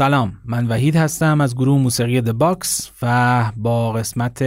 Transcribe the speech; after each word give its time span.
سلام 0.00 0.32
من 0.44 0.66
وحید 0.66 0.96
هستم 0.96 1.40
از 1.40 1.54
گروه 1.54 1.78
موسیقی 1.78 2.20
د 2.20 2.32
باکس 2.32 2.90
و 3.02 3.52
با 3.56 3.92
قسمت 3.92 4.38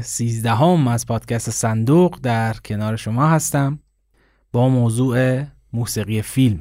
13 0.00 0.50
هم 0.50 0.88
از 0.88 1.06
پادکست 1.06 1.50
صندوق 1.50 2.18
در 2.22 2.52
کنار 2.52 2.96
شما 2.96 3.26
هستم 3.26 3.78
با 4.52 4.68
موضوع 4.68 5.42
موسیقی 5.72 6.22
فیلم. 6.22 6.60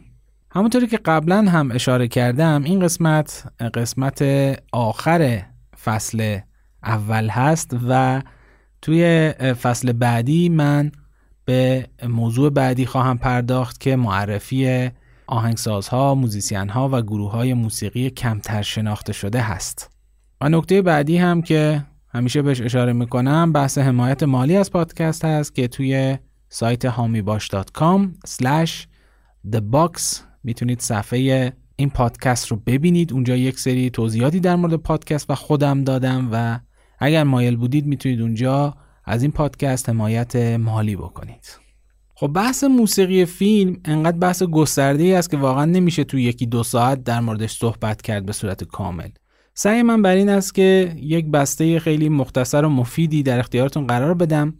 همونطوری 0.51 0.87
که 0.87 0.97
قبلا 0.97 1.41
هم 1.41 1.71
اشاره 1.71 2.07
کردم 2.07 2.63
این 2.63 2.79
قسمت 2.79 3.43
قسمت 3.73 4.21
آخر 4.71 5.41
فصل 5.83 6.39
اول 6.83 7.29
هست 7.29 7.77
و 7.89 8.21
توی 8.81 9.31
فصل 9.61 9.91
بعدی 9.91 10.49
من 10.49 10.91
به 11.45 11.87
موضوع 12.07 12.49
بعدی 12.49 12.85
خواهم 12.85 13.17
پرداخت 13.17 13.79
که 13.79 13.95
معرفی 13.95 14.91
آهنگسازها، 15.32 16.15
موزیسین 16.15 16.70
و 16.70 17.01
گروه 17.01 17.32
های 17.32 17.54
موسیقی 17.54 18.10
کمتر 18.10 18.62
شناخته 18.62 19.13
شده 19.13 19.41
هست. 19.41 19.90
و 20.41 20.49
نکته 20.49 20.82
بعدی 20.82 21.18
هم 21.18 21.41
که 21.41 21.85
همیشه 22.07 22.41
بهش 22.41 22.62
اشاره 22.62 22.93
می‌کنم 22.93 23.54
بحث 23.54 23.77
حمایت 23.77 24.23
مالی 24.23 24.57
از 24.57 24.71
پادکست 24.71 25.26
هست 25.26 25.55
که 25.55 25.68
توی 25.68 26.18
سایت 26.49 26.85
هامیباش.com 26.85 28.01
the 29.51 29.62
box 29.73 30.01
می‌تونید 30.43 30.79
صفحه 30.79 31.54
این 31.76 31.90
پادکست 31.90 32.48
رو 32.48 32.57
ببینید 32.66 33.13
اونجا 33.13 33.35
یک 33.35 33.60
سری 33.60 33.90
توضیحاتی 33.90 34.40
در 34.40 34.55
مورد 34.55 34.76
پادکست 34.76 35.29
و 35.29 35.35
خودم 35.35 35.84
دادم 35.84 36.29
و 36.32 36.60
اگر 36.99 37.23
مایل 37.23 37.55
بودید 37.55 37.85
می‌تونید 37.85 38.21
اونجا 38.21 38.76
از 39.05 39.21
این 39.21 39.32
پادکست 39.32 39.90
حمایت 39.90 40.35
مالی 40.35 40.95
بکنید 40.95 41.60
خب 42.21 42.27
بحث 42.27 42.63
موسیقی 42.63 43.25
فیلم 43.25 43.77
انقدر 43.85 44.17
بحث 44.17 44.43
گسترده 44.43 45.03
ای 45.03 45.13
است 45.13 45.29
که 45.29 45.37
واقعا 45.37 45.65
نمیشه 45.65 46.03
تو 46.03 46.19
یکی 46.19 46.45
دو 46.45 46.63
ساعت 46.63 47.03
در 47.03 47.19
موردش 47.19 47.57
صحبت 47.57 48.01
کرد 48.01 48.25
به 48.25 48.31
صورت 48.31 48.63
کامل 48.63 49.09
سعی 49.53 49.81
من 49.81 50.01
بر 50.01 50.15
این 50.15 50.29
است 50.29 50.55
که 50.55 50.95
یک 50.97 51.25
بسته 51.25 51.79
خیلی 51.79 52.09
مختصر 52.09 52.65
و 52.65 52.69
مفیدی 52.69 53.23
در 53.23 53.39
اختیارتون 53.39 53.87
قرار 53.87 54.13
بدم 54.13 54.53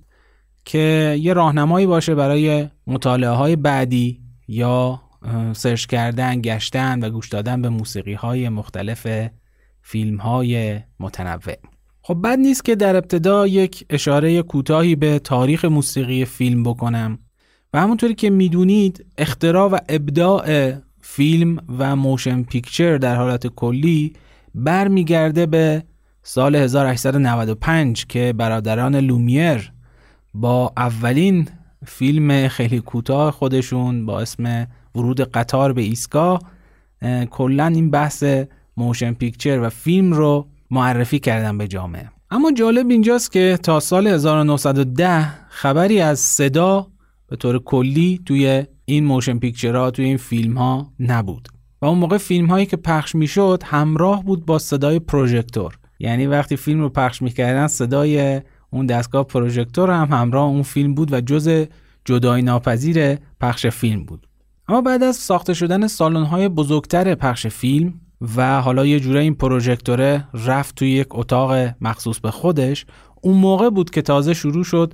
که 0.66 1.16
یه 1.22 1.34
راهنمایی 1.34 1.86
باشه 1.86 2.16
برای 2.16 2.68
مطالعه 2.88 3.30
های 3.30 3.56
بعدی 3.56 4.22
یا 4.48 5.02
سرچ 5.54 5.86
کردن، 5.86 6.42
گشتن 6.42 7.00
و 7.04 7.10
گوش 7.10 7.30
دادن 7.30 7.62
به 7.62 7.70
موسیقی 7.70 8.14
های 8.14 8.50
مختلف 8.50 9.08
فیلم 9.82 10.18
های 10.18 10.80
متنوع. 11.00 11.56
خب 12.02 12.22
بد 12.24 12.38
نیست 12.38 12.66
که 12.66 12.76
در 12.76 12.96
ابتدا 12.96 13.48
یک 13.48 13.86
اشاره 13.90 14.42
کوتاهی 14.42 14.96
به 14.96 15.20
تاریخ 15.20 15.66
موسیقی 15.66 16.26
فیلم 16.26 16.64
بکنم 16.64 17.20
و 17.74 17.82
همونطوری 17.82 18.16
که 18.16 18.30
می‌دونید 18.30 19.06
اختراع 19.18 19.70
و 19.70 19.78
ابداع 19.90 20.74
فیلم 21.02 21.58
و 21.78 21.96
motion 21.96 22.44
picture 22.44 22.98
در 22.98 23.16
حالت 23.16 23.48
کلی 23.48 24.14
برمیگرده 24.56 25.46
به 25.46 25.84
سال 26.24 26.56
1895 26.56 28.06
که 28.06 28.34
برادران 28.38 28.96
لومیر 28.96 29.72
با 30.34 30.74
اولین 30.78 31.48
فیلم 31.86 32.48
خیلی 32.48 32.80
کوتاه 32.80 33.32
خودشون 33.32 34.06
با 34.06 34.22
اسم 34.22 34.68
ورود 34.96 35.22
قطار 35.22 35.74
به 35.74 35.82
ایستگاه 35.82 36.42
کلا 37.30 37.66
این 37.66 37.92
بحث 37.92 38.24
motion 38.78 39.14
picture 39.14 39.60
و 39.60 39.70
فیلم 39.70 40.14
رو 40.14 40.48
معرفی 40.72 41.20
کردن 41.20 41.58
به 41.58 41.68
جامعه. 41.68 42.10
اما 42.32 42.52
جالب 42.52 42.90
اینجاست 42.90 43.32
که 43.32 43.60
تا 43.64 43.80
سال 43.80 44.08
1910 44.08 45.34
خبری 45.50 46.02
از 46.02 46.20
صدا 46.20 46.91
به 47.32 47.38
طور 47.38 47.60
کلی 47.60 48.22
توی 48.26 48.64
این 48.86 49.06
motion 49.06 49.40
picture 49.40 49.85
ها 49.85 49.92
توی 49.92 50.06
این 50.06 50.18
فیلم 50.18 50.58
ها 50.58 50.94
نبود. 51.00 51.48
و 51.82 51.86
اون 51.86 51.98
موقع 51.98 52.18
فیلم 52.18 52.46
هایی 52.46 52.66
که 52.66 52.78
پخش 52.78 53.16
می‌شد 53.16 53.64
همراه 53.66 54.24
بود 54.24 54.46
با 54.46 54.60
صدای 54.60 55.00
پروژکتور. 55.00 55.78
یعنی 56.00 56.28
وقتی 56.28 56.56
فیلم 56.56 56.82
رو 56.82 56.90
پخش 56.90 57.22
می‌کردن 57.22 57.68
صدای 57.68 58.42
اون 58.70 58.86
دستگاه 58.86 59.24
پروژکتور 59.24 59.92
هم 59.92 60.08
همراه 60.12 60.46
اون 60.46 60.62
فیلم 60.62 60.96
بود 60.96 61.14
و 61.14 61.22
جز 61.22 61.66
جدای 62.06 62.42
ناپذیر 62.42 63.16
پخش 63.42 63.66
فیلم 63.66 64.04
بود. 64.04 64.28
اما 64.68 64.82
بعد 64.82 65.04
از 65.04 65.16
ساخته 65.16 65.54
شدن 65.54 65.88
سالن 65.88 66.24
های 66.24 66.50
بزرگتر 66.50 67.16
پخش 67.16 67.48
فیلم 67.48 67.94
و 68.38 68.62
حالا 68.62 68.86
یه 68.86 69.00
جوره 69.00 69.20
این 69.20 69.36
پروژکتوره 69.36 70.28
رفت 70.34 70.76
توی 70.76 70.92
یک 70.92 71.08
اتاق 71.12 71.76
مخصوص 71.82 72.20
به 72.20 72.32
خودش 72.32 72.86
اون 73.22 73.38
موقع 73.38 73.70
بود 73.70 73.90
که 73.90 74.02
تازه 74.02 74.34
شروع 74.34 74.64
شد 74.64 74.94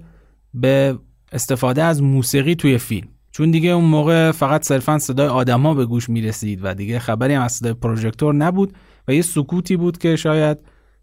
به 0.54 0.98
استفاده 1.31 1.83
از 1.83 2.03
موسیقی 2.03 2.55
توی 2.55 2.77
فیلم. 2.77 3.07
چون 3.31 3.51
دیگه 3.51 3.69
اون 3.69 3.85
موقع 3.85 4.31
فقط 4.31 4.63
صرفا 4.63 4.99
صدای 4.99 5.27
آدما 5.27 5.73
به 5.73 5.85
گوش 5.85 6.09
می 6.09 6.21
رسید 6.21 6.59
و 6.63 6.73
دیگه 6.73 6.99
خبری 6.99 7.33
هم 7.33 7.41
از 7.41 7.51
صدای 7.51 7.73
پروژکتور 7.73 8.33
نبود 8.35 8.73
و 9.07 9.13
یه 9.13 9.21
سکوتی 9.21 9.77
بود 9.77 9.97
که 9.97 10.15
شاید 10.15 10.57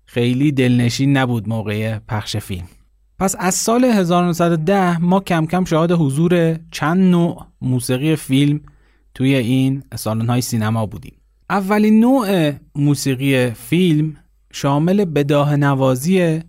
خیلی 0.05 0.53
دلنشین 0.53 1.17
نبود 1.17 1.49
موقع 1.49 1.99
پخش 1.99 2.37
فیلم. 2.37 2.69
پس 3.19 3.37
از 3.39 3.55
سال 3.55 3.85
1910 3.85 4.99
ما 4.99 5.21
کم 5.21 5.47
کم 5.47 5.65
شاهد 5.65 5.93
حضور 5.93 6.59
چند 6.71 7.11
نوع 7.11 7.47
موسیقی 7.61 8.17
فیلم 8.17 8.61
توی 9.15 9.35
این 9.35 9.83
سالن 9.97 10.27
های 10.27 10.41
سینما 10.41 10.87
بودیم. 10.87 11.15
اولین 11.51 12.01
نوع 12.01 12.53
موسیقی 12.75 13.51
فیلم 13.51 14.17
شامل 14.53 15.05
بداه 15.05 15.57
نوازی 15.57 16.41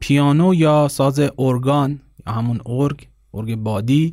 پیانو 0.00 0.54
یا 0.54 0.88
ساز 0.88 1.20
ارگان 1.38 2.00
یا 2.26 2.32
همون 2.32 2.60
ارگ 2.66 3.08
ارگ 3.36 3.56
بادی 3.56 4.12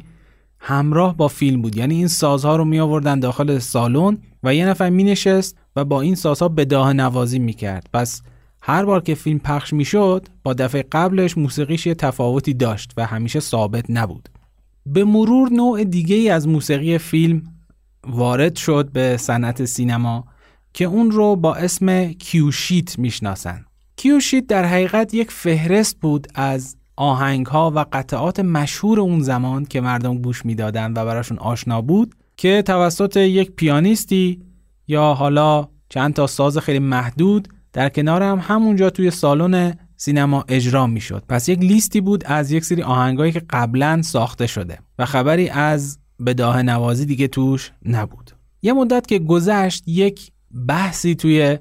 همراه 0.59 1.17
با 1.17 1.27
فیلم 1.27 1.61
بود. 1.61 1.77
یعنی 1.77 1.95
این 1.95 2.07
سازها 2.07 2.55
رو 2.55 2.65
می 2.65 2.79
آوردن 2.79 3.19
داخل 3.19 3.59
سالن 3.59 4.17
و 4.43 4.55
یه 4.55 4.65
نفر 4.65 4.89
می 4.89 5.03
نشست 5.03 5.57
و 5.75 5.85
با 5.85 6.01
این 6.01 6.15
سازها 6.15 6.47
بداه 6.49 6.93
نوازی 6.93 7.39
می 7.39 7.53
کرد. 7.53 7.89
پس 7.93 8.21
هر 8.61 8.85
بار 8.85 9.01
که 9.01 9.15
فیلم 9.15 9.39
پخش 9.39 9.73
می 9.73 9.85
شد 9.85 10.27
با 10.43 10.53
دفعه 10.53 10.85
قبلش 10.91 11.37
موسیقیش 11.37 11.85
یه 11.85 11.95
تفاوتی 11.95 12.53
داشت 12.53 12.91
و 12.97 13.05
همیشه 13.05 13.39
ثابت 13.39 13.85
نبود. 13.89 14.29
به 14.85 15.03
مرور 15.03 15.49
نوع 15.49 15.83
دیگه 15.83 16.15
ای 16.15 16.29
از 16.29 16.47
موسیقی 16.47 16.97
فیلم 16.97 17.43
وارد 18.07 18.55
شد 18.55 18.89
به 18.93 19.17
صنعت 19.17 19.65
سینما 19.65 20.25
که 20.73 20.85
اون 20.85 21.11
رو 21.11 21.35
با 21.35 21.55
اسم 21.55 22.11
کیوشیت 22.11 22.99
می‌شناسن. 22.99 23.65
کیوشیت 23.95 24.47
در 24.47 24.65
حقیقت 24.65 25.13
یک 25.13 25.31
فهرست 25.31 25.99
بود 25.99 26.27
از 26.35 26.75
آهنگ 26.95 27.45
ها 27.45 27.71
و 27.75 27.85
قطعات 27.93 28.39
مشهور 28.39 28.99
اون 28.99 29.21
زمان 29.21 29.65
که 29.65 29.81
مردم 29.81 30.17
گوش 30.17 30.45
می‌دادن 30.45 30.91
و 30.91 31.05
براشون 31.05 31.39
آشنا 31.39 31.81
بود 31.81 32.15
که 32.37 32.61
توسط 32.61 33.17
یک 33.17 33.51
پیانیستی 33.51 34.41
یا 34.87 35.13
حالا 35.13 35.67
چند 35.89 36.13
تا 36.13 36.27
ساز 36.27 36.57
خیلی 36.57 36.79
محدود 36.79 37.47
در 37.73 37.89
کنار 37.89 38.23
هم 38.23 38.39
همونجا 38.41 38.89
توی 38.89 39.11
سالن 39.11 39.73
سینما 39.97 40.45
اجرا 40.47 40.87
می‌شد. 40.87 41.23
پس 41.29 41.49
یک 41.49 41.59
لیستی 41.59 42.01
بود 42.01 42.23
از 42.25 42.51
یک 42.51 42.65
سری 42.65 42.83
آهنگایی 42.83 43.31
که 43.31 43.41
قبلا 43.49 44.01
ساخته 44.01 44.47
شده 44.47 44.79
و 44.99 45.05
خبری 45.05 45.49
از 45.49 45.99
بداهه 46.25 46.61
نوازی 46.61 47.05
دیگه 47.05 47.27
توش 47.27 47.71
نبود. 47.85 48.31
یه 48.61 48.73
مدت 48.73 49.07
که 49.07 49.19
گذشت 49.19 49.83
یک 49.87 50.31
بحثی 50.67 51.15
توی 51.15 51.57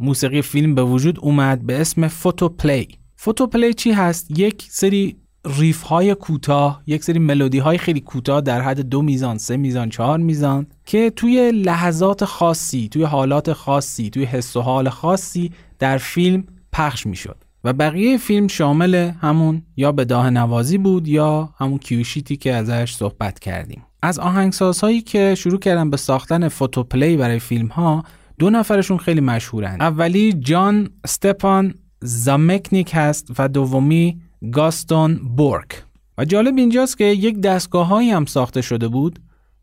موسیقی 0.00 0.42
فیلم 0.42 0.74
به 0.74 0.82
وجود 0.82 1.18
اومد 1.20 1.66
به 1.66 1.80
اسم 1.80 2.08
photoplay 2.08 2.88
photoplay 3.24 3.74
چی 3.74 3.92
هست؟ 3.92 4.38
یک 4.38 4.66
سری 4.68 5.16
riff 5.58 5.82
های 5.82 6.14
کوتاه 6.14 6.82
یک 6.86 7.04
سری 7.04 7.18
ملودی 7.18 7.58
های 7.58 7.78
خیلی 7.78 8.00
کوتاه 8.00 8.40
در 8.40 8.60
حد 8.60 8.80
دو 8.80 9.02
میزان 9.02 9.38
سه 9.38 9.56
میزان 9.56 9.88
چهار 9.88 10.18
میزان 10.18 10.66
که 10.84 11.10
توی 11.10 11.52
لحظات 11.52 12.24
خاصی 12.24 12.88
توی 12.88 13.02
حالات 13.02 13.52
خاصی 13.52 14.10
توی 14.10 14.24
حس 14.24 14.56
و 14.56 14.60
حال 14.60 14.88
خاصی 14.88 15.52
در 15.78 15.98
فیلم 15.98 16.44
پخش 16.72 17.06
می‌شد. 17.06 17.36
و 17.64 17.72
بقیه 17.72 18.16
فیلم 18.16 18.48
شامل 18.48 18.94
همون 19.20 19.62
یا 19.76 19.92
به 19.92 20.04
داه 20.04 20.30
نوازی 20.30 20.78
بود 20.78 21.08
یا 21.08 21.48
همون 21.58 21.78
کیوشیتی 21.78 22.36
که 22.36 22.54
ازش 22.54 22.94
صحبت 22.94 23.38
کردیم. 23.38 23.82
از 24.02 24.18
آهنگسازهایی 24.18 25.00
که 25.00 25.34
شروع 25.34 25.58
کردن 25.58 25.90
به 25.90 25.96
ساختن 25.96 26.48
فوتو 26.48 26.82
پلی 26.82 27.16
برای 27.16 27.38
فیلم 27.38 27.66
ها 27.66 28.04
دو 28.38 28.50
نفرشون 28.50 28.98
خیلی 28.98 29.20
مشهورن. 29.20 29.76
اولی 29.80 30.32
جان 30.32 30.90
استپان 31.04 31.74
زامکنیک 32.06 32.90
هست 32.94 33.30
و 33.38 33.48
دومی 33.48 34.20
گاستون 34.52 35.14
بورک. 35.36 35.84
و 36.18 36.24
جالب 36.24 36.56
اینجاست 36.56 36.98
که 36.98 37.04
یک 37.04 37.40
دستگاه 37.40 37.86
هایی 37.86 38.10
هم 38.10 38.24
ساخته 38.24 38.62
شده 38.62 38.88
بود 38.88 39.18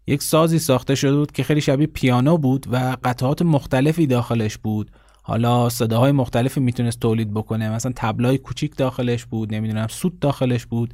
یک 0.08 0.24
سازی 0.24 0.60
ساخته 0.60 0.96
شده 0.96 1.16
بود 1.16 1.32
که 1.32 1.44
خیلی 1.44 1.62
شبیه 1.62 1.88
پیانو 1.88 2.38
بود 2.38 2.66
و 2.72 2.98
قطعات 3.04 3.42
مختلفی 3.42 4.08
داخلش 4.08 4.58
بود. 4.58 4.92
حالا 5.24 5.70
صداهای 5.70 6.12
مختلفی 6.12 6.60
می‌تونست 6.60 7.00
تولید 7.00 7.34
بکنه 7.34 7.70
مثلا 7.70 7.92
طبلای 7.96 8.38
کوچیک 8.38 8.76
داخلش 8.76 9.26
بود 9.26 9.54
نمی‌دونم 9.54 9.88
سوت 9.88 10.14
داخلش 10.22 10.66
بود. 10.66 10.94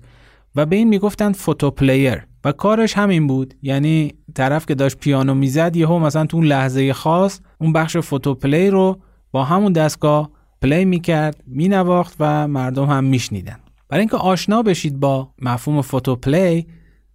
و 0.56 0.66
به 0.66 0.76
این 0.76 0.88
می‌گفتن 0.88 1.32
photoplayer. 1.32 2.28
و 2.46 2.52
کارش 2.52 2.98
همین 2.98 3.28
بود 3.28 3.54
یعنی 3.62 4.14
طرف 4.36 4.66
که 4.66 4.76
داشت 4.76 4.98
پیانو 4.98 5.34
می‌زد 5.34 5.76
یهو 5.76 6.00
مثلا 6.00 6.26
تو 6.26 6.38
اون 6.38 6.46
لحظه 6.46 6.94
خاص 6.94 7.40
اون 7.62 7.74
بخش 7.74 7.98
photoplay 7.98 8.70
رو 8.70 9.02
با 9.32 9.44
همون 9.44 9.74
دستگاه 9.74 10.37
play 10.62 10.86
می‌کرد 10.86 11.44
مینواخت 11.48 12.16
و 12.20 12.48
مردم 12.48 12.86
هم 12.86 13.04
میشنیدن. 13.04 13.60
برای 13.90 14.00
اینکه 14.00 14.18
آشنا 14.18 14.62
بشید 14.62 15.00
با 15.00 15.34
مفهوم 15.42 15.82
photoplay 15.82 16.68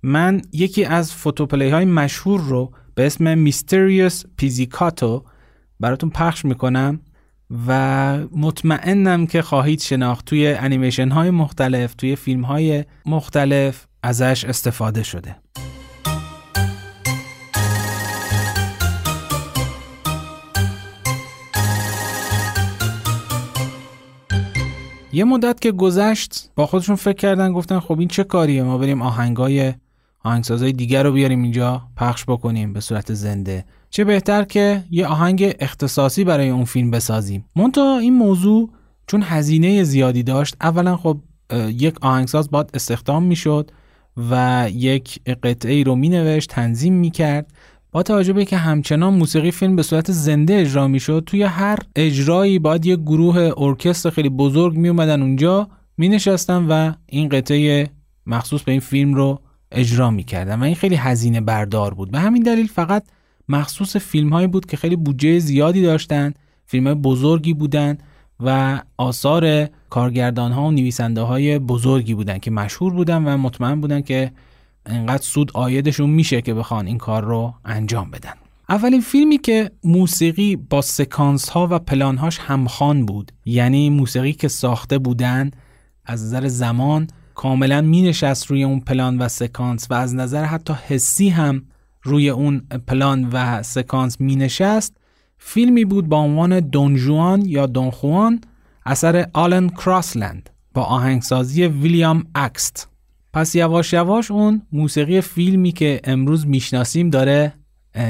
من 0.02 0.42
یکی 0.52 0.84
از 0.84 1.14
photoplay 1.14 1.70
های 1.70 1.84
مشهور 1.84 2.40
رو 2.40 2.72
به 2.94 3.06
اسم 3.06 3.38
Mysterious 3.38 4.22
Pizzicato 4.36 5.24
براتون 5.80 6.10
پخش 6.10 6.44
می‌کنم 6.44 7.00
و 7.66 8.18
مطمئنم 8.36 9.26
که 9.26 9.42
خواهید 9.42 9.80
شناخت 9.80 10.24
توی 10.24 10.46
انیمیشن 10.46 11.08
های 11.08 11.30
مختلف 11.30 11.94
توی 11.94 12.16
فیلم 12.16 12.44
های 12.44 12.84
مختلف 13.06 13.86
ازش 14.02 14.44
استفاده 14.44 15.02
شده. 15.02 15.36
یه 25.14 25.24
مدت 25.24 25.60
که 25.60 25.72
گذشت 25.72 26.50
با 26.56 26.66
خودشون 26.66 26.96
فکر 26.96 27.16
کردن 27.16 27.52
گفتن 27.52 27.80
خب 27.80 27.98
این 27.98 28.08
چه 28.08 28.24
کاریه؟ 28.24 28.62
ما 28.62 28.78
بریم 28.78 29.02
آهنگای 29.02 29.74
آهنگسازای 30.24 30.72
دیگر 30.72 31.02
رو 31.02 31.12
بیاریم 31.12 31.42
اینجا 31.42 31.82
پخش 31.96 32.24
بکنیم 32.24 32.72
به 32.72 32.80
صورت 32.80 33.14
زنده. 33.14 33.64
چه 33.90 34.04
بهتر 34.04 34.44
که 34.44 34.84
یه 34.90 35.06
آهنگ 35.06 35.56
اختصاصی 35.60 36.24
برای 36.24 36.48
اون 36.48 36.64
فیلم 36.64 36.90
بسازیم. 36.90 37.44
منتها 37.56 37.98
این 37.98 38.14
موضوع 38.14 38.70
چون 39.06 39.22
هزینه 39.22 39.84
زیادی 39.84 40.22
داشت 40.22 40.56
اولا 40.60 40.96
خب 40.96 41.18
یک 41.68 41.94
آهنگساز 42.00 42.50
باید 42.50 42.70
استخدام 42.74 43.22
می‌شد 43.22 43.70
و 44.30 44.66
یک 44.72 45.20
قطعه 45.42 45.72
ای 45.72 45.84
رو 45.84 45.94
مینوشت 45.94 46.50
تنظیم 46.50 46.94
می‌کرد. 46.94 47.52
با 47.92 48.02
توجه 48.02 48.32
به 48.32 48.44
که 48.44 48.56
همچنان 48.56 49.14
موسیقی 49.14 49.50
فیلم 49.50 49.76
به 49.76 49.82
صورت 49.82 50.12
زنده 50.12 50.54
اجرا 50.54 50.88
می‌شد 50.88 51.22
توی 51.26 51.42
هر 51.42 51.78
اجرایی 51.96 52.58
باید 52.58 52.86
یک 52.86 53.00
گروه 53.00 53.52
ارکستر 53.56 54.10
خیلی 54.10 54.28
بزرگ 54.28 54.76
می 54.76 54.88
اومدن 54.88 55.22
اونجا 55.22 55.68
می 55.96 56.08
نشستن 56.08 56.66
و 56.68 56.92
این 57.06 57.28
قطعه 57.28 57.90
مخصوص 58.26 58.62
به 58.62 58.72
این 58.72 58.80
فیلم 58.80 59.14
رو 59.14 59.40
اجرا 59.72 60.10
می‌کردن 60.10 60.60
و 60.60 60.62
این 60.64 60.74
خیلی 60.74 60.94
هزینه 60.94 61.40
بردار 61.40 61.94
بود. 61.94 62.10
به 62.10 62.18
همین 62.18 62.42
دلیل 62.42 62.66
فقط 62.66 63.04
مخصوص 63.48 63.96
فیلم 63.96 64.32
هایی 64.32 64.46
بود 64.46 64.66
که 64.66 64.76
خیلی 64.76 64.96
بودجه 64.96 65.38
زیادی 65.38 65.82
داشتن 65.82 66.34
فیلم 66.66 66.86
های 66.86 66.94
بزرگی 66.94 67.54
بودن 67.54 67.98
و 68.40 68.80
آثار 68.96 69.68
کارگردان 69.90 70.52
ها 70.52 70.62
و 70.62 70.70
نویسنده 70.70 71.20
های 71.20 71.58
بزرگی 71.58 72.14
بودن 72.14 72.38
که 72.38 72.50
مشهور 72.50 72.92
بودن 72.92 73.24
و 73.24 73.36
مطمئن 73.36 73.80
بودن 73.80 74.00
که 74.00 74.32
انقدر 74.86 75.22
سود 75.22 75.50
آیدشون 75.54 76.10
میشه 76.10 76.42
که 76.42 76.54
بخوان 76.54 76.86
این 76.86 76.98
کار 76.98 77.24
رو 77.24 77.54
انجام 77.64 78.10
بدن. 78.10 78.32
اولین 78.68 79.00
فیلمی 79.00 79.38
که 79.38 79.70
موسیقی 79.84 80.56
با 80.56 80.80
سکانس 80.80 81.48
ها 81.48 81.68
و 81.70 81.78
پلان 81.78 82.16
هاش 82.16 82.38
همخوان 82.38 83.06
بود 83.06 83.32
یعنی 83.44 83.90
موسیقی 83.90 84.32
که 84.32 84.48
ساخته 84.48 84.98
بودن 84.98 85.50
از 86.06 86.24
نظر 86.24 86.48
زمان 86.48 87.06
کاملا 87.34 87.80
می 87.80 88.02
نشست 88.02 88.46
روی 88.46 88.64
اون 88.64 88.80
پلان 88.80 89.18
و 89.18 89.28
سکانس 89.28 89.86
و 89.90 89.94
از 89.94 90.14
نظر 90.14 90.44
حتی 90.44 90.72
حسی 90.72 91.28
هم 91.28 91.62
روی 92.02 92.30
اون 92.30 92.58
پلان 92.86 93.28
و 93.32 93.62
سکانس 93.62 94.20
می 94.20 94.36
نشست 94.36 94.96
فیلمی 95.38 95.84
بود 95.84 96.08
با 96.08 96.16
عنوان 96.16 96.60
دونجوان 96.60 97.42
یا 97.46 97.66
دونخوان 97.66 98.40
اثر 98.86 99.26
آلن 99.32 99.68
کراسلند 99.68 100.50
با 100.74 100.82
آهنگسازی 100.82 101.64
ویلیام 101.64 102.24
اکست. 102.34 102.91
پس 103.32 103.54
یواش 103.54 103.92
یواش 103.92 104.30
اون 104.30 104.62
موسیقی 104.72 105.20
فیلمی 105.20 105.72
که 105.72 106.00
امروز 106.04 106.46
می‌شناسیم 106.46 107.10
داره 107.10 107.54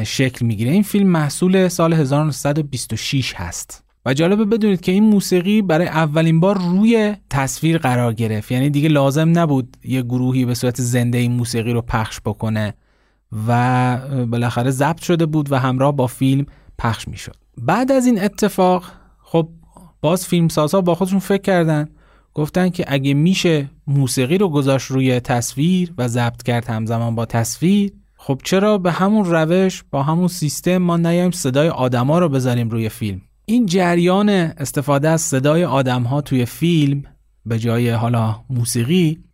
شکل 0.04 0.46
می‌گیره. 0.46 0.70
این 0.70 0.82
فیلم 0.82 1.08
محصول 1.08 1.68
سال 1.68 1.92
1926 1.92 3.34
هست. 3.34 3.84
و 4.06 4.14
جالبه 4.14 4.44
بدونید 4.44 4.80
که 4.80 4.92
این 4.92 5.04
موسیقی 5.04 5.62
برای 5.62 5.86
اولین 5.86 6.40
بار 6.40 6.58
روی 6.58 7.16
تصویر 7.30 7.78
قرار 7.78 8.12
گرفت. 8.12 8.52
یعنی 8.52 8.70
دیگه 8.70 8.88
لازم 8.88 9.38
نبود 9.38 9.76
یه 9.84 10.02
گروهی 10.02 10.44
به 10.44 10.54
صورت 10.54 10.80
زنده 10.80 11.18
این 11.18 11.32
موسیقی 11.32 11.72
رو 11.72 11.82
پخش 11.82 12.20
بکنه 12.24 12.74
و 13.48 13.98
بالاخره 14.26 14.70
ضبط 14.70 15.00
شده 15.02 15.26
بود 15.26 15.52
و 15.52 15.58
همراه 15.58 15.96
با 15.96 16.06
فیلم 16.06 16.46
پخش 16.78 17.08
می‌شد. 17.08 17.36
بعد 17.58 17.92
از 17.92 18.06
این 18.06 18.22
اتفاق 18.22 18.84
خب 19.22 19.48
باز 20.00 20.26
فیلمسازها 20.26 20.80
با 20.80 20.94
خودشون 20.94 21.18
فکر 21.18 21.42
کردن. 21.42 21.88
گفتن 22.34 22.68
که 22.68 22.84
اگه 22.88 23.14
میشه 23.14 23.70
موسیقی 23.86 24.38
رو 24.38 24.48
گذاشت 24.48 24.90
روی 24.90 25.20
تصویر 25.20 25.92
و 25.98 26.08
ضبط 26.08 26.42
کرد 26.42 26.66
همزمان 26.66 27.14
با 27.14 27.26
تصویر 27.26 27.92
خب 28.16 28.40
چرا 28.44 28.78
به 28.78 28.92
همون 28.92 29.24
روش 29.24 29.84
با 29.90 30.02
همون 30.02 30.28
سیستم 30.28 30.78
ما 30.78 30.96
نیایم 30.96 31.30
صدای 31.30 31.68
آدما 31.68 32.18
رو 32.18 32.28
بذاریم 32.28 32.70
روی 32.70 32.88
فیلم؟ 32.88 33.20
این 33.44 33.66
جریان 33.66 34.28
استفاده 34.28 35.08
از 35.08 35.20
صدای 35.20 35.64
آدم 35.64 36.20
توی 36.20 36.46
فیلم 36.46 37.02
به 37.46 37.58
جای 37.58 37.90
حالا 37.90 38.40
موسیقی 38.50 39.24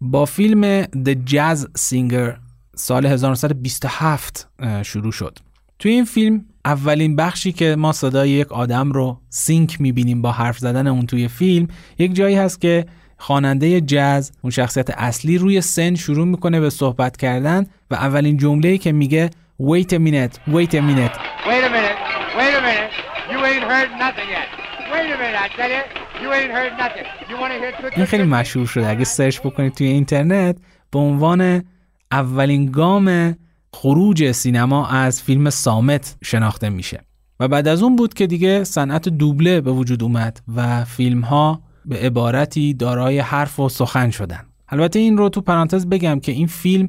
با 0.00 0.24
فیلم 0.24 0.84
The 0.84 1.16
Jazz 1.30 1.58
Singer 1.78 2.38
سال 2.76 3.06
1927 3.06 4.48
شروع 4.82 5.12
شد. 5.12 5.38
توی 5.78 5.90
این 5.90 6.04
فیلم 6.04 6.44
اولین 6.68 7.16
بخشی 7.16 7.52
که 7.52 7.76
ما 7.76 7.92
صدای 7.92 8.30
یک 8.30 8.52
آدم 8.52 8.92
رو 8.92 9.20
سینک 9.28 9.80
می‌بینیم 9.80 10.22
با 10.22 10.32
حرف 10.32 10.58
زدن 10.58 10.86
اون 10.86 11.06
توی 11.06 11.28
فیلم 11.28 11.68
یک 11.98 12.14
جایی 12.14 12.36
هست 12.36 12.60
که 12.60 12.86
خواننده 13.18 13.80
جاز 13.80 14.32
اون 14.42 14.50
شخصیت 14.50 14.90
اصلی 14.90 15.38
روی 15.38 15.60
سن 15.60 15.94
شروع 15.94 16.26
می‌کنه 16.26 16.60
به 16.60 16.70
صحبت 16.70 17.16
کردن 17.16 17.66
و 17.90 17.94
اولین 17.94 18.36
جمله‌ای 18.36 18.78
که 18.78 18.92
میگه 18.92 19.30
wait 19.62 19.90
a 19.92 19.98
minute 19.98 20.34
wait 20.54 20.72
a 20.72 20.80
minute. 20.90 21.16
Wait 21.48 21.64
a 21.68 21.70
minute 21.76 21.98
wait 22.38 22.54
a 22.58 22.62
minute. 22.68 22.90
You 23.32 23.38
ain't 23.50 23.64
heard 23.72 23.90
nothing 24.04 24.28
yet. 24.36 24.48
Wait 24.92 25.08
a 25.14 25.18
minute 25.22 25.38
I 25.44 25.48
tell 25.58 25.70
you. 25.76 25.82
You 26.22 26.28
ain't 26.38 26.52
heard 26.58 26.72
nothing. 26.82 27.06
You 27.30 27.36
want 27.42 27.52
to 27.54 27.58
hear 27.62 27.96
این 27.96 28.06
خیلی 28.06 28.22
مشهور 28.22 28.66
شده. 28.66 28.88
اگه 28.88 29.04
سرچ 29.04 29.40
بکنید 29.40 29.74
توی 29.74 29.86
اینترنت 29.86 30.56
به 30.90 30.98
عنوان 30.98 31.64
اولین 32.12 32.66
گام 32.70 33.36
خروج 33.72 34.32
سینما 34.32 34.86
از 34.86 35.22
فیلم 35.22 35.50
سامت 35.50 36.16
شناخته 36.24 36.68
میشه. 36.68 37.00
و 37.40 37.48
بعد 37.48 37.68
از 37.68 37.82
اون 37.82 37.96
بود 37.96 38.14
که 38.14 38.26
دیگه 38.26 38.64
صنعت 38.64 39.08
دوبله 39.08 39.60
به 39.60 39.72
وجود 39.72 40.02
اومد 40.02 40.40
و 40.56 40.84
فیلم 40.84 41.20
ها 41.20 41.62
به 41.84 41.96
عبارتی 41.96 42.74
دارای 42.74 43.18
حرف 43.18 43.60
و 43.60 43.68
سخن 43.68 44.10
شدن. 44.10 44.40
البته 44.68 44.98
این 44.98 45.16
رو 45.16 45.28
تو 45.28 45.40
پرانتز 45.40 45.86
بگم 45.86 46.20
که 46.20 46.32
این 46.32 46.46
فیلم 46.46 46.88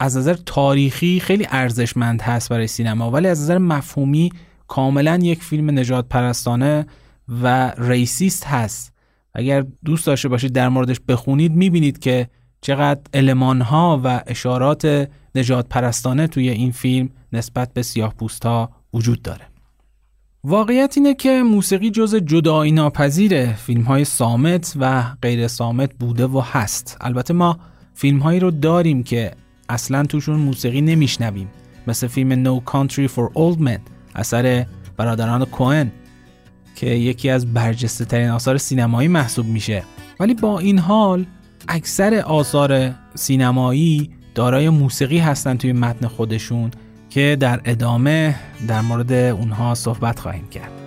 از 0.00 0.16
نظر 0.16 0.34
تاریخی 0.46 1.20
خیلی 1.20 1.46
ارزشمند 1.50 2.22
هست 2.22 2.48
برای 2.48 2.66
سینما 2.66 3.10
ولی 3.10 3.28
از 3.28 3.40
نظر 3.40 3.58
مفهومی 3.58 4.30
کاملا 4.68 5.18
یک 5.22 5.42
فیلم 5.42 5.78
نجات 5.78 6.08
پرستانه 6.08 6.86
و 7.42 7.72
ریسیست 7.78 8.46
هست. 8.46 8.92
اگر 9.34 9.64
دوست 9.84 10.06
داشته 10.06 10.28
باشید 10.28 10.52
در 10.52 10.68
موردش 10.68 11.00
بخونید 11.08 11.52
می‌بینید 11.52 11.98
که 11.98 12.28
چقدر 12.60 13.00
علمان 13.14 13.60
ها 13.60 14.00
و 14.04 14.22
اشارات 14.26 15.08
نجات 15.34 15.68
پرستانه 15.68 16.26
توی 16.26 16.48
این 16.48 16.72
فیلم 16.72 17.08
نسبت 17.32 17.72
به 17.72 17.82
سیاه 17.82 18.14
پوست 18.14 18.46
ها 18.46 18.70
وجود 18.94 19.22
داره. 19.22 19.46
واقعیت 20.44 20.94
اینه 20.96 21.14
که 21.14 21.42
موسیقی 21.42 21.90
جز 21.90 22.14
جدایی 22.14 22.72
ناپذیر 22.72 23.52
فیلم 23.52 23.82
های 23.82 24.04
سامت 24.04 24.74
و 24.80 25.02
غیر 25.22 25.48
سامت 25.48 25.94
بوده 25.94 26.26
و 26.26 26.40
هست. 26.40 26.96
البته 27.00 27.34
ما 27.34 27.58
فیلم 27.94 28.18
هایی 28.18 28.40
رو 28.40 28.50
داریم 28.50 29.02
که 29.02 29.32
اصلا 29.68 30.04
توشون 30.04 30.36
موسیقی 30.36 30.80
نمیشنویم. 30.80 31.48
مثل 31.86 32.06
فیلم 32.06 32.44
No 32.44 32.60
Country 32.70 33.08
for 33.08 33.32
Old 33.34 33.60
Men 33.60 33.80
اثر 34.14 34.66
برادران 34.96 35.44
کوهن 35.44 35.92
که 36.74 36.86
یکی 36.86 37.30
از 37.30 37.54
برجسته 37.54 38.04
ترین 38.04 38.28
آثار 38.28 38.58
سینمایی 38.58 39.08
محسوب 39.08 39.46
میشه. 39.46 39.82
ولی 40.20 40.34
با 40.34 40.58
این 40.58 40.78
حال 40.78 41.26
اکثر 41.68 42.14
آثار 42.14 42.94
سینمایی 43.14 44.10
دارای 44.34 44.68
موسیقی 44.68 45.18
هستن 45.18 45.56
توی 45.56 45.72
متن 45.72 46.06
خودشون 46.06 46.70
که 47.10 47.36
در 47.40 47.60
ادامه 47.64 48.34
در 48.68 48.80
مورد 48.80 49.12
اونها 49.12 49.74
صحبت 49.74 50.18
خواهیم 50.18 50.48
کرد. 50.48 50.79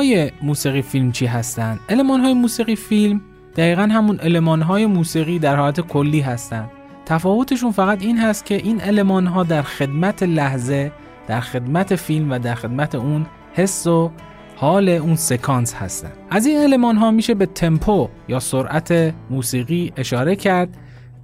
های 0.00 0.30
موسیقی 0.42 0.82
فیلم 0.82 1.12
چی 1.12 1.26
هستند؟ 1.26 1.80
علمان 1.88 2.20
های 2.20 2.34
موسیقی 2.34 2.76
فیلم 2.76 3.20
دقیقا 3.56 3.82
همون 3.82 4.16
علمان 4.16 4.62
های 4.62 4.86
موسیقی 4.86 5.38
در 5.38 5.56
حالت 5.56 5.80
کلی 5.80 6.20
هستند 6.20 6.70
تفاوتشون 7.06 7.72
فقط 7.72 8.02
این 8.02 8.18
هست 8.18 8.46
که 8.46 8.54
این 8.54 8.80
المان 8.82 9.26
ها 9.26 9.42
در 9.42 9.62
خدمت 9.62 10.22
لحظه 10.22 10.92
در 11.28 11.40
خدمت 11.40 11.96
فیلم 11.96 12.30
و 12.30 12.38
در 12.38 12.54
خدمت 12.54 12.94
اون 12.94 13.26
حس 13.52 13.86
و 13.86 14.10
حال 14.56 14.88
اون 14.88 15.16
سکانس 15.16 15.74
هستن. 15.74 16.12
از 16.30 16.46
این 16.46 16.58
المان 16.58 16.96
ها 16.96 17.10
میشه 17.10 17.34
به 17.34 17.46
تمپو 17.46 18.08
یا 18.28 18.40
سرعت 18.40 19.14
موسیقی 19.30 19.92
اشاره 19.96 20.36
کرد 20.36 20.76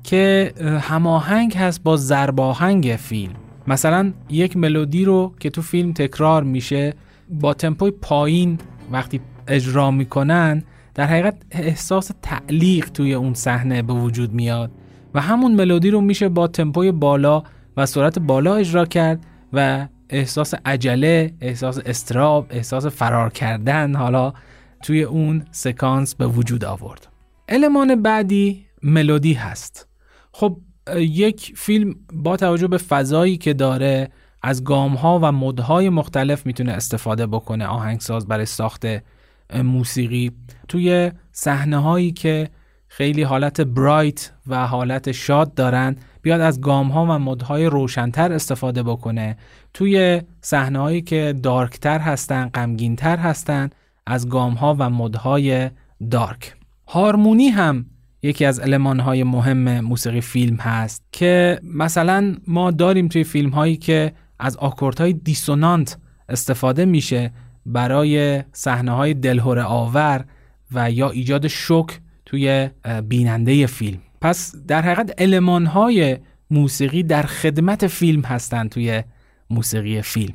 که 0.03 0.53
هماهنگ 0.81 1.57
هست 1.57 1.83
با 1.83 1.97
زرباهنگ 1.97 2.97
فیلم. 2.99 3.35
مثلا 3.67 4.13
یک 4.31 4.57
ملودی 4.57 5.05
رو 5.05 5.35
که 5.41 5.51
تو 5.51 5.63
فیلم 5.63 5.93
تکرار 5.93 6.43
میشه 6.43 6.95
با 7.29 7.55
تمپوی 7.55 7.91
پایین 7.91 8.59
وقتی 8.93 9.21
اجرا 9.49 9.91
می‌کنن 9.91 10.63
در 10.95 11.05
حقیقت 11.05 11.37
احساس 11.51 12.11
تعلیق 12.23 12.91
توی 12.91 13.15
اون 13.15 13.35
صحنه 13.35 13.83
به 13.83 13.93
وجود 13.93 14.33
میاد 14.33 14.71
و 15.15 15.21
همون 15.21 15.55
ملودی 15.55 15.91
رو 15.91 16.01
میشه 16.01 16.29
با 16.29 16.49
تمپوی 16.49 16.93
بالا 16.93 17.43
و 17.77 17.87
سرعت 17.87 18.19
بالا 18.19 18.57
اجرا 18.57 18.85
کرد 18.85 19.27
و 19.53 19.89
احساس 20.11 20.55
عجله، 20.65 21.35
احساس 21.41 21.79
استراب، 21.87 22.47
احساس 22.51 22.87
فرار 22.87 23.31
کردن 23.31 23.95
حالا 23.95 24.33
توی 24.83 25.03
اون 25.03 25.45
سکانس 25.51 26.15
به 26.15 26.27
وجود 26.27 26.65
آورد. 26.65 27.09
المان 27.49 28.03
بعدی 28.03 28.67
ملودی 28.83 29.33
هست. 29.33 29.89
خب 30.33 30.59
یک 30.97 31.53
فیلم 31.57 31.95
با 32.13 32.37
توجه 32.37 32.67
به 32.67 32.79
فضایی 32.79 33.37
که 33.37 33.55
داره 33.55 34.11
از 34.43 34.65
گام 34.65 34.95
ها 34.95 35.19
و 35.23 35.33
مدهای 35.33 35.89
مختلف 35.89 36.47
می‌تونه 36.47 36.73
استفاده 36.73 37.27
بکنه 37.27 37.67
آهنگساز 37.67 38.27
برای 38.27 38.47
ساخت 38.47 38.87
موسیقی. 39.65 40.33
توی 40.69 41.13
صحنه 41.33 41.79
هایی 41.79 42.13
که 42.13 42.51
خیلی 42.89 43.23
حالت 43.23 43.61
برایت 43.61 44.33
و 44.47 44.67
حالت 44.67 45.13
شاد 45.13 45.55
دارن 45.55 45.97
بیاد 46.23 46.41
از 46.41 46.61
گام 46.61 46.89
ها 46.89 47.05
و 47.05 47.19
مدهای 47.19 47.67
روشنتر 47.67 48.33
استفاده 48.33 48.83
بکنه. 48.83 49.37
توی 49.75 50.23
صحنه 50.41 50.79
هایی 50.79 51.03
که 51.03 51.35
دارکتر 51.43 51.99
هستن 51.99 52.49
غمگینتر 52.49 53.17
هستن 53.17 53.71
از 54.07 54.29
گام 54.29 54.55
ها 54.55 54.77
و 54.79 54.91
مدهای 54.91 55.71
دارک. 56.11 56.55
هارمونی 56.89 57.49
هم 57.49 57.87
یکی 58.23 58.45
از 58.45 58.61
علمان 58.61 59.01
های 59.01 59.25
مهم 59.25 59.81
موسیقی 59.81 60.21
فیلم 60.21 60.57
هست 60.57 61.05
که 61.13 61.61
مثلا 61.63 62.37
ما 62.47 62.71
داریم 62.71 63.09
توی 63.09 63.25
فیلم 63.25 63.51
هایی 63.51 63.77
که 63.77 64.13
از 64.39 64.57
آکورد 64.57 65.01
های 65.01 65.13
دیسونانت 65.13 65.99
استفاده 66.29 66.85
میشه 66.85 67.33
برای 67.67 68.43
صحنه 68.53 68.91
های 68.91 69.15
دلهوره 69.15 69.63
آور 69.63 70.25
و 70.73 70.91
یا 70.91 71.11
ایجاد 71.11 71.47
شک 71.47 72.01
توی 72.27 72.71
بیننده 73.09 73.67
فیلم. 73.67 73.99
پس 74.21 74.55
در 74.69 74.83
حقیقت 74.83 75.21
علمان 75.21 75.67
های 75.67 76.19
موسیقی 76.51 77.03
در 77.03 77.23
خدمت 77.23 77.87
فیلم 77.87 78.23
هستند 78.23 78.71
توی 78.71 79.03
موسیقی 79.51 80.03
فیلم. 80.03 80.35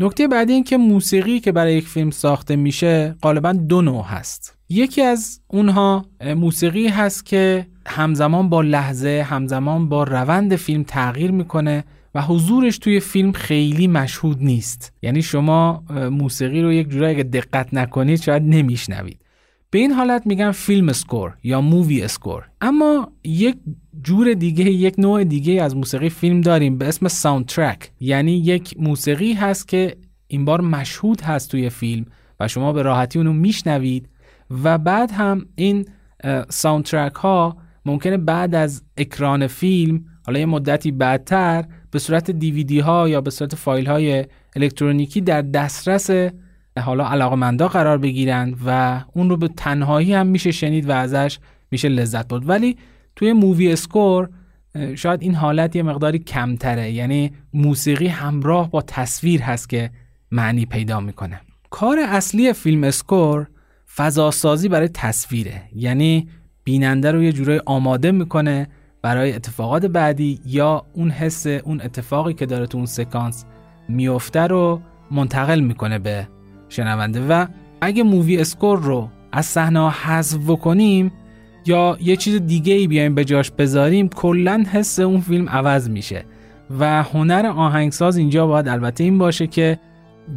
نکته 0.00 0.28
بعدی 0.28 0.52
این 0.52 0.64
که 0.64 0.76
موسیقی 0.76 1.40
که 1.40 1.52
برای 1.52 1.74
یک 1.74 1.88
فیلم 1.88 2.10
ساخته 2.10 2.56
میشه 2.56 3.16
غالبا 3.22 3.52
دو 3.52 3.82
نوع 3.82 4.04
هست. 4.04 4.58
یکی 4.68 5.02
از 5.02 5.40
اونها 5.48 6.06
موسیقی 6.36 6.88
هست 6.88 7.26
که 7.26 7.66
همزمان 7.86 8.48
با 8.48 8.62
لحظه 8.62 9.26
همزمان 9.28 9.88
با 9.88 10.04
روند 10.04 10.56
فیلم 10.56 10.82
تغییر 10.82 11.30
می‌کنه 11.30 11.84
و 12.14 12.22
حضورش 12.22 12.78
توی 12.78 13.00
فیلم 13.00 13.32
خیلی 13.32 13.86
مشهود 13.86 14.42
نیست. 14.42 14.92
یعنی 15.02 15.22
شما 15.22 15.84
موسیقی 16.10 16.62
رو 16.62 16.72
یک 16.72 16.88
جورایی 16.88 17.14
اگه 17.14 17.22
دقت 17.22 17.74
نکنید 17.74 18.20
شاید 18.20 18.42
نمیشنوید. 18.42 19.18
به 19.70 19.78
این 19.78 19.92
حالت 19.92 20.26
میگن 20.26 20.50
film 20.50 20.88
score 20.88 21.34
یا 21.42 21.60
movie 21.60 22.02
score. 22.02 22.44
اما 22.60 23.12
یک 23.24 23.56
جور 24.02 24.34
دیگه 24.34 24.64
یک 24.64 24.94
نوع 24.98 25.24
دیگه 25.24 25.62
از 25.62 25.76
موسیقی 25.76 26.08
فیلم 26.08 26.40
داریم 26.40 26.78
به 26.78 26.88
اسم 26.88 27.08
soundtrack 27.08 27.90
یعنی 28.00 28.32
یک 28.32 28.74
موسیقی 28.78 29.32
هست 29.32 29.68
که 29.68 29.96
این 30.26 30.44
بار 30.44 30.60
مشهود 30.60 31.20
هست 31.20 31.50
توی 31.50 31.70
فیلم 31.70 32.06
و 32.40 32.48
شما 32.48 32.72
به 32.72 32.82
راحتی 32.82 33.18
اونو 33.18 33.32
میشنوید. 33.32 34.08
و 34.64 34.78
بعد 34.78 35.10
هم 35.10 35.46
این 35.54 35.86
soundtrack 36.48 37.14
ها 37.14 37.56
ممکنه 37.86 38.16
بعد 38.16 38.54
از 38.54 38.82
اکران 38.96 39.46
فیلم 39.46 40.04
حالا 40.26 40.38
یه 40.38 40.46
مدتی 40.46 40.90
بعدتر 40.90 41.64
به 41.92 41.98
صورت 41.98 42.30
دیویدی 42.30 42.80
ها 42.80 43.08
یا 43.08 43.20
به 43.20 43.30
صورت 43.30 43.54
فایل 43.54 43.86
های 43.86 44.24
الکترونیکی 44.56 45.20
در 45.20 45.42
دسترس 45.42 46.10
حالا 46.80 47.06
علاقمندا 47.06 47.68
قرار 47.68 47.98
بگیرن 47.98 48.54
و 48.66 49.00
اون 49.14 49.30
رو 49.30 49.36
به 49.36 49.48
تنهایی 49.48 50.14
هم 50.14 50.26
میشه 50.26 50.50
شنید 50.50 50.88
و 50.88 50.92
ازش 50.92 51.38
میشه 51.70 51.88
لذت 51.88 52.28
برد. 52.28 52.48
ولی 52.48 52.76
توی 53.16 53.32
movie 53.32 53.72
score 53.72 54.28
شاید 54.94 55.22
این 55.22 55.34
حالت 55.34 55.76
یه 55.76 55.82
مقداری 55.82 56.18
کمتره. 56.18 56.92
یعنی 56.92 57.32
موسیقی 57.54 58.06
همراه 58.06 58.70
با 58.70 58.82
تصویر 58.82 59.42
هست 59.42 59.68
که 59.68 59.90
معنی 60.30 60.66
پیدا 60.66 61.00
می‌کنه. 61.00 61.40
کار 61.70 61.98
اصلی 61.98 62.52
film 62.52 62.84
score 62.84 63.46
فضاسازی 63.96 64.68
برای 64.68 64.88
تصویره. 64.88 65.62
یعنی 65.76 66.28
بیننده 66.64 67.12
رو 67.12 67.22
یه 67.22 67.32
جورای 67.32 67.60
آماده 67.66 68.12
می‌کنه 68.12 68.68
برای 69.02 69.32
اتفاقات 69.32 69.86
بعدی 69.86 70.40
یا 70.46 70.86
اون 70.92 71.10
حس 71.10 71.46
اون 71.46 71.80
اتفاقی 71.80 72.34
که 72.34 72.46
داره 72.46 72.66
تو 72.66 72.78
اون 72.78 72.86
سکانس 72.86 73.44
میفته 73.88 74.40
رو 74.40 74.80
منتقل 75.10 75.60
می‌کنه 75.60 75.98
به 75.98 76.28
شنونده. 76.68 77.26
و 77.28 77.46
اگه 77.80 78.02
movie 78.02 78.38
score 78.38 78.78
رو 78.78 79.08
از 79.32 79.46
صحنه 79.46 79.90
حذف 79.90 80.38
بکنیم 80.46 81.12
یا 81.66 81.96
یه 82.00 82.16
چیز 82.16 82.40
دیگه 82.46 82.74
ای 82.74 82.86
بیایم 82.86 83.14
به 83.14 83.24
جاش 83.24 83.50
بذاریم 83.50 84.08
کلا 84.08 84.64
حس 84.72 84.98
اون 84.98 85.20
فیلم 85.20 85.48
عوض 85.48 85.90
میشه. 85.90 86.24
و 86.78 87.02
هنر 87.02 87.46
آهنگساز 87.46 88.16
اینجا 88.16 88.46
باید 88.46 88.68
البته 88.68 89.04
این 89.04 89.18
باشه 89.18 89.46
که 89.46 89.78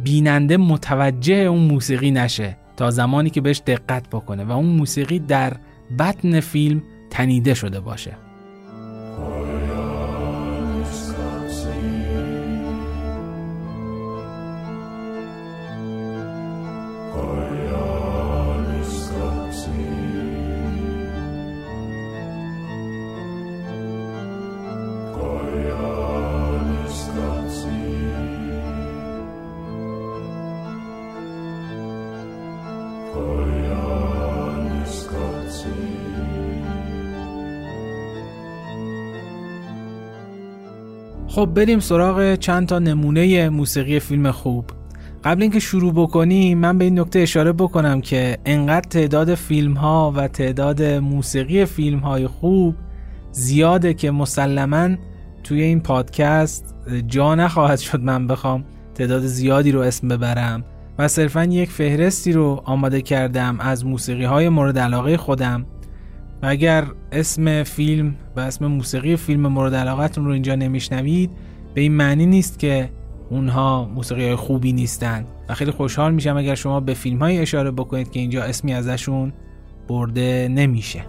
بیننده 0.04 0.56
متوجه 0.56 1.34
اون 1.34 1.60
موسیقی 1.60 2.10
نشه 2.10 2.56
تا 2.76 2.90
زمانی 2.90 3.30
که 3.30 3.40
بهش 3.40 3.62
دقت 3.66 4.08
بکنه 4.10 4.44
و 4.44 4.52
اون 4.52 4.66
موسیقی 4.66 5.18
در 5.18 5.52
بطن 5.98 6.40
فیلم 6.40 6.82
تنیده 7.10 7.54
شده 7.54 7.80
باشه. 7.80 8.25
خب 41.28 41.46
بریم 41.46 41.80
سراغ 41.80 42.34
چند 42.34 42.68
تا 42.68 42.78
نمونه 42.78 43.48
موسیقی 43.48 44.00
فیلم 44.00 44.30
خوب. 44.30 44.64
قبل 45.24 45.42
اینکه 45.42 45.60
شروع 45.60 45.92
بکنیم 45.92 46.58
من 46.58 46.78
به 46.78 46.84
این 46.84 47.00
نکته 47.00 47.18
اشاره 47.18 47.52
بکنم 47.52 48.00
که 48.00 48.38
انقدر 48.44 48.88
تعداد 48.88 49.34
فیلم 49.34 49.74
ها 49.74 50.12
و 50.16 50.28
تعداد 50.28 50.82
موسیقی 50.82 51.64
فیلم 51.64 51.98
های 51.98 52.26
خوب 52.26 52.74
زیاده 53.32 53.94
که 53.94 54.10
مسلما 54.10 54.96
توی 55.44 55.62
این 55.62 55.80
پادکست 55.80 56.74
جا 57.06 57.34
نخواهد 57.34 57.78
شد 57.78 58.00
من 58.00 58.26
بخوام 58.26 58.64
تعداد 58.94 59.22
زیادی 59.22 59.72
رو 59.72 59.80
اسم 59.80 60.08
ببرم 60.08 60.64
و 60.98 61.08
صرفا 61.08 61.44
یک 61.44 61.70
فهرستی 61.70 62.32
رو 62.32 62.62
آماده 62.64 63.02
کردم 63.02 63.60
از 63.60 63.86
موسیقی 63.86 64.24
های 64.24 64.48
مورد 64.48 64.78
علاقه 64.78 65.16
خودم. 65.16 65.66
و 66.42 66.46
اگر 66.46 66.84
اسم 67.12 67.62
فیلم 67.62 68.14
و 68.36 68.40
اسم 68.40 68.66
موسیقی 68.66 69.16
فیلم 69.16 69.46
مورد 69.46 69.74
علاقتون 69.74 70.24
رو 70.24 70.32
اینجا 70.32 70.54
نمیشنوید 70.54 71.30
به 71.74 71.80
این 71.80 71.92
معنی 71.92 72.26
نیست 72.26 72.58
که 72.58 72.90
اونها 73.30 73.84
موسیقی 73.84 74.34
خوبی 74.34 74.72
نیستن. 74.72 75.26
و 75.48 75.54
خیلی 75.54 75.70
خوشحال 75.70 76.14
میشم 76.14 76.36
اگر 76.36 76.54
شما 76.54 76.80
به 76.80 76.94
فیلم 76.94 77.18
های 77.18 77.38
اشاره 77.38 77.70
بکنید 77.70 78.10
که 78.10 78.20
اینجا 78.20 78.42
اسمی 78.42 78.74
ازشون 78.74 79.32
برده 79.88 80.48
نمیشه. 80.50 81.04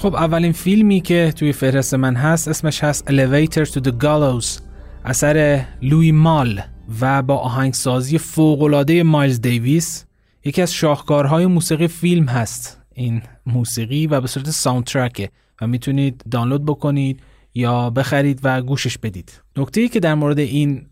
خب 0.00 0.14
اولین 0.14 0.52
فیلمی 0.52 1.00
که 1.00 1.32
توی 1.36 1.52
فهرست 1.52 1.94
من 1.94 2.16
هست 2.16 2.48
اسمش 2.48 2.84
هست 2.84 3.10
Elevator 3.10 3.68
to 3.68 3.80
the 3.80 3.92
Gallows. 4.02 4.60
اثر 5.04 5.66
لوی 5.82 6.12
مال 6.12 6.60
و 7.00 7.22
با 7.22 7.36
آهنگسازی 7.36 8.18
فوقالعاده 8.18 9.02
مایلز 9.02 9.40
دیویس. 9.40 10.04
یکی 10.44 10.62
از 10.62 10.72
شاهکارهای 10.72 11.46
موسیقی 11.46 11.88
فیلم 11.88 12.26
هست 12.26 12.80
این 12.94 13.22
موسیقی 13.46 14.06
و 14.06 14.20
به 14.20 14.26
صورت 14.26 14.50
soundtrack 14.50 15.23
ه 15.23 15.30
و 15.60 15.66
می‌تونید 15.66 16.22
دانلود 16.30 16.64
بکنید 16.64 17.20
یا 17.54 17.90
بخرید 17.90 18.40
و 18.42 18.62
گوشش 18.62 18.98
بدید. 18.98 19.42
نکته 19.56 19.80
ای 19.80 19.88
که 19.88 20.00
در 20.00 20.14
مورد 20.14 20.38
این 20.38 20.86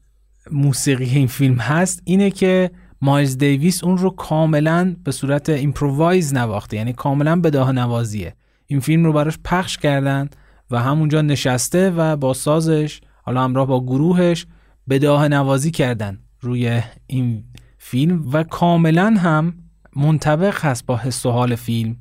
موسیقی 0.51 1.05
این 1.05 1.27
فیلم 1.27 1.57
هست 1.57 2.03
اینه 2.05 2.31
که 2.31 2.71
مایلز 3.03 3.39
دیویس 3.39 3.85
اون 3.85 3.99
رو 3.99 4.11
کاملا 4.11 4.97
به 5.05 5.13
صورت 5.13 5.49
improvise 5.49 6.35
نواخته 6.35 6.77
یعنی 6.77 6.93
کاملا 6.93 7.41
بداهه 7.41 7.73
نوازیه 7.73 8.35
این 8.71 8.81
فیلم 8.81 9.05
رو 9.05 9.13
براش 9.13 9.39
پخش 9.45 9.79
کردن 9.79 10.29
و 10.71 10.79
همونجا 10.79 11.23
نشسته 11.23 11.91
و 11.91 12.17
با 12.17 12.35
سازش 12.35 13.01
حالا 13.23 13.45
همراه 13.45 13.67
با 13.67 13.81
گروهش 13.85 14.47
بداه 14.89 15.29
نوازی 15.29 15.71
کردن 15.71 16.19
روی 16.41 16.83
این 17.07 17.45
فیلم 17.79 18.25
و 18.33 18.43
کاملا 18.43 19.15
هم 19.19 19.55
منطبق 19.97 20.65
هست 20.65 20.87
با 20.87 20.97
حس 20.97 21.27
و 21.27 21.31
حال 21.31 21.55
فیلم. 21.55 21.97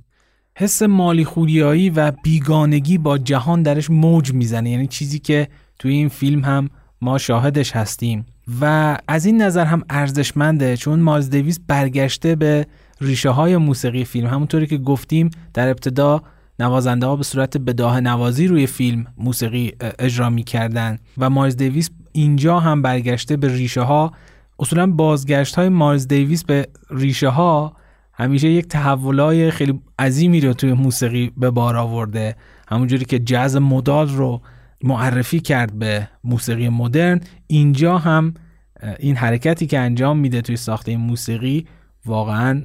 حس 0.57 0.81
مالی 0.81 1.25
خوریایی 1.25 1.89
و 1.89 2.11
بیگانگی 2.11 2.97
با 2.97 3.17
جهان 3.17 3.63
درش 3.63 3.89
موج 3.89 4.33
می‌زنه. 4.33 4.69
یعنی 4.69 4.87
چیزی 4.87 5.19
که 5.19 5.47
توی 5.79 5.91
این 5.93 6.09
فیلم 6.09 6.43
هم 6.43 6.69
ما 7.01 7.17
شاهدش 7.17 7.71
هستیم. 7.71 8.25
و 8.61 8.97
از 9.07 9.25
این 9.25 9.41
نظر 9.41 9.65
هم 9.65 9.83
ارزشمنده 9.89 10.77
چون 10.77 10.99
مالز 10.99 11.59
برگشته 11.67 12.35
به 12.35 12.67
ریشه 13.01 13.29
های 13.29 13.57
موسیقی 13.57 14.05
فیلم. 14.05 14.27
همونطوری 14.27 14.67
که 14.67 14.77
گفتیم 14.77 15.29
در 15.53 15.69
ابتدا 15.69 16.23
نوازنده 16.59 17.05
ها 17.05 17.15
به 17.15 17.23
صورت 17.23 17.57
بداه 17.57 17.99
نوازی 17.99 18.47
روی 18.47 18.67
فیلم 18.67 19.05
موسیقی 19.17 19.71
اجرا 19.99 20.29
می‌کردن 20.29 20.97
و 21.17 21.29
مایلز 21.29 21.57
دیویس 21.57 21.89
اینجا 22.11 22.59
هم 22.59 22.81
برگشته 22.81 23.37
به 23.37 23.47
ریشه 23.47 23.81
ها. 23.81 24.11
اصولا 24.59 24.87
بازگشت 24.87 25.55
های 25.55 25.69
مایلز 25.69 26.07
دیویس 26.07 26.43
به 26.43 26.67
ریشه 26.89 27.29
ها 27.29 27.73
همیشه 28.13 28.49
یک 28.49 28.67
تحولای 28.67 29.51
خیلی 29.51 29.81
عظیمی 29.99 30.41
رو 30.41 30.53
توی 30.53 30.73
موسیقی 30.73 31.31
به 31.37 31.51
بار 31.51 31.75
آورده. 31.77 32.35
همونجوری 32.67 33.05
که 33.05 33.19
جاز 33.19 33.55
مدال 33.55 34.09
رو 34.09 34.41
معرفی 34.83 35.39
کرد 35.39 35.79
به 35.79 36.07
موسیقی 36.23 36.69
مدرن 36.69 37.21
اینجا 37.47 37.97
هم 37.97 38.33
این 38.99 39.15
حرکتی 39.15 39.67
که 39.67 39.79
انجام 39.79 40.17
میده 40.17 40.41
توی 40.41 40.57
ساخته 40.57 40.97
موسیقی 40.97 41.65
واقعا 42.05 42.63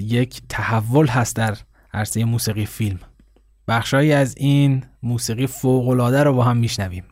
یک 0.00 0.42
تحول 0.48 1.06
هست 1.06 1.36
در 1.36 1.56
عرصه 1.94 2.24
موسیقی 2.24 2.66
فیلم. 2.66 2.98
بخشهایی 3.68 4.12
از 4.12 4.34
این 4.36 4.84
موسیقی 5.02 5.46
فوقالعاده 5.46 6.22
رو 6.22 6.32
با 6.32 6.44
هم 6.44 6.56
میشنویم. 6.56 7.04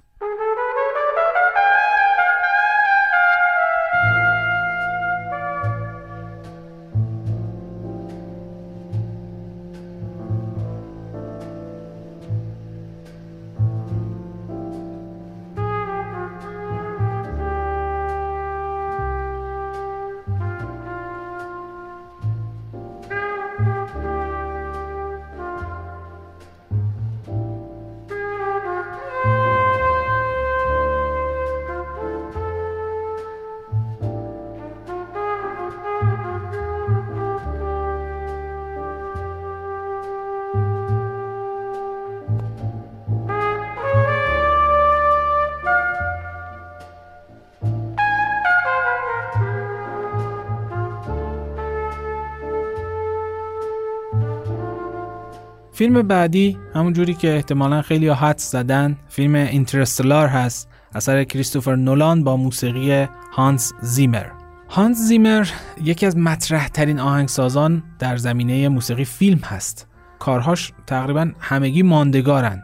فیلم 55.80 56.02
بعدی 56.02 56.58
همون 56.74 56.92
جوری 56.92 57.14
که 57.14 57.34
احتمالا 57.34 57.82
خیلی 57.82 58.08
ها 58.08 58.14
حدس 58.14 58.38
زدن 58.38 58.96
فیلم 59.08 59.34
Interstellar 59.34 60.26
هست 60.26 60.68
اثر 60.94 61.24
کریستوفر 61.24 61.76
نولان 61.76 62.24
با 62.24 62.36
موسیقی 62.36 63.06
هانس 63.32 63.72
زیمر. 63.82 64.26
هانس 64.68 64.98
زیمر 64.98 65.48
یکی 65.84 66.06
از 66.06 66.16
مطرح 66.16 66.68
ترین 66.68 67.00
آهنگسازان 67.00 67.82
در 67.98 68.16
زمینه 68.16 68.68
موسیقی 68.68 69.04
فیلم 69.04 69.38
هست. 69.38 69.86
کارهاش 70.18 70.72
تقریبا 70.86 71.30
همگی 71.40 71.82
ماندگارن. 71.82 72.62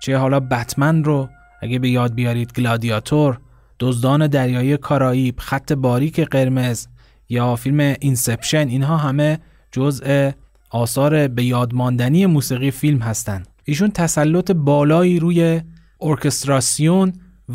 چه 0.00 0.16
حالا 0.16 0.40
بتمن 0.40 1.04
رو 1.04 1.28
اگه 1.62 1.78
به 1.78 1.88
یاد 1.88 2.14
بیارید 2.14 2.52
گلادیاتور 2.52 3.38
دزدان 3.80 4.26
دریایی 4.26 4.76
کارائیب 4.76 5.34
خط 5.38 5.72
باریک 5.72 6.20
قرمز 6.20 6.86
یا 7.28 7.56
فیلم 7.56 7.94
Inception 8.00 8.68
اینها 8.68 8.96
همه 8.96 9.38
جزء 9.72 10.30
آثار 10.70 11.28
به 11.28 11.44
یادماندنی 11.44 12.26
موسیقی 12.26 12.70
فیلم 12.70 12.98
هستند. 12.98 13.48
ایشون 13.64 13.90
تسلط 13.90 14.50
بالایی 14.50 15.18
روی 15.18 15.60
ارکستراسیون 16.00 17.12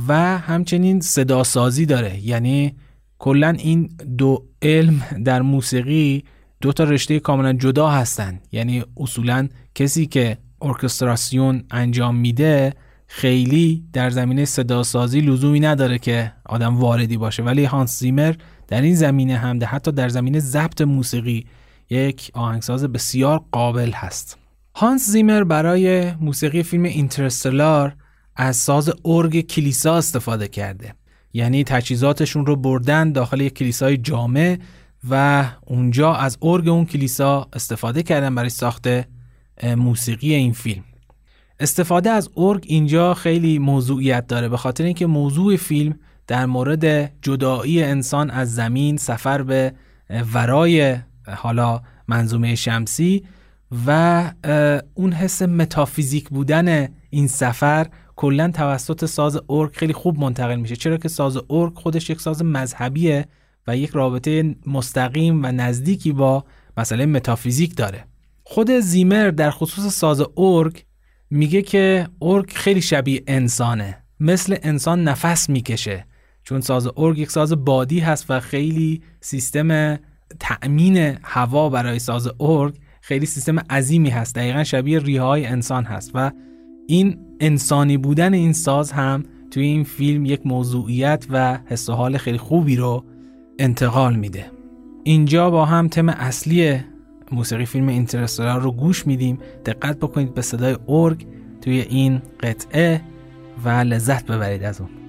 و 0.08 0.38
همچنین 0.38 1.00
صداسازی 1.00 1.86
داره. 1.86 2.26
یعنی 2.26 2.76
کلا 3.19 3.50
این 3.50 3.89
دو 4.17 4.45
علم 4.62 5.02
در 5.26 5.41
موسیقی 5.41 6.24
دو 6.62 6.71
تا 6.74 6.84
رشته 6.84 7.19
کاملا 7.19 7.54
جدا 7.54 7.89
هستند. 7.89 8.47
یعنی 8.52 8.84
اصولا 8.97 9.47
کسی 9.76 10.06
که 10.06 10.38
ارکستراسیون 10.62 11.63
انجام 11.71 12.15
میده 12.15 12.74
خیلی 13.08 13.84
در 13.93 14.10
زمینه 14.10 14.45
صداسازی 14.45 15.21
لزومی 15.21 15.60
نداره 15.60 16.00
که 16.00 16.32
آدم 16.45 16.78
واردی 16.78 17.17
باشه. 17.17 17.43
ولی 17.43 17.65
هانس 17.65 18.00
زیمر 18.00 18.34
در 18.67 18.82
این 18.82 18.95
زمینه 18.95 19.38
هم 19.38 19.60
ده 19.60 19.65
حتی 19.65 19.91
در 19.91 20.10
زمینه 20.10 20.39
ضبط 20.39 20.82
موسیقی 20.82 21.45
یک 21.91 22.32
آهنگساز 22.34 22.84
بسیار 22.84 23.41
قابل 23.51 23.91
هست. 23.91 24.38
هانس 24.75 25.10
زیمر 25.10 25.43
برای 25.43 26.12
موسیقی 26.12 26.63
فیلم 26.63 26.84
اینترستلار 26.84 27.95
از 28.36 28.58
ساز 28.58 28.91
ارگ 29.06 29.39
کلیسا 29.47 29.97
استفاده 29.97 30.47
کرده. 30.47 30.93
یعنی 31.34 31.63
تجهیزاتشون 31.63 32.45
رو 32.45 32.56
بردن 32.56 33.12
داخل 33.12 33.41
یک 33.41 33.54
کلیسای 33.54 33.97
جامع 33.97 34.58
و 35.10 35.45
اونجا 35.65 36.13
از 36.13 36.38
ارگ 36.41 36.67
اون 36.69 36.86
کلیسا 36.86 37.47
استفاده 37.54 38.04
کردن 38.04 38.36
برای 38.36 38.49
ساخت 38.49 38.88
موسیقی 39.63 40.34
این 40.34 40.54
فیلم. 40.54 40.84
استفاده 41.60 42.10
از 42.10 42.30
ارگ 42.38 42.65
اینجا 42.67 43.13
خیلی 43.13 43.60
موضوعیت 43.60 44.27
داره. 44.27 44.49
به 44.49 44.58
خاطر 44.58 44.84
اینکه 44.84 45.06
موضوع 45.06 45.56
فیلم 45.56 45.99
در 46.27 46.45
مورد 46.45 47.12
جدایی 47.21 47.84
انسان 47.84 48.30
از 48.30 48.56
زمین 48.56 48.97
سفر 48.97 49.43
به 49.43 49.73
ورای 50.34 50.97
حالا 51.28 51.82
منظومه 52.08 52.56
شمسی 52.56 53.24
و 53.88 54.32
اون 54.94 55.14
حس 55.14 55.42
متافیزیک 55.42 56.30
بودن 56.30 56.90
این 57.10 57.28
سفر 57.28 57.88
کلا 58.16 58.52
توسط 58.52 59.06
ساز 59.06 59.40
ارگ 59.50 59.76
خیلی 59.76 59.94
خوب 59.94 60.20
منتقل 60.20 60.56
میشه. 60.56 60.76
چرا 60.76 60.98
که 60.98 61.10
ساز 61.10 61.38
ارگ 61.50 61.74
خودش 61.76 62.10
یک 62.10 62.22
ساز 62.22 62.44
مذهبیه 62.44 63.26
و 63.68 63.78
یک 63.78 63.90
رابطه 63.90 64.56
مستقیم 64.66 65.44
و 65.44 65.48
نزدیکی 65.48 66.12
با 66.12 66.46
مسئله 66.78 67.06
متافیزیک 67.06 67.76
داره. 67.76 68.06
خود 68.44 68.72
زیمر 68.72 69.30
در 69.30 69.52
خصوص 69.52 69.94
ساز 69.94 70.22
ارگ 70.38 70.84
میگه 71.30 71.62
که 71.62 72.08
ارگ 72.22 72.52
خیلی 72.54 72.82
شبیه 72.82 73.24
انسانه. 73.28 73.98
مثل 74.20 74.58
انسان 74.64 75.04
نفس 75.04 75.50
می‌کشه. 75.50 76.06
چون 76.44 76.62
ساز 76.62 76.90
ارگ 76.98 77.18
یک 77.18 77.32
ساز 77.32 77.66
بادی 77.66 78.00
هست 78.00 78.26
و 78.30 78.40
خیلی 78.40 79.02
سیستم 79.22 80.00
تأمین 80.39 81.17
هوا 81.24 81.70
برای 81.70 82.00
ساز 82.00 82.30
ارگ 82.39 82.76
خیلی 83.02 83.26
سیستم 83.26 83.60
عظیمی 83.60 84.10
هست. 84.10 84.36
دقیقا 84.36 84.63
شبیه 84.63 85.00
ریه 85.00 85.22
های 85.22 85.46
انسان 85.46 85.84
هست 85.84 86.12
و 86.13 86.32
این 86.88 87.17
انسانی 87.39 87.98
بودن 87.98 88.34
این 88.34 88.54
ساز 88.54 88.91
هم 88.91 89.24
توی 89.52 89.63
این 89.63 89.84
فیلم 89.84 90.26
یک 90.26 90.41
موضوعیت 90.46 91.26
و 91.30 91.60
حس 91.65 91.89
و 91.89 91.94
حال 91.94 92.17
خیلی 92.17 92.38
خوبی 92.38 92.76
رو 92.76 93.04
انتقال 93.60 94.15
میده. 94.15 94.46
اینجا 95.04 95.50
با 95.50 95.65
هم 95.65 95.88
تم 95.88 96.10
اصلی 96.10 96.80
موسیقی 97.32 97.65
فیلم 97.65 97.88
اینترستلار 97.88 98.62
رو 98.62 98.72
گوش 98.72 99.08
میدیم. 99.08 99.39
دقت 99.65 99.98
بکنید 99.98 100.34
به 100.34 100.41
صدای 100.41 100.78
ارگ 100.88 101.28
توی 101.62 101.80
این 101.80 102.22
قطعه 102.39 103.02
و 103.63 103.70
لذت 103.70 104.26
ببرید 104.26 104.63
از 104.63 104.82
اون. 104.82 105.01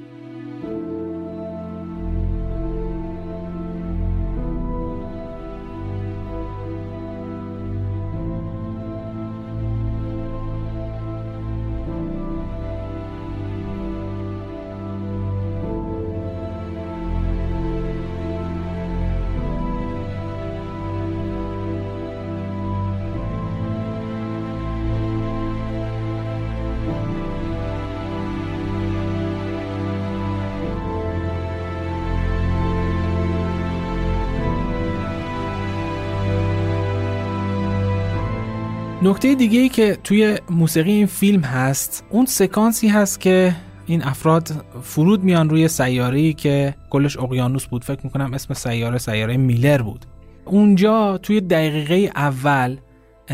نکته 39.13 39.35
دیگه 39.35 39.61
ای 39.61 39.69
که 39.69 39.99
توی 40.05 40.39
موسیقی 40.51 40.93
این 40.93 41.07
فیلم 41.07 41.41
هست 41.41 42.05
اون 42.11 42.27
سکانسی 42.27 42.89
هست 42.89 43.21
که 43.21 43.57
این 43.87 44.03
افراد 44.03 44.65
فرود 44.83 45.25
میان 45.25 45.51
روی 45.51 45.69
سیاره 45.69 46.33
که 46.33 46.75
کلش 46.91 47.17
اقیانوس 47.17 47.67
بود. 47.67 47.85
فکر 47.85 48.01
می‌کنم 48.05 48.35
اسم 48.35 48.55
سیاره 48.55 48.99
سیاره 48.99 49.37
میلر 49.37 49.83
بود. 49.83 50.07
اونجا 50.45 51.19
توی 51.19 51.41
دقیقه 51.41 52.11
اول 52.17 52.77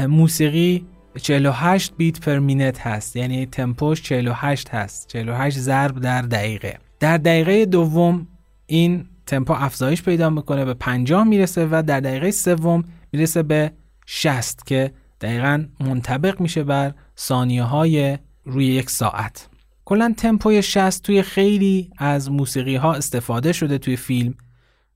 موسیقی 0.09 0.87
48 1.23 1.93
بیت 1.97 2.21
پر 2.21 2.38
مینت 2.38 2.81
هست. 2.81 3.17
یعنی 3.17 3.47
تمپوش 3.47 4.03
48 4.03 4.69
هست. 4.69 5.09
48 5.09 5.59
ضرب 5.59 6.01
در 6.01 6.23
دقیقه. 6.23 6.79
در 7.01 7.17
دقیقه 7.19 7.67
دوم 7.67 8.27
این 8.67 9.05
تمپو 9.27 9.53
افزایش 9.53 10.03
پیدا 10.03 10.31
می‌کنه 10.31 10.64
به 10.64 10.75
50 10.75 11.25
می‌رسه 11.25 11.69
و 11.71 11.83
در 11.87 12.01
دقیقه 12.01 12.31
سوم 12.31 12.85
می‌رسه 13.12 13.43
به 13.43 13.73
60 14.07 14.67
که 14.67 14.93
دقیقا 15.20 15.64
منطبق 15.81 16.40
میشه 16.40 16.64
بر 16.64 16.94
ثانیه 17.18 17.62
های 17.62 18.18
روی 18.44 18.66
یک 18.66 18.90
ساعت. 18.90 19.48
کلا 19.85 20.14
تمپوی 20.16 20.62
60 20.62 21.02
توی 21.02 21.22
خیلی 21.22 21.90
از 21.98 22.31
موسیقی 22.31 22.76
ها 22.76 22.94
استفاده 22.94 23.52
شده 23.52 23.78
توی 23.78 23.96
فیلم. 23.96 24.35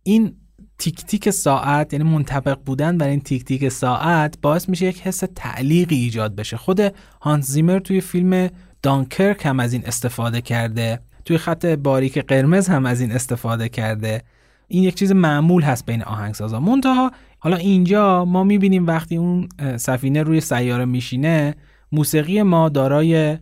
این 0.03 0.37
تیک 0.79 1.05
تیک 1.05 1.31
ساعت 1.31 1.93
یعنی 1.93 2.05
منطبق 2.05 2.59
بودن 2.67 2.99
بر 2.99 3.09
این 3.09 3.21
تیک 3.21 3.45
تیک 3.45 3.69
ساعت 3.69 4.39
باعث 4.43 4.69
میشه 4.69 4.87
یک 4.87 5.01
حس 5.01 5.23
تعلیقی 5.35 5.97
ایجاد 5.97 6.35
بشه. 6.35 6.57
خود 6.57 6.81
هانس 7.21 7.47
زیمر 7.47 7.79
توی 7.79 8.01
فیلم 8.01 8.49
دانکرک 8.83 9.47
هم 9.47 9.61
از 9.61 9.73
این 9.73 9.87
استفاده 9.87 10.41
کرده. 10.41 11.01
توی 11.25 11.39
خط 11.39 11.67
باریک 11.67 12.19
قرمز 12.19 12.69
هم 12.69 12.87
از 12.87 13.01
این 13.01 13.13
استفاده 13.13 13.69
کرده. 13.69 14.23
این 14.69 14.83
یک 14.83 14.95
چیز 14.95 15.13
معمول 15.13 15.63
هست 15.63 15.87
بین 15.87 16.03
آهنگسازا. 16.03 16.61
منتها 16.61 17.13
حالا 17.45 17.57
اینجا 17.57 18.25
ما 18.25 18.45
می‌بینیم 18.45 18.87
وقتی 18.87 19.17
اون 19.17 19.49
سفینه 19.77 20.23
روی 20.23 20.41
سیاره 20.41 20.85
میشینه 20.85 21.55
موسیقی 21.93 22.43
ما 22.43 22.69
دارای 22.69 23.39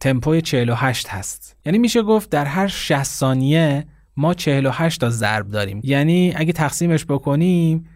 تمپوی 0.00 0.40
48 0.40 1.08
هست. 1.08 1.56
یعنی 1.66 1.78
میشه 1.78 2.02
گفت 2.02 2.30
در 2.30 2.44
هر 2.44 2.66
60 2.66 3.02
ثانیه 3.02 3.86
ما 4.16 4.34
48 4.34 5.00
تا 5.00 5.10
ضرب 5.10 5.48
داریم. 5.48 5.80
یعنی 5.84 6.32
اگه 6.36 6.52
تقسیمش 6.52 7.04
بکنیم 7.04 7.86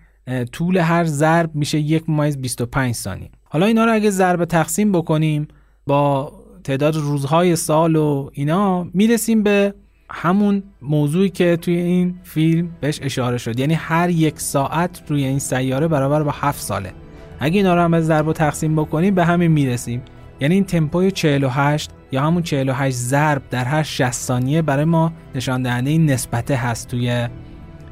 طول 0.53 0.77
هر 0.77 1.05
ضرب 1.05 1.55
میشه 1.55 1.79
یک 1.79 2.11
ممیز 2.11 2.39
25 2.39 2.95
ثانیه. 2.95 3.31
حالا 3.45 3.67
اینا 3.67 3.85
رو 3.85 3.93
اگه 3.93 4.11
ضرب 4.11 4.45
تقسیم 4.45 4.93
بکنیم 4.93 5.49
با 5.87 6.33
تعداد 6.65 6.97
روزهای 6.97 7.57
سال 7.57 7.97
و 7.97 8.31
اینا 8.33 8.85
می‌رسیم 8.85 9.43
به 9.43 9.75
همون 10.11 10.63
موضوعی 10.83 11.29
که 11.29 11.57
توی 11.57 11.77
این 11.77 12.15
فیلم 12.23 12.69
بهش 12.81 12.99
اشاره 13.03 13.39
شد. 13.39 13.59
یعنی 13.59 13.75
هر 13.75 14.11
یک 14.11 14.41
ساعت 14.41 15.03
روی 15.09 15.25
این 15.25 15.39
سیاره 15.39 15.89
برابر 15.89 16.23
با 16.23 16.35
7 16.35 16.61
ساله. 16.61 16.93
اگه 17.41 17.57
اینا 17.57 17.75
رو 17.75 17.81
هم 17.81 17.95
از 17.95 18.07
ضرب 18.07 18.29
و 18.29 18.33
تقسیم 18.33 18.77
بکنیم 18.77 19.15
به 19.15 19.25
همین 19.25 19.51
می‌رسیم. 19.51 20.03
یعنی 20.41 20.55
این 20.55 20.65
تمپوی 20.65 21.11
48 21.11 21.91
یا 22.13 22.23
همون 22.23 22.43
48 22.43 22.97
ضرب 22.97 23.43
در 23.51 23.65
هر 23.65 23.83
60 23.83 24.13
ثانیه 24.13 24.63
برای 24.63 24.85
ما 24.85 25.13
نشان 25.35 25.63
دهنده 25.63 25.91
این 25.91 26.11
نسبته 26.11 26.57
هست 26.57 26.89
توی 26.89 27.29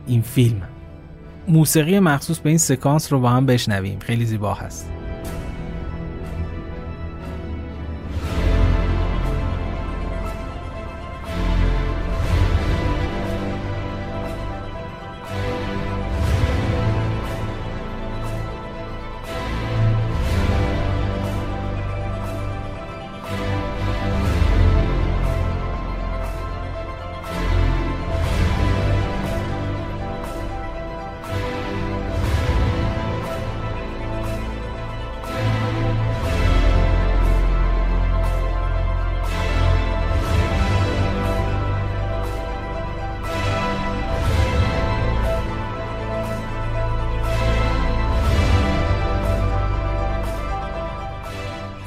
این 0.07 0.22
فیلم. 0.22 0.62
موسیقی 1.48 2.01
مخصوص 2.01 2.38
به 2.38 2.48
این 2.48 2.59
سکانس 2.59 3.12
رو 3.12 3.20
با 3.20 3.29
هم 3.31 3.46
بشنویم. 3.46 3.98
خیلی 3.98 4.25
زیبا 4.25 4.55
هست. 4.55 5.01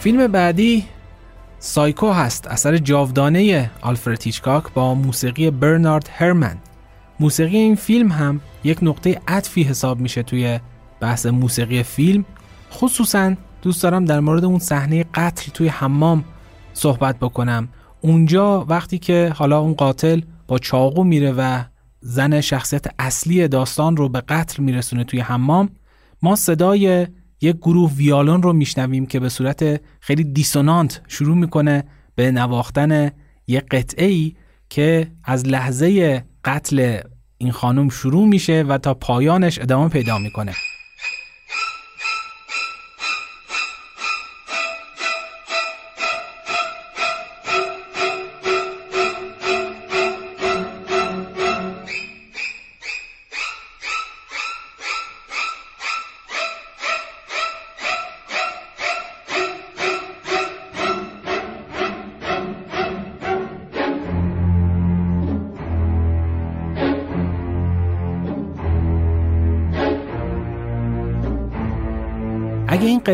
فیلم 0.05 0.27
بعدی 0.27 0.85
سایکو 1.59 2.11
هست 2.11 2.47
اثر 2.47 2.77
جاودانه 2.77 3.71
آلفرد 3.81 4.23
هیچکاک 4.23 4.63
با 4.73 4.95
موسیقی 4.95 5.51
برنارد 5.51 6.09
هرمن. 6.13 6.57
موسیقی 7.19 7.57
این 7.57 7.75
فیلم 7.75 8.11
هم 8.11 8.41
یک 8.63 8.77
نقطه 8.81 9.21
عطفی 9.27 9.63
حساب 9.63 9.99
میشه 9.99 10.23
توی 10.23 10.59
بحث 10.99 11.25
موسیقی 11.25 11.83
فیلم. 11.83 12.25
خصوصا 12.71 13.35
دوست 13.61 13.83
دارم 13.83 14.05
در 14.05 14.19
مورد 14.19 14.45
اون 14.45 14.59
صحنه 14.59 15.05
قتل 15.13 15.51
توی 15.51 15.67
حمام 15.67 16.23
صحبت 16.73 17.19
بکنم. 17.19 17.69
اونجا 18.01 18.65
وقتی 18.69 18.97
که 18.97 19.33
حالا 19.35 19.59
اون 19.59 19.73
قاتل 19.73 20.21
با 20.47 20.59
چاقو 20.59 21.03
میره 21.03 21.31
و 21.31 21.63
زن 21.99 22.41
شخصیت 22.41 22.85
اصلی 22.99 23.47
داستان 23.47 23.97
رو 23.97 24.09
به 24.09 24.21
قتل 24.21 24.63
میرسونه 24.63 25.03
توی 25.03 25.19
حمام 25.19 25.69
ما 26.21 26.35
صدای 26.35 27.07
یک 27.41 27.55
گروه 27.55 27.91
ویالون 27.93 28.43
رو 28.43 28.53
میشنویم 28.53 29.05
که 29.05 29.19
به 29.19 29.29
صورت 29.29 29.81
خیلی 29.99 30.23
دیسونانت 30.23 31.01
شروع 31.07 31.37
می‌کنه 31.37 31.83
به 32.15 32.31
نواختن 32.31 33.11
یک 33.47 33.63
قطعه 33.71 34.05
ای 34.05 34.35
که 34.69 35.11
از 35.23 35.47
لحظه 35.47 36.23
قتل 36.45 36.99
این 37.37 37.51
خانم 37.51 37.89
شروع 37.89 38.27
میشه 38.27 38.63
و 38.67 38.77
تا 38.77 38.93
پایانش 38.93 39.59
ادامه 39.59 39.89
پیدا 39.89 40.17
می‌کنه. 40.17 40.53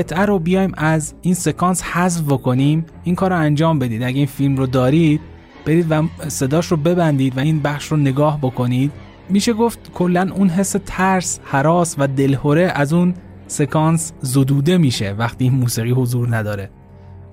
قطعه 0.02 0.26
رو 0.26 0.40
بیایم 0.40 0.72
از 0.78 1.14
این 1.22 1.34
سکانس 1.34 1.84
حذف 1.84 2.22
بکنیم 2.22 2.86
این 3.04 3.16
کار 3.16 3.30
رو 3.30 3.38
انجام 3.38 3.80
بدید. 3.80 4.04
اگه 4.04 4.18
این 4.18 4.26
فیلم 4.26 4.56
رو 4.56 4.68
دارید 4.68 5.22
برید 5.66 5.86
و 5.90 6.04
صداش 6.28 6.68
رو 6.68 6.78
ببندید 6.78 7.38
و 7.38 7.40
این 7.40 7.60
بخش 7.60 7.88
رو 7.88 7.98
نگاه 7.98 8.40
بکنید. 8.42 8.92
میشه 9.30 9.54
گفت 9.54 9.92
کلا 9.94 10.30
اون 10.36 10.50
حس 10.50 10.76
ترس، 10.86 11.40
حراس 11.44 11.96
و 11.98 12.08
دلهوره 12.08 12.72
از 12.76 12.94
اون 12.94 13.14
سکانس 13.48 14.14
زدوده 14.22 14.78
میشه 14.78 15.16
وقتی 15.18 15.44
این 15.44 15.54
موسیقی 15.54 15.92
حضور 15.92 16.36
نداره. 16.36 16.70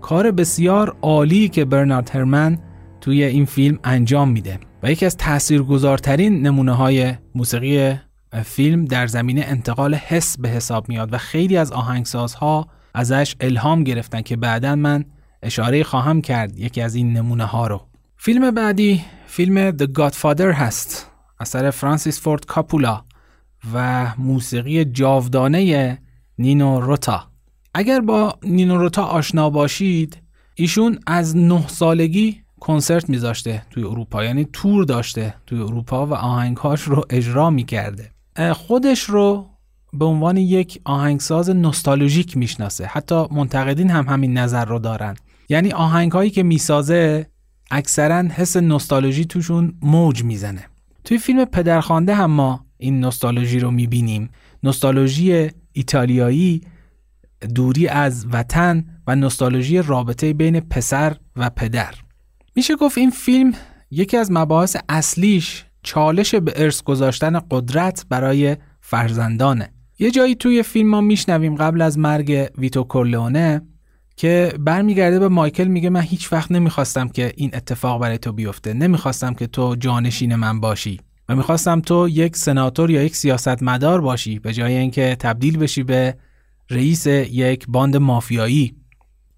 کار 0.01 0.31
بسیار 0.31 0.97
عالی 1.03 1.49
که 1.49 1.65
برنارد 1.65 2.11
هرمن 2.15 2.59
توی 3.01 3.25
این 3.25 3.45
فیلم 3.45 3.79
انجام 3.85 4.31
میده 4.31 4.59
و 4.83 4.91
یکی 4.91 5.07
از 5.07 5.17
تاثیرگذارترین 5.17 6.47
نمونه 6.47 6.73
های 6.73 7.15
موسیقی 7.35 7.95
فیلم 8.45 8.85
در 8.85 9.07
زمینه 9.07 9.45
انتقال 9.47 9.95
حس 9.95 10.39
به 10.39 10.49
حساب 10.49 10.89
میاد 10.89 11.13
و 11.13 11.19
خیلی 11.19 11.57
از 11.57 11.73
آهنگسازها 11.73 12.69
ازش 12.95 13.37
الهام 13.41 13.85
گرفتن 13.85 14.23
که 14.23 14.37
بعدا 14.37 14.77
من 14.77 15.05
اشاره 15.43 15.85
خواهم 15.85 16.21
کرد 16.21 16.59
یکی 16.59 16.81
از 16.81 16.95
این 16.95 17.13
نمونه 17.13 17.45
ها 17.45 17.67
رو. 17.67 17.81
فیلم 18.17 18.51
بعدی 18.51 19.05
فیلم 19.27 19.71
The 19.71 19.87
Godfather 19.99 20.41
هست 20.41 21.11
اثر 21.41 21.71
فرانسیس 21.71 22.21
فورد 22.21 22.47
کاپولا 22.47 23.05
و 23.75 24.07
موسیقی 24.19 24.85
جاودانه 24.85 25.99
نینو 26.39 26.81
روتا. 26.81 27.29
اگر 27.75 28.01
با 28.01 28.39
نینو 28.43 28.79
روتا 28.79 29.05
آشنا 29.05 29.51
باشید 29.51 30.23
ایشون 30.55 30.99
از 31.07 31.37
نه 31.37 31.69
سالگی 31.69 32.41
کنسرت 32.61 33.09
میذاشته 33.09 33.63
توی 33.71 33.85
اروپا 33.85 34.25
یعنی 34.25 34.49
تور 34.53 34.85
داشته 34.85 35.35
توی 35.47 35.59
اروپا 35.61 36.07
و 36.07 36.15
آهنگهاش 36.15 36.83
رو 36.83 37.05
اجرا 37.11 37.51
می‌کرده. 37.51 38.11
خودش 38.53 39.03
رو 39.03 39.47
به 39.93 40.05
عنوان 40.05 40.37
یک 40.37 40.81
آهنگساز 40.85 41.51
نوستالژیک 41.51 42.37
می‌شناسه. 42.37 42.87
حتی 42.87 43.25
منتقدین 43.31 43.91
هم 43.91 44.09
همین 44.09 44.39
نظر 44.39 44.65
رو 44.65 44.79
دارن. 44.79 45.17
یعنی 45.49 45.73
آهنگهایی 45.73 46.31
که 46.31 46.43
می‌سازه 46.43 47.27
اکثرا 47.71 48.23
حس 48.29 48.57
نوستالژی 48.57 49.25
توشون 49.25 49.75
موج 49.83 50.25
می‌زنه. 50.25 50.65
توی 51.05 51.19
فیلم 51.19 51.45
پدرخوانده 51.45 52.15
هم 52.15 52.31
ما 52.31 52.67
این 52.79 53.01
نوستالژی 53.01 53.61
رو 53.61 53.71
می‌بینیم. 53.71 54.31
نوستالژی 54.63 55.51
ایتالیایی 55.73 56.61
دوری 57.55 57.89
از 57.89 58.27
وطن 58.33 58.85
و 59.07 59.17
نوستالژی 59.17 59.83
رابطه 59.83 60.33
بین 60.33 60.61
پسر 60.61 61.17
و 61.37 61.51
پدر. 61.51 61.95
میشه 62.57 62.77
گفت 62.77 62.99
این 62.99 63.11
فیلم 63.11 63.53
یکی 63.91 64.17
از 64.17 64.33
مباحث 64.33 64.77
اصلیش 64.89 65.65
چالش 65.89 66.35
به 66.35 66.53
ارث 66.57 66.83
گذاشتن 66.83 67.41
قدرت 67.51 68.07
برای 68.09 68.57
فرزندانه. 68.81 69.73
یه 69.99 70.11
جایی 70.11 70.35
توی 70.35 70.63
فیلم 70.63 70.89
ما 70.89 71.01
میشنویم 71.01 71.55
قبل 71.55 71.83
از 71.83 71.99
مرگ 71.99 72.51
ویتو 72.59 72.85
کورلئونه 72.85 73.63
که 74.17 74.53
برمیگرده 74.59 75.19
به 75.19 75.29
مایکل 75.29 75.65
میگه 75.65 75.91
من 75.91 76.01
هیچ 76.01 76.33
وقت 76.33 76.53
نمی‌خواستم 76.53 77.09
که 77.09 77.33
این 77.37 77.51
اتفاق 77.53 78.01
برای 78.01 78.19
تو 78.19 78.33
بیفته. 78.33 78.73
نمی‌خواستم 78.73 79.35
که 79.35 79.47
تو 79.47 79.77
جانشین 79.77 80.35
من 80.35 80.61
باشی. 80.61 81.01
و 81.29 81.37
می‌خواستم 81.37 81.81
تو 81.81 82.09
یک 82.09 82.37
سناتور 82.37 82.91
یا 82.91 83.03
یک 83.03 83.17
سیاستمدار 83.17 84.01
باشی 84.01 84.39
به 84.39 84.53
جای 84.53 84.77
اینکه 84.77 85.17
تبدیل 85.21 85.59
بشی 85.59 85.83
به 85.83 86.17
رئیس 86.71 87.07
یک 87.07 87.67
باند 87.69 87.97
مافیایی. 87.97 88.75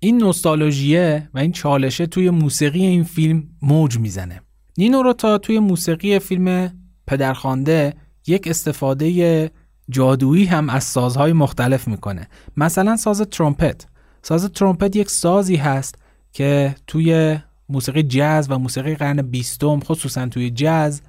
این 0.00 0.18
نوستالژیه 0.18 1.28
و 1.34 1.38
این 1.38 1.52
چالشه 1.52 2.06
توی 2.06 2.30
موسیقی 2.30 2.86
این 2.86 3.04
فیلم 3.04 3.48
موج 3.62 3.98
می‌زنه. 3.98 4.40
نینو 4.80 5.02
رو 5.02 5.12
تا 5.12 5.38
توی 5.38 5.58
موسیقی 5.58 6.18
فیلم 6.18 6.72
پدرخوانده 7.06 7.94
یک 8.26 8.48
استفاده 8.48 9.50
جادویی 9.90 10.44
هم 10.44 10.70
از 10.70 10.84
سازهای 10.84 11.32
مختلف 11.32 11.88
می‌کنه. 11.88 12.28
مثلا 12.56 12.96
ساز 12.96 13.20
ترومپت. 13.20 13.86
ساز 14.22 14.52
ترومپت 14.52 14.96
یک 14.96 15.10
سازی 15.10 15.56
هست 15.56 15.94
که 16.32 16.74
توی 16.86 17.38
موسیقی 17.68 18.02
جاز 18.02 18.50
و 18.50 18.58
موسیقی 18.58 18.94
قرن 18.94 19.22
بیستم 19.22 19.80
خصوصا 19.80 20.26
توی 20.26 20.50
جاز 20.50 21.02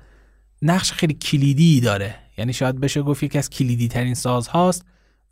نقش 0.61 0.91
خیلی 0.91 1.13
کلیدی 1.13 1.81
داره. 1.81 2.15
یعنی 2.37 2.53
شاید 2.53 2.79
بشه 2.79 3.01
گفت 3.01 3.23
یکی 3.23 3.37
از 3.37 3.49
کلیدی 3.49 3.87
ترین 3.87 4.13
ساز 4.13 4.47
هاست 4.47 4.85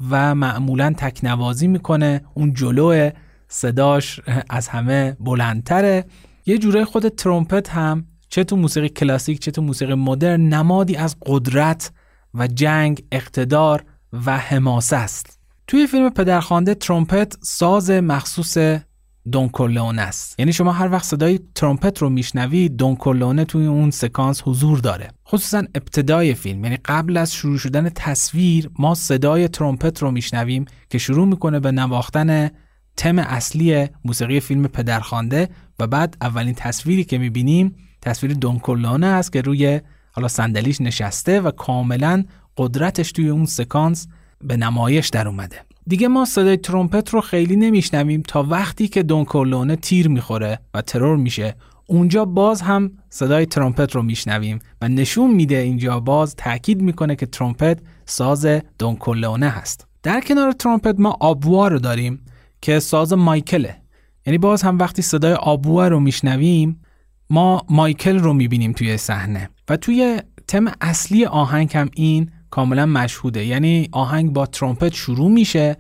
و 0.10 0.36
معمولا 0.36 0.93
تکنوازی 0.97 1.67
می‌کنه. 1.67 2.21
اون 2.34 2.54
جلو 2.54 3.10
صداش 3.47 4.19
از 4.49 4.67
همه 4.67 5.17
بلندتره. 5.19 6.06
یه 6.45 6.58
جوره 6.58 6.86
خود 6.86 7.08
ترومپت 7.08 7.69
هم 7.69 8.06
چه 8.30 8.44
تو 8.44 8.56
موسیقی 8.56 8.89
کلاسیک 8.89 9.39
چه 9.39 9.52
تو 9.52 9.62
موسیقی 9.62 9.94
مدرن 9.94 10.42
نمادی 10.42 10.96
از 10.96 11.15
قدرت 11.26 11.92
و 12.34 12.48
جنگ 12.48 13.04
اقتدار 13.12 13.84
و 14.26 14.38
حماسه 14.38 14.96
است. 14.96 15.39
توی 15.68 15.88
فیلم 15.88 16.10
پدرخوانده 16.10 16.74
ترومپت 16.74 17.38
ساز 17.42 17.92
مخصوص 17.92 18.58
دون 19.32 20.00
است. 20.00 20.39
یعنی 20.39 20.54
شما 20.54 20.72
هر 20.72 20.92
وقت 20.92 21.04
صدای 21.04 21.39
ترومپت 21.56 21.98
رو 21.98 22.10
میشنوید 22.10 22.76
دون 22.76 23.44
توی 23.44 23.65
اون 23.65 23.92
سکانس 23.92 24.42
حضور 24.46 24.80
داره. 24.80 25.08
خصوصا 25.28 25.58
ابتدای 25.58 26.34
فیلم 26.34 26.63
یعنی 26.63 26.78
قبل 26.86 27.18
از 27.18 27.34
شروع 27.34 27.58
شدن 27.58 27.89
تصویر 27.89 28.70
ما 28.80 28.96
صدای 28.96 29.48
ترومپت 29.48 30.02
رو 30.02 30.12
میشنویم 30.12 30.65
که 30.89 30.98
شروع 30.98 31.28
می‌کنه 31.28 31.60
به 31.60 31.72
نواختن 31.72 32.52
تم 32.98 33.20
اصلی 33.20 33.88
موسیقی 34.06 34.39
فیلم 34.39 34.68
پدرخوانده 34.68 35.50
و 35.80 35.88
بعد 35.88 36.18
اولین 36.22 36.54
تصویری 36.54 37.04
که 37.04 37.18
می‌بینیم 37.18 37.76
تصویر 38.02 38.34
دون 38.34 39.04
است 39.04 39.34
که 39.34 39.42
روی 39.42 39.82
حالا 40.12 40.28
صندلیش 40.28 40.82
نشسته 40.82 41.42
و 41.42 41.52
کاملا 41.52 42.24
قدرتش 42.58 43.12
توی 43.12 43.30
اون 43.30 43.46
سکانس 43.46 44.08
به 44.42 44.58
نمایش 44.58 45.10
در 45.10 45.28
اومده. 45.28 45.56
دیگه 45.88 46.08
ما 46.08 46.26
صدای 46.26 46.58
ترومپت 46.58 47.10
رو 47.10 47.22
خیلی 47.22 47.56
نمیشنویم 47.56 48.22
تا 48.22 48.44
وقتی 48.44 48.88
که 48.88 49.04
دون 49.04 49.76
تیر 49.76 50.08
می‌خوره 50.08 50.60
و 50.74 50.82
ترور 50.82 51.18
میشه. 51.18 51.56
اونجا 51.88 52.26
باز 52.26 52.62
هم 52.62 52.92
صدای 53.10 53.46
ترومپت 53.46 53.96
رو 53.96 54.02
میشنویم 54.02 54.60
و 54.82 54.88
نشون 54.88 55.32
میده 55.32 55.58
اینجا 55.58 56.00
باز 56.00 56.36
تاکید 56.36 56.82
می‌کنه 56.82 57.16
که 57.16 57.26
ترومپت 57.26 57.80
ساز 58.06 58.48
دون 58.80 59.44
هست. 59.44 59.88
در 60.04 60.22
کنار 60.22 60.52
ترومپت 60.52 61.00
ما 61.00 61.18
آبوا 61.20 61.68
رو 61.68 61.80
داریم 61.80 62.26
که 62.62 62.80
ساز 62.80 63.14
مایکله. 63.14 63.76
یعنی 64.26 64.38
باز 64.38 64.62
هم 64.62 64.78
وقتی 64.78 65.02
صدای 65.02 65.34
آبوا 65.34 65.88
رو 65.88 66.00
میشنویم 66.00 66.82
ما 67.30 67.65
مایکل 67.70 68.20
رو 68.20 68.34
می‌بینیم 68.34 68.72
توی 68.72 68.98
صحنه 68.98 69.50
و 69.70 69.78
توی 69.78 70.22
تم 70.48 70.65
اصلی 70.82 71.26
آهنگ 71.26 71.78
هم 71.78 71.89
این 71.94 72.32
کاملا 72.50 72.86
مشهوده. 72.86 73.46
یعنی 73.46 73.89
آهنگ 73.92 74.34
با 74.34 74.46
ترومپت 74.46 74.94
شروع 74.94 75.32
میشه 75.32 75.78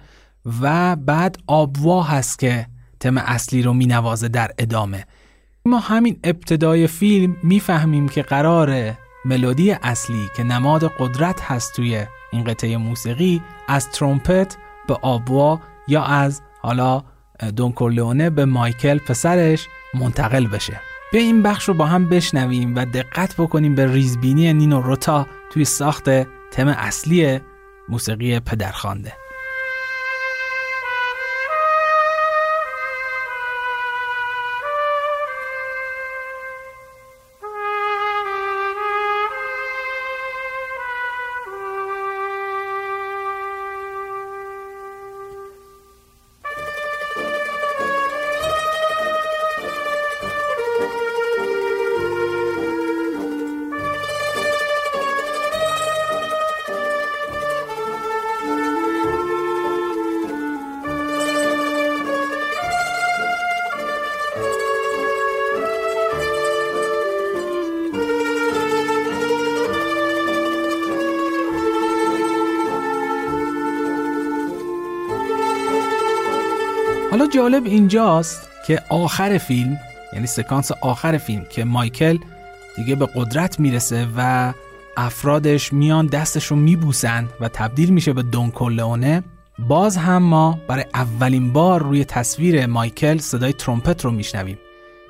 و 0.61 0.95
بعد 0.95 1.37
آبوا 1.47 2.03
هست 2.03 2.39
که 2.39 2.67
تم 2.99 3.17
اصلی 3.17 3.61
رو 3.61 3.73
مینوازه 3.73 4.27
در 4.27 4.51
ادامه. 4.57 5.05
ما 5.65 5.79
همین 5.79 6.19
ابتدای 6.23 6.87
فیلم 6.87 7.37
می‌فهمیم 7.43 8.09
که 8.09 8.21
قرار 8.21 8.97
ملودی 9.25 9.71
اصلی 9.71 10.27
که 10.35 10.43
نماد 10.43 10.91
قدرت 10.99 11.41
هست 11.41 11.75
توی 11.75 12.05
این 12.31 12.43
قطعه 12.43 12.77
موسیقی 12.77 13.41
از 13.67 13.89
ترومپت 13.89 14.57
به 14.87 14.93
آبوا 15.01 15.59
یا 15.87 16.03
از 16.03 16.41
حالا 16.61 17.03
دون 17.55 18.29
به 18.29 18.45
مایکل 18.45 18.97
پسرش 18.97 19.67
منتقل 19.93 20.47
بشه. 20.47 20.88
به 21.11 21.17
این 21.19 21.43
بخش 21.43 21.67
رو 21.67 21.73
با 21.73 21.85
هم 21.85 22.09
بشنویم 22.09 22.75
و 22.75 22.85
دقت 22.85 23.35
بکنیم 23.37 23.75
به 23.75 23.93
ریزبینی 23.93 24.53
نینو 24.53 24.81
روتا 24.81 25.27
توی 25.49 25.65
ساخت 25.65 26.09
تم 26.51 26.67
اصلی 26.67 27.39
موسیقی 27.89 28.39
پدرخوانده. 28.39 29.13
جالب 77.33 77.65
اینجاست 77.65 78.49
که 78.67 78.81
آخر 78.89 79.37
فیلم 79.37 79.77
یعنی 80.13 80.27
سکانس 80.27 80.71
آخر 80.71 81.17
فیلم 81.17 81.45
که 81.49 81.63
مایکل 81.63 82.17
دیگه 82.75 82.95
به 82.95 83.05
قدرت 83.15 83.59
می‌رسه 83.59 84.07
و 84.17 84.53
افرادش 84.97 85.73
میان 85.73 86.07
دستش 86.07 86.45
رو 86.45 86.55
میبوسن 86.55 87.27
و 87.39 87.47
تبدیل 87.47 87.89
میشه 87.89 88.13
به 88.13 88.23
دون 88.23 88.51
کورلئونه 88.51 89.23
باز 89.59 89.97
هم 89.97 90.23
ما 90.23 90.59
برای 90.67 90.85
اولین 90.93 91.53
بار 91.53 91.83
روی 91.83 92.05
تصویر 92.05 92.65
مایکل 92.65 93.17
صدای 93.17 93.53
ترومپت 93.53 94.05
رو 94.05 94.11
میشنویم. 94.11 94.59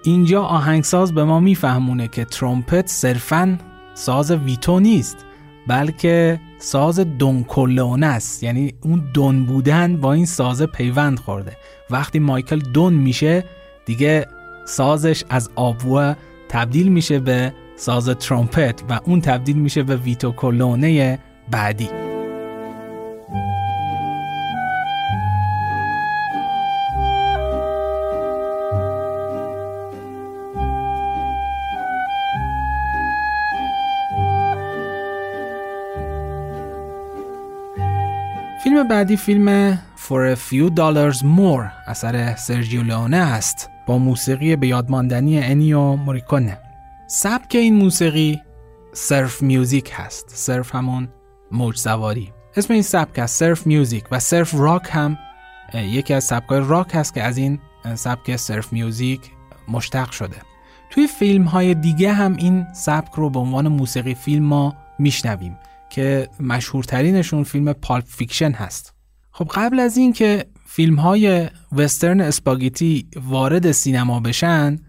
اینجا 0.03 0.43
آهنگساز 0.43 1.13
به 1.13 1.23
ما 1.23 1.39
میفهمونه 1.39 2.07
که 2.07 2.25
ترومپت 2.25 2.87
صرفا 2.87 3.57
ساز 3.93 4.31
ویتو 4.31 4.79
نیست 4.79 5.17
بلکه 5.67 6.39
ساز 6.59 6.99
دون 6.99 8.03
است. 8.03 8.43
یعنی 8.43 8.73
اون 8.81 9.03
دون 9.13 9.45
بودن 9.45 9.97
با 9.97 10.13
این 10.13 10.25
ساز 10.25 10.61
پیوند 10.61 11.19
خورده. 11.19 11.57
وقتی 11.89 12.19
مایکل 12.19 12.59
دون 12.59 12.93
میشه 12.93 13.43
دیگه 13.85 14.27
سازش 14.65 15.23
از 15.29 15.49
آبوه 15.55 16.15
تبدیل 16.49 16.87
میشه 16.87 17.19
به 17.19 17.53
ساز 17.75 18.09
ترومپت 18.09 18.83
و 18.89 18.99
اون 19.03 19.21
تبدیل 19.21 19.57
میشه 19.57 19.83
به 19.83 19.95
ویتو 19.95 20.31
کلونه 20.31 21.19
بعدی. 21.51 22.08
بعدی 38.89 39.17
فیلم 39.17 39.75
For 39.75 40.35
a 40.35 40.35
Few 40.35 40.69
Dollars 40.75 41.21
More 41.21 41.87
اثر 41.87 42.35
سرجیو 42.35 42.83
لئونه 42.83 43.17
است. 43.17 43.69
با 43.87 43.97
موسیقی 43.97 44.55
به 44.55 44.67
یادماندنی 44.67 45.39
انیو 45.39 45.95
موریکونه. 45.95 46.57
سبک 47.07 47.55
این 47.55 47.75
موسیقی 47.75 48.41
سرف 48.93 49.41
میوزیک 49.41 49.91
هست. 49.93 50.25
سرف 50.29 50.75
همون 50.75 51.09
موج 51.51 51.77
سواری. 51.77 52.33
اسم 52.55 52.73
این 52.73 52.81
سبک 52.81 53.19
است 53.19 53.39
سرف 53.39 53.67
میوزیک 53.67 54.03
و 54.11 54.19
سرف 54.19 54.53
راک 54.53 54.89
هم 54.91 55.17
یکی 55.73 56.13
از 56.13 56.23
سبکای 56.23 56.61
راک 56.67 56.87
هست 56.93 57.13
که 57.13 57.23
از 57.23 57.37
این 57.37 57.59
سبک 57.95 58.35
سرف 58.35 58.73
میوزیک 58.73 59.21
مشتق 59.67 60.11
شده. 60.11 60.37
توی 60.89 61.07
فیلم 61.07 61.43
های 61.43 61.73
دیگه 61.73 62.13
هم 62.13 62.35
این 62.35 62.65
سبک 62.73 63.11
رو 63.13 63.29
به 63.29 63.39
عنوان 63.39 63.67
موسیقی 63.67 64.15
فیلم 64.15 64.45
ما 64.45 64.75
میشنویم. 64.99 65.57
که 65.89 66.29
مشهورترینشون 66.39 67.43
فیلم 67.43 67.73
Pulp 67.73 68.05
Fiction 68.07 68.51
هست. 68.51 68.93
خب 69.31 69.51
قبل 69.53 69.79
از 69.79 69.97
این 69.97 70.13
که 70.13 70.45
فیلم 70.65 70.95
های 70.95 71.49
وسترن 71.71 72.21
اسپاگتی 72.21 73.07
وارد 73.15 73.71
سینما 73.71 74.19
بشن 74.19 74.79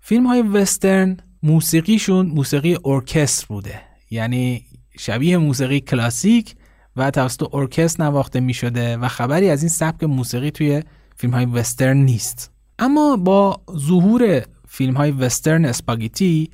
فیلم 0.00 0.26
های 0.26 0.42
وسترن 0.42 1.16
موسیقیشون 1.42 2.26
موسیقی 2.26 2.78
ارکستر 2.84 3.46
بوده. 3.46 3.80
یعنی 4.10 4.64
شبیه 4.98 5.38
موسیقی 5.38 5.80
کلاسیک 5.80 6.54
و 6.96 7.10
توسط 7.10 7.54
ارکستر 7.54 8.04
نواخته 8.04 8.40
می 8.40 8.54
شده 8.54 8.96
و 8.96 9.08
خبری 9.08 9.50
از 9.50 9.62
این 9.62 9.68
سبک 9.68 10.04
موسیقی 10.04 10.50
توی 10.50 10.82
فیلم 11.16 11.34
های 11.34 11.44
وسترن 11.44 11.96
نیست. 11.96 12.50
اما 12.78 13.16
با 13.16 13.60
ظهور 13.76 14.42
فیلم 14.68 14.96
های 14.96 15.10
وسترن 15.10 15.64
اسپاگتی 15.64 16.50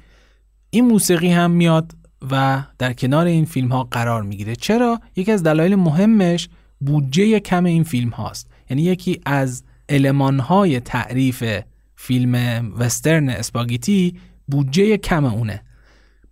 این 0.71 0.85
موسیقی 0.85 1.29
هم 1.29 1.51
میاد 1.51 1.93
و 2.31 2.63
در 2.79 2.93
کنار 2.93 3.27
این 3.27 3.45
فیلم 3.45 3.69
ها 3.69 3.85
قرار 3.85 4.23
می‌گیره. 4.23 4.57
چرا؟ 4.57 5.01
یکی 5.17 5.33
از 5.33 5.43
دلایل 5.43 5.75
مهمش 5.75 6.49
بودجه 6.81 7.41
کم 7.41 7.65
این 7.65 7.85
فیلم 7.85 8.09
هاست 8.09 8.51
یعنی 8.71 8.83
یکی 8.83 9.21
از 9.27 9.65
علمان 9.89 10.39
های 10.41 10.81
تعریف 10.81 11.45
فیلم 11.97 12.35
وسترن 12.79 13.29
اسپاگیتی 13.29 14.19
بودجه 14.49 14.97
کم 14.97 15.25
اونه. 15.25 15.63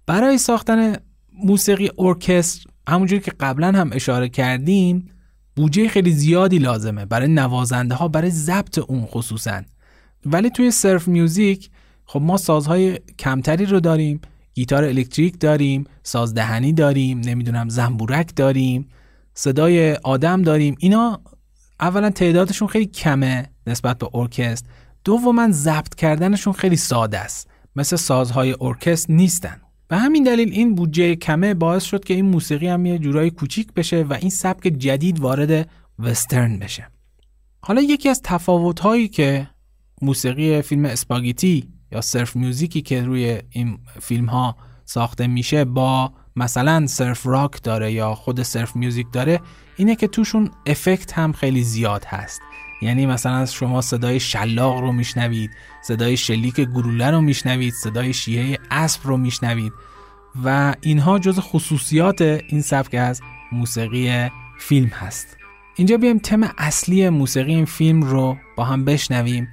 برای 0.06 0.38
ساختن 0.38 0.96
موسیقی 1.44 1.90
ارکستر 1.98 2.70
همونجوری 2.88 3.22
که 3.22 3.32
قبلا 3.40 3.72
هم 3.72 3.90
اشاره 3.92 4.28
کردیم 4.28 5.10
بودجه 5.56 5.88
خیلی 5.88 6.12
زیادی 6.12 6.58
لازمه 6.58 7.06
برای 7.06 7.28
نوازنده 7.28 7.94
ها 7.94 8.08
برای 8.08 8.30
ضبط 8.30 8.78
اون 8.78 9.06
خصوصا. 9.06 9.62
ولی 10.26 10.50
توی 10.50 10.70
سرف 10.70 11.08
میوزیک 11.08 11.70
خب 12.04 12.20
ما 12.20 12.36
سازهای 12.36 12.98
کمتری 13.18 13.66
رو 13.66 13.80
داریم 13.80 14.20
گیتار 14.54 14.84
الکتریک 14.84 15.40
داریم 15.40 15.84
ساز 16.02 16.34
دهنی 16.34 16.72
داریم 16.72 17.20
نمی‌دونم 17.20 17.68
زنبورک 17.68 18.36
داریم 18.36 18.88
صدای 19.34 19.92
آدم 19.94 20.42
داریم. 20.42 20.76
اینا 20.78 21.20
اولا 21.80 22.10
تعدادشون 22.10 22.68
خیلی 22.68 22.86
کمه 22.86 23.46
نسبت 23.66 23.98
به 23.98 24.08
ارکستر. 24.14 24.68
دوما 25.04 25.48
ضبط 25.50 25.94
کردنشون 25.94 26.52
خیلی 26.52 26.76
ساده 26.76 27.18
است. 27.18 27.50
مثل 27.76 27.96
سازهای 27.96 28.56
ارکستر 28.60 29.12
نیستن. 29.12 29.60
به 29.88 29.96
همین 29.96 30.22
دلیل 30.22 30.52
این 30.52 30.74
بودجه 30.74 31.16
کمه 31.16 31.54
باعث 31.54 31.84
شد 31.84 32.04
که 32.04 32.14
این 32.14 32.24
موسیقی 32.24 32.68
هم 32.68 32.86
یه 32.86 32.98
جورایی 32.98 33.30
کوچیک 33.30 33.72
بشه 33.72 34.02
و 34.02 34.12
این 34.12 34.30
سبک 34.30 34.62
جدید 34.62 35.20
وارد 35.20 35.68
وسترن 35.98 36.58
بشه. 36.58 36.88
حالا 37.60 37.82
یکی 37.82 38.08
از 38.08 38.20
تفاوت‌هایی 38.24 39.08
که 39.08 39.48
موسیقی 40.02 40.62
فیلم 40.62 40.84
اسپاگیتی 40.84 41.68
یا 41.94 42.00
سرف 42.00 42.36
میوزیکی 42.36 42.82
که 42.82 43.02
روی 43.02 43.40
این 43.50 43.78
فیلم 44.00 44.26
ها 44.26 44.56
ساخته 44.84 45.26
میشه 45.26 45.64
با 45.64 46.12
مثلا 46.36 46.86
سرف 46.86 47.26
راک 47.26 47.62
داره 47.62 47.92
یا 47.92 48.14
خود 48.14 48.42
سرف 48.42 48.76
میوزیک 48.76 49.06
داره 49.12 49.40
اینه 49.76 49.96
که 49.96 50.08
توشون 50.08 50.50
افکت 50.66 51.12
هم 51.12 51.32
خیلی 51.32 51.62
زیاد 51.62 52.04
هست. 52.04 52.40
یعنی 52.82 53.06
مثلا 53.06 53.46
شما 53.46 53.80
صدای 53.80 54.20
شلاق 54.20 54.80
رو 54.80 54.92
میشنوید 54.92 55.50
صدای 55.82 56.16
شلیک 56.16 56.60
گلوله 56.60 57.10
رو 57.10 57.20
میشنوید 57.20 57.74
صدای 57.74 58.12
شیهه 58.12 58.58
اسب 58.70 59.00
رو 59.04 59.16
میشنوید 59.16 59.72
و 60.44 60.74
اینها 60.80 61.18
جز 61.18 61.38
خصوصیات 61.38 62.20
این 62.20 62.62
سبک 62.62 62.94
از 62.94 63.20
موسیقی 63.52 64.30
فیلم 64.58 64.88
هست. 64.88 65.36
اینجا 65.76 65.96
بیایم 65.96 66.18
تم 66.18 66.50
اصلی 66.58 67.08
موسیقی 67.08 67.54
این 67.54 67.64
فیلم 67.64 68.02
رو 68.02 68.36
با 68.56 68.64
هم 68.64 68.84
بشنویم 68.84 69.48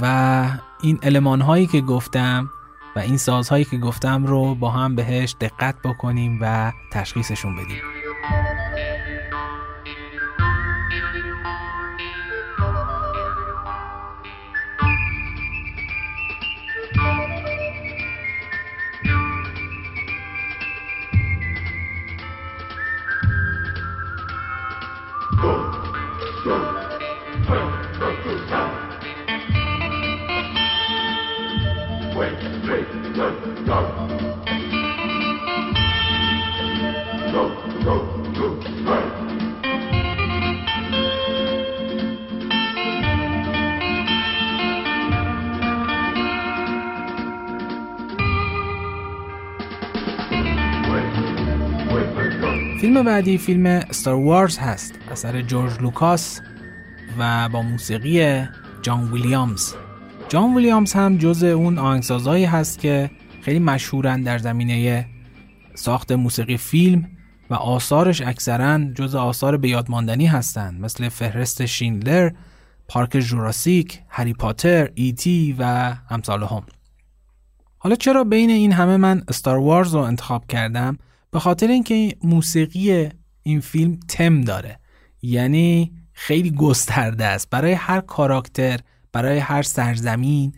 و 0.00 0.48
این 0.84 0.98
علمان 1.02 1.40
هایی 1.40 1.66
که 1.66 1.80
گفتم 1.80 2.50
و 2.96 2.98
این 2.98 3.16
سازهایی 3.16 3.64
که 3.64 3.76
گفتم 3.76 4.26
رو 4.26 4.54
با 4.54 4.70
هم 4.70 4.94
بهش 4.94 5.36
دقت 5.40 5.74
بکنیم 5.84 6.38
و 6.40 6.72
تشخیصشون 6.92 7.56
بدیم. 7.56 7.82
فیلم 52.80 53.02
بعدی 53.02 53.38
فیلم 53.38 53.66
استار 53.66 54.14
وارز 54.14 54.58
هست. 54.58 54.94
اثر 55.10 55.40
جورج 55.42 55.72
لوکاس 55.80 56.40
و 57.18 57.48
با 57.48 57.62
موسیقی 57.62 58.44
جان 58.82 59.12
ویلیامز. 59.12 59.74
جان 60.28 60.54
ویلیامز 60.54 60.92
هم 60.92 61.18
جز 61.18 61.42
اون 61.44 61.78
آهنگسازهایی 61.78 62.44
هست 62.44 62.78
که 62.78 63.10
خیلی 63.44 63.58
مشهورن 63.58 64.22
در 64.22 64.38
زمینه 64.38 65.06
ساخت 65.74 66.12
موسیقی 66.12 66.56
فیلم 66.56 67.08
و 67.50 67.54
آثارش 67.54 68.22
اکثرا 68.22 68.84
جز 68.94 69.14
آثار 69.14 69.56
به 69.56 69.68
یادماندنی 69.68 70.26
هستند 70.26 70.80
مثل 70.80 71.08
فهرست 71.08 71.66
شیندلر، 71.66 72.30
پارک 72.88 73.18
جوراسیک، 73.18 74.02
هری 74.08 74.32
پاتر، 74.32 74.90
ایتی 74.94 75.56
و 75.58 75.94
امثال 76.10 76.42
هم. 76.42 76.62
حالا 77.78 77.96
چرا 77.96 78.24
بین 78.24 78.50
این 78.50 78.72
همه 78.72 78.96
من 78.96 79.22
استار 79.28 79.58
وارز 79.58 79.94
رو 79.94 80.00
انتخاب 80.00 80.46
کردم؟ 80.46 80.98
به 81.30 81.40
خاطر 81.40 81.66
اینکه 81.66 82.16
موسیقی 82.22 83.08
این 83.42 83.60
فیلم 83.60 84.00
تم 84.08 84.40
داره 84.40 84.78
یعنی 85.22 85.92
خیلی 86.12 86.50
گسترده 86.50 87.24
است 87.24 87.50
برای 87.50 87.72
هر 87.72 88.00
کاراکتر 88.00 88.80
برای 89.12 89.38
هر 89.38 89.62
سرزمین 89.62 90.52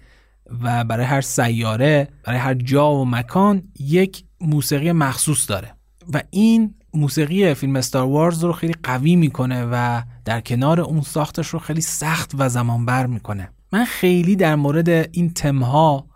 و 0.63 0.85
برای 0.85 1.07
هر 1.07 1.21
سیاره 1.21 2.09
برای 2.25 2.39
هر 2.39 2.55
جا 2.55 2.93
و 2.93 3.05
مکان 3.05 3.63
یک 3.81 4.25
موسیقی 4.41 4.93
مخصوص 4.93 5.51
داره. 5.51 5.75
و 6.13 6.23
این 6.31 6.75
موسیقی 6.95 7.55
فیلم 7.55 7.77
استار 7.77 8.07
وارز 8.07 8.45
رو 8.45 8.53
خیلی 8.53 8.75
قوی 8.83 9.17
می‌کنه 9.17 9.65
و 9.73 10.03
در 10.25 10.41
کنار 10.41 10.81
اون 10.81 11.01
ساختش 11.01 11.47
رو 11.47 11.59
خیلی 11.59 11.81
سخت 11.81 12.33
و 12.39 12.49
زمانبر 12.49 13.07
می‌کنه. 13.07 13.51
من 13.73 13.85
خیلی 13.85 14.37
در 14.37 14.55
مورد 14.55 14.89
این 14.89 15.33
تمها 15.35 16.07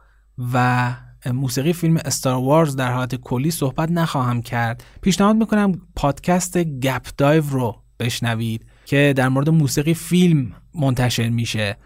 و 0.53 0.91
موسیقی 1.33 1.73
فیلم 1.73 1.97
استار 1.97 2.45
وارز 2.45 2.77
در 2.77 2.93
حالت 2.93 3.15
کلی 3.15 3.51
صحبت 3.51 3.91
نخواهم 3.91 4.43
کرد. 4.43 4.85
پیشنهاد 5.03 5.37
می‌کنم 5.37 5.81
پادکست 5.97 6.59
گپ 6.59 7.07
دایو 7.17 7.45
رو 7.51 7.83
بشنوید 8.01 8.67
که 8.85 9.15
در 9.17 9.29
مورد 9.29 9.51
موسیقی 9.51 9.95
فیلم 9.95 10.53
منتشر 10.75 11.29
میشه. 11.29 11.77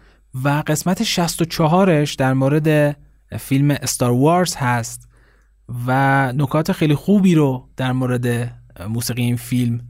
و 0.43 0.63
قسمت 0.67 1.03
64ش 1.03 2.15
در 2.15 2.33
مورد 2.33 2.97
فیلم 3.39 3.71
استار 3.71 4.11
وارز 4.11 4.55
هست 4.55 5.07
و 5.87 6.31
نکات 6.33 6.71
خیلی 6.71 6.95
خوبی 6.95 7.35
رو 7.35 7.69
در 7.77 7.91
مورد 7.91 8.55
موسیقی 8.89 9.21
این 9.21 9.35
فیلم 9.35 9.81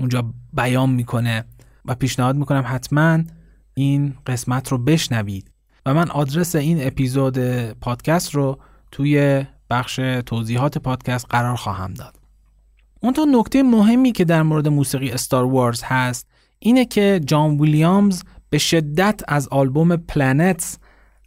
اونجا 0.00 0.34
بیان 0.52 0.90
می‌کنه 0.90 1.44
و 1.84 1.94
پیشنهاد 1.94 2.36
می‌کنم 2.36 2.64
حتما 2.66 3.18
این 3.74 4.14
قسمت 4.26 4.68
رو 4.68 4.78
بشنوید 4.78 5.50
و 5.86 5.94
من 5.94 6.10
آدرس 6.10 6.56
این 6.56 6.86
اپیزود 6.86 7.38
پادکست 7.72 8.34
رو 8.34 8.58
توی 8.92 9.44
بخش 9.70 9.96
توضیحات 10.26 10.78
پادکست 10.78 11.26
قرار 11.30 11.56
خواهم 11.56 11.94
داد. 11.94 12.16
اون 13.00 13.12
تا 13.12 13.24
نکته 13.24 13.62
مهمی 13.62 14.12
که 14.12 14.24
در 14.24 14.42
مورد 14.42 14.68
موسیقی 14.68 15.10
Star 15.10 15.44
Wars 15.44 15.82
هست 15.82 16.26
اینه 16.58 16.84
که 16.84 17.20
جان 17.26 17.60
ویلیامز 17.60 18.22
به 18.50 18.58
شدت 18.58 19.20
از 19.28 19.48
آلبوم 19.48 19.96
Planets 19.96 20.78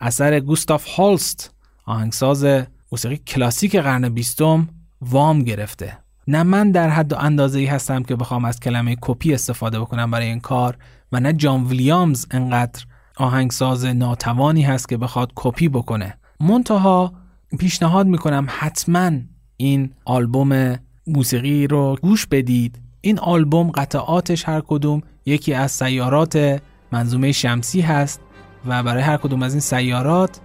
اثر 0.02 0.40
گوستاف 0.40 0.86
هالست 0.86 1.54
آهنگساز 1.86 2.46
موسیقی 2.92 3.18
کلاسیک 3.18 3.76
قرن 3.76 4.10
بیستم 4.10 4.70
وام 5.02 5.44
گرفته. 5.44 5.98
نه 6.28 6.44
من 6.44 6.72
در 6.72 6.90
حد 6.90 7.14
و 7.14 7.16
اندازه 7.18 7.60
ای 7.60 7.66
هستم 7.66 8.04
که 8.04 8.16
بخوام 8.16 8.46
از 8.46 8.60
کلمه 8.60 8.98
کپی 9.02 9.34
استفاده 9.34 9.80
بکنم 9.80 10.12
برای 10.12 10.28
این 10.28 10.40
کار 10.40 10.78
و 11.12 11.20
نه 11.20 11.34
جان 11.34 11.64
ویلیامز 11.64 12.26
انقدر 12.32 12.86
آهنگساز 13.18 13.86
ناتوانی 13.86 14.62
هست 14.62 14.90
که 14.90 14.98
بخواد 14.98 15.32
کپی 15.36 15.70
بکنه. 15.70 16.18
منتها 16.40 17.14
پیشنهاد 17.60 18.08
می‌کنم 18.08 18.48
حتما 18.50 19.12
این 19.58 19.94
آلبوم 20.06 20.80
موسیقی 21.08 21.68
رو 21.68 21.98
گوش 22.02 22.26
بدید. 22.26 22.80
این 23.02 23.20
آلبوم 23.20 23.72
قطعاتش 23.72 24.50
هر 24.50 24.62
کدوم 24.68 25.02
یکی 25.26 25.54
از 25.54 25.72
سیارات 25.72 26.62
منظومه 26.92 27.32
شمسی 27.32 27.82
هست 27.82 28.22
و 28.66 28.84
برای 28.84 29.04
هر 29.04 29.18
کدوم 29.18 29.44
از 29.44 29.54
این 29.54 29.62
سیارات 29.62 30.40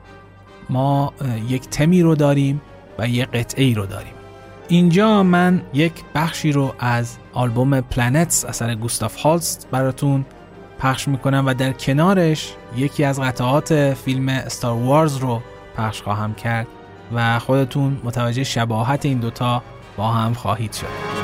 ما 0.70 1.12
یک 1.48 1.68
تمی 1.68 2.02
رو 2.02 2.14
داریم 2.14 2.60
و 2.98 3.08
یک 3.08 3.28
قطعه 3.28 3.64
ای 3.64 3.74
رو 3.74 3.86
داریم. 3.86 4.12
اینجا 4.68 5.22
من 5.22 5.62
یک 5.74 5.92
بخشی 6.14 6.52
رو 6.52 6.74
از 6.78 7.16
آلبوم 7.32 7.80
Planets 7.80 8.44
اثر 8.44 8.74
گوستاف 8.74 9.16
هالست 9.16 9.68
براتون 9.70 10.24
پخش 10.78 11.08
می‌کنم 11.08 11.44
و 11.46 11.54
در 11.54 11.72
کنارش 11.72 12.52
یکی 12.76 13.04
از 13.04 13.20
قطعات 13.20 13.94
فیلم 13.94 14.28
استار 14.28 14.72
وارز 14.72 15.16
رو 15.16 15.42
پخش 15.76 16.02
خواهم 16.02 16.34
کرد 16.34 16.66
و 17.14 17.38
خودتون 17.38 18.00
متوجه 18.04 18.44
شباهت 18.44 19.06
این 19.06 19.18
دوتا 19.18 19.62
با 19.96 20.08
هم 20.08 20.34
خواهید 20.34 20.72
شد. 20.72 21.15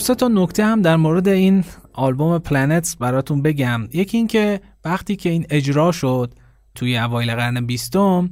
سه 0.00 0.14
تا 0.14 0.28
نکته 0.28 0.64
هم 0.64 0.82
در 0.82 0.96
مورد 0.96 1.28
این 1.28 1.64
آلبوم 1.92 2.38
پلنتس 2.38 2.96
براتون 2.96 3.42
بگم. 3.42 3.88
یکی 3.92 4.16
اینکه 4.16 4.60
وقتی 4.84 5.16
که 5.16 5.28
این 5.28 5.46
اجرا 5.50 5.92
شد 5.92 6.34
توی 6.74 6.98
اوایل 6.98 7.34
قرن 7.34 7.66
بیستم 7.66 8.30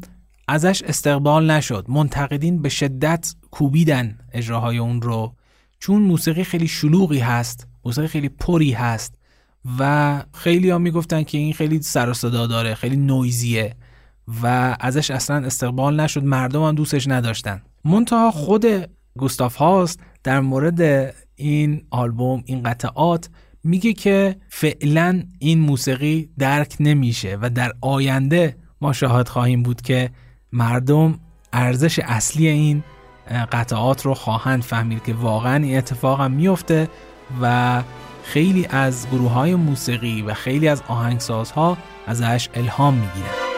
ازش 0.49 0.83
استقبال 0.83 1.51
نشد. 1.51 1.85
منتقدین 1.89 2.63
به 2.63 2.69
شدت 2.69 3.35
کوبیدن 3.51 4.19
اجراهای 4.33 4.79
اون 4.79 5.03
رو. 5.03 5.35
چون 5.79 6.03
موسیقی 6.03 6.45
خیلی 6.45 6.69
شلوغی 6.69 7.19
هست 7.19 7.67
موسیقی 7.85 8.07
خیلی 8.09 8.29
پری 8.29 8.73
هست 8.73 9.15
و 9.79 10.23
خیلی 10.35 10.71
ها 10.71 10.79
می‌گفتن 10.79 11.23
که 11.23 11.39
این 11.39 11.53
خیلی 11.53 11.83
سر 11.83 12.11
و 12.11 12.15
صدا 12.15 12.47
داره 12.47 12.75
خیلی 12.75 12.97
نویزیه 12.97 13.77
و 14.43 14.77
ازش 14.81 15.11
اصلا 15.11 15.37
استقبال 15.37 16.01
نشد. 16.01 16.25
مردم 16.25 16.63
هم 16.63 16.75
دوستش 16.75 17.09
نداشتن. 17.09 17.63
منتها 17.85 18.31
خود 18.31 18.67
گوستاف 19.19 19.57
هاست 19.57 20.01
در 20.25 20.41
مورد 20.41 21.15
این 21.37 21.83
آلبوم 21.91 22.43
این 22.47 22.63
قطعات 22.63 23.29
میگه 23.65 23.93
که 23.93 24.37
فعلا 24.49 25.23
این 25.39 25.61
موسیقی 25.61 26.31
درک 26.39 26.77
نمیشه 26.81 27.39
و 27.41 27.51
در 27.51 27.73
آینده 27.81 28.57
ما 28.81 28.93
شاهد 28.93 29.29
خواهیم 29.29 29.63
بود 29.63 29.83
که 29.83 30.11
مردم 30.53 31.19
ارزش 31.53 31.99
اصلی 31.99 32.49
این 32.49 32.85
قطعات 33.53 34.07
رو 34.07 34.15
خواهند 34.15 34.63
فهمید 34.63 35.05
که 35.05 35.15
واقعا 35.15 35.65
این 35.65 35.79
اتفاق 35.79 36.21
هم 36.21 36.31
میفته 36.31 36.89
و 37.43 37.83
خیلی 38.25 38.67
از 38.71 39.07
گروه 39.11 39.31
های 39.31 39.55
موسیقی 39.55 40.23
و 40.23 40.35
خیلی 40.35 40.69
از 40.69 40.83
آهنگسازها 40.89 41.79
ازش 42.07 42.49
الهام 42.55 42.95
می‌گیرن. 42.95 43.58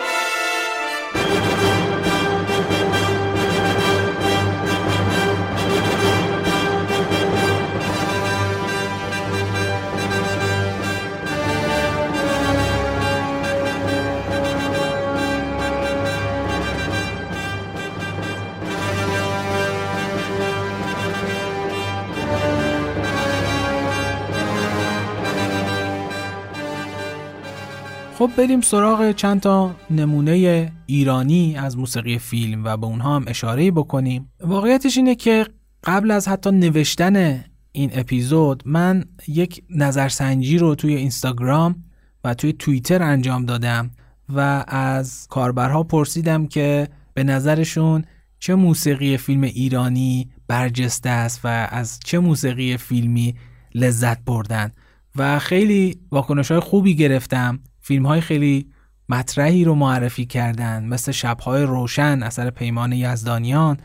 خب 28.20 28.30
بریم 28.36 28.60
سراغ 28.60 29.12
چند 29.12 29.40
تا 29.40 29.74
نمونه 29.90 30.72
ایرانی 30.86 31.56
از 31.56 31.78
موسیقی 31.78 32.18
فیلم 32.18 32.64
و 32.64 32.76
به 32.76 32.86
اونها 32.86 33.16
هم 33.16 33.24
اشاره 33.26 33.70
بکنیم. 33.70 34.32
واقعیتش 34.40 34.96
اینه 34.96 35.14
که 35.14 35.46
قبل 35.84 36.10
از 36.10 36.28
حتی 36.28 36.50
نوشتن 36.50 37.44
این 37.72 37.90
اپیزود 37.94 38.62
من 38.66 39.04
یک 39.28 39.62
نظرسنجی 39.70 40.58
رو 40.58 40.74
توی 40.74 40.94
اینستاگرام 40.94 41.84
و 42.24 42.34
توی 42.34 42.52
توییتر 42.52 43.02
انجام 43.02 43.44
دادم 43.44 43.90
و 44.28 44.64
از 44.68 45.26
کاربرها 45.30 45.82
پرسیدم 45.82 46.46
که 46.46 46.88
به 47.14 47.24
نظرشون 47.24 48.04
چه 48.38 48.54
موسیقی 48.54 49.16
فیلم 49.16 49.42
ایرانی 49.42 50.30
برجسته 50.48 51.10
است 51.10 51.40
و 51.44 51.48
از 51.70 52.00
چه 52.04 52.18
موسیقی 52.18 52.76
فیلمی 52.76 53.34
لذت 53.74 54.24
بردن. 54.24 54.72
و 55.16 55.38
خیلی 55.38 56.00
واکنش 56.10 56.50
های 56.50 56.60
خوبی 56.60 56.94
گرفتم. 56.94 57.60
فیلم 57.80 58.06
های 58.06 58.20
خیلی 58.20 58.66
مطرحی 59.08 59.64
رو 59.64 59.74
معرفی 59.74 60.26
کردن 60.26 60.84
مثل 60.84 61.12
شبهای 61.12 61.62
روشن 61.62 62.22
اثر 62.22 62.50
پیمان 62.50 62.92
یزدانیان 62.92 63.78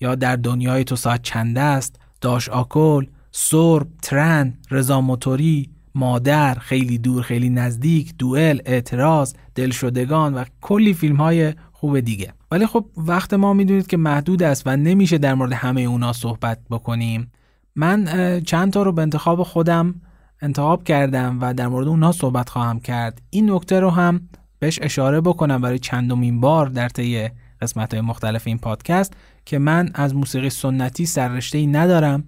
یا 0.00 0.14
در 0.14 0.36
دنیای 0.36 0.84
تو 0.84 0.96
ساعت 0.96 1.22
چنده 1.22 1.60
است 1.60 2.00
داش 2.20 2.48
آکل 2.48 3.06
سرب 3.32 3.86
ترن 4.02 4.54
رضا 4.70 5.00
موتوری 5.00 5.70
مادر 5.94 6.54
خیلی 6.54 6.98
دور 6.98 7.22
خیلی 7.22 7.50
نزدیک 7.50 8.14
دوئل 8.18 8.60
اعتراض 8.66 9.34
دلشدگان 9.54 10.34
و 10.34 10.44
کلی 10.60 10.94
فیلم 10.94 11.16
های 11.16 11.54
خوب 11.72 12.00
دیگه. 12.00 12.32
ولی 12.50 12.66
خب 12.66 12.84
وقت 12.96 13.34
ما 13.34 13.52
می‌دونید 13.52 13.86
که 13.86 13.96
محدود 13.96 14.42
است 14.42 14.62
و 14.66 14.76
نمیشه 14.76 15.18
در 15.18 15.34
مورد 15.34 15.52
همه 15.52 15.80
اونا 15.80 16.12
صحبت 16.12 16.58
بکنیم. 16.70 17.32
من 17.76 18.40
چند 18.40 18.72
تا 18.72 18.82
رو 18.82 18.92
به 18.92 19.02
انتخاب 19.02 19.42
خودم 19.42 19.94
انتخاب 20.42 20.84
کردم 20.84 21.38
و 21.40 21.54
در 21.54 21.68
مورد 21.68 21.88
اونها 21.88 22.12
صحبت 22.12 22.48
خواهم 22.48 22.80
کرد. 22.80 23.22
این 23.30 23.50
نکته 23.50 23.80
رو 23.80 23.90
هم 23.90 24.28
بهش 24.58 24.78
اشاره 24.82 25.20
بکنم 25.20 25.60
برای 25.60 25.78
چندمین 25.78 26.40
بار 26.40 26.66
در 26.66 26.88
طی 26.88 27.28
قسمت 27.60 27.94
های 27.94 28.00
مختلف 28.00 28.46
این 28.46 28.58
پادکست 28.58 29.12
که 29.44 29.58
من 29.58 29.90
از 29.94 30.14
موسیقی 30.14 30.50
سنتی 30.50 31.06
سررشته 31.06 31.58
ای 31.58 31.66
ندارم 31.66 32.24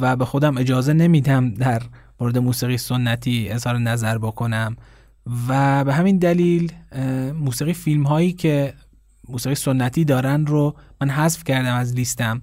و 0.00 0.16
به 0.16 0.24
خودم 0.24 0.58
اجازه 0.58 0.92
نمیدم 0.92 1.50
در 1.50 1.82
مورد 2.20 2.38
موسیقی 2.38 2.78
سنتی 2.78 3.48
اظهار 3.48 3.78
نظر 3.78 4.18
بکنم. 4.18 4.76
و 5.48 5.84
به 5.84 5.94
همین 5.94 6.18
دلیل 6.18 6.72
موسیقی 7.34 7.72
فیلم 7.72 8.02
هایی 8.02 8.32
که 8.32 8.74
موسیقی 9.28 9.54
سنتی 9.54 10.04
دارن 10.04 10.46
رو 10.46 10.76
من 11.00 11.10
حذف 11.10 11.44
کردم 11.44 11.74
از 11.74 11.94
لیستم 11.94 12.42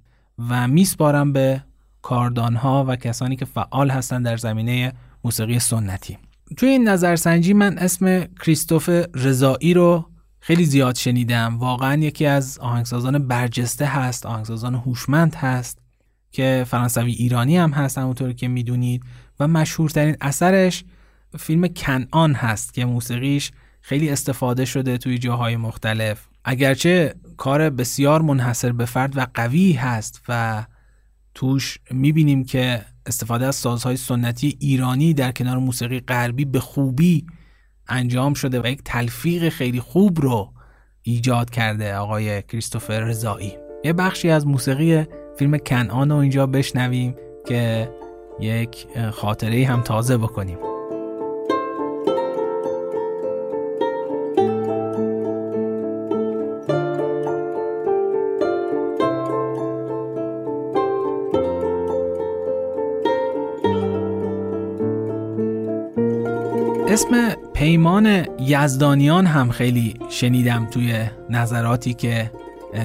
و 0.49 0.67
میسپارم 0.67 1.33
به 1.33 1.63
کاردانها 2.03 2.85
و 2.87 2.95
کسانی 2.95 3.35
که 3.35 3.45
فعال 3.45 3.89
هستند 3.89 4.25
در 4.25 4.37
زمینه 4.37 4.93
موسیقی 5.23 5.59
سنتی. 5.59 6.17
توی 6.57 6.69
این 6.69 6.87
نظرسنجی 6.87 7.53
من 7.53 7.77
اسم 7.77 8.25
کریستوف 8.25 8.89
رضایی 9.15 9.73
رو 9.73 10.09
خیلی 10.39 10.65
زیاد 10.65 10.95
شنیدم. 10.95 11.57
واقعا 11.57 11.95
یکی 12.03 12.25
از 12.25 12.59
آهنگسازان 12.59 13.27
برجسته 13.27 13.85
هست 13.85 14.25
آهنگسازان 14.25 14.75
هوشمند 14.75 15.35
هست 15.35 15.79
که 16.31 16.65
فرانسوی 16.67 17.11
ایرانی 17.11 17.57
هم 17.57 17.71
هست 17.71 17.97
همونطور 17.97 18.33
که 18.33 18.47
می‌دونید 18.47 19.03
و 19.39 19.47
مشهورترین 19.47 20.15
اثرش 20.21 20.83
فیلم 21.39 21.67
کنعان 21.67 22.33
هست 22.33 22.73
که 22.73 22.85
موسیقیش 22.85 23.51
خیلی 23.81 24.09
استفاده 24.09 24.65
شده 24.65 24.97
توی 24.97 25.17
جاهای 25.17 25.57
مختلف. 25.57 26.27
اگرچه 26.45 27.15
کار 27.37 27.69
بسیار 27.69 28.21
منحصر 28.21 28.71
به 28.71 28.85
فرد 28.85 29.17
و 29.17 29.27
قوی 29.33 29.73
هست 29.73 30.21
و 30.27 30.65
توش 31.35 31.77
می‌بینیم 31.91 32.43
که 32.43 32.81
استفاده 33.05 33.45
از 33.45 33.55
سازهای 33.55 33.97
سنتی 33.97 34.57
ایرانی 34.59 35.13
در 35.13 35.31
کنار 35.31 35.57
موسیقی 35.57 35.99
غربی 35.99 36.45
به 36.45 36.59
خوبی 36.59 37.25
انجام 37.87 38.33
شده 38.33 38.61
و 38.61 38.67
یک 38.67 38.81
تلفیق 38.85 39.49
خیلی 39.49 39.79
خوب 39.79 40.21
رو 40.21 40.53
ایجاد 41.01 41.49
کرده 41.49 41.95
آقای 41.95 42.41
کریستوفر 42.41 42.99
رضایی. 42.99 43.57
یه 43.83 43.93
بخشی 43.93 44.29
از 44.29 44.47
موسیقی 44.47 45.05
فیلم 45.37 45.57
کنعان 45.57 46.09
رو 46.09 46.15
اینجا 46.15 46.47
بشنویم 46.47 47.15
که 47.47 47.89
یک 48.39 48.87
خاطره 49.11 49.65
هم 49.65 49.81
تازه 49.81 50.17
بکنیم. 50.17 50.72
اسم 66.93 67.29
پیمان 67.53 68.25
یزدانیان 68.39 69.25
هم 69.25 69.49
خیلی 69.49 69.93
شنیدم 70.09 70.65
توی 70.65 71.05
نظراتی 71.29 71.93
که 71.93 72.31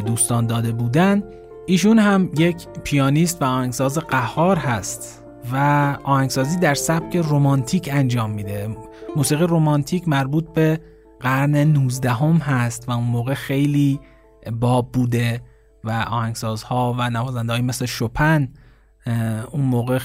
دوستان 0.06 0.46
داده 0.46 0.72
بودن. 0.72 1.22
ایشون 1.66 1.98
هم 1.98 2.30
یک 2.38 2.68
پیانیست 2.84 3.42
و 3.42 3.44
آهنگساز 3.44 3.98
قهار 3.98 4.56
هست 4.56 5.24
و 5.52 5.56
آهنگسازی 6.04 6.58
در 6.58 6.74
سبک 6.74 7.16
رومانتیک 7.16 7.88
انجام 7.92 8.30
میده. 8.30 8.76
موسیقی 9.16 9.44
رومانتیک 9.44 10.08
مربوط 10.08 10.52
به 10.52 10.80
قرن 11.20 11.56
19 11.56 12.12
هم 12.12 12.36
هست 12.36 12.88
و 12.88 12.92
اون 12.92 13.04
موقع 13.04 13.34
خیلی 13.34 14.00
باب 14.60 14.92
بوده 14.92 15.40
و 15.84 15.90
آهنگسازها 15.90 16.96
و 16.98 17.10
نوازنده 17.10 17.60
مثل 17.60 17.86
شوپن 17.86 18.48
اون 19.50 19.64
موقع 19.64 19.98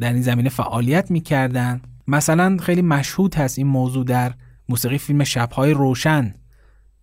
در 0.00 0.12
این 0.12 0.22
زمینه 0.22 0.48
فعالیت 0.48 1.10
می‌کردن. 1.10 1.80
مثلا 2.08 2.56
خیلی 2.60 2.82
مشهود 2.82 3.34
هست 3.34 3.58
این 3.58 3.66
موضوع 3.66 4.04
در 4.04 4.34
موسیقی 4.68 4.98
فیلم 4.98 5.24
شبهای 5.24 5.72
روشن 5.72 6.34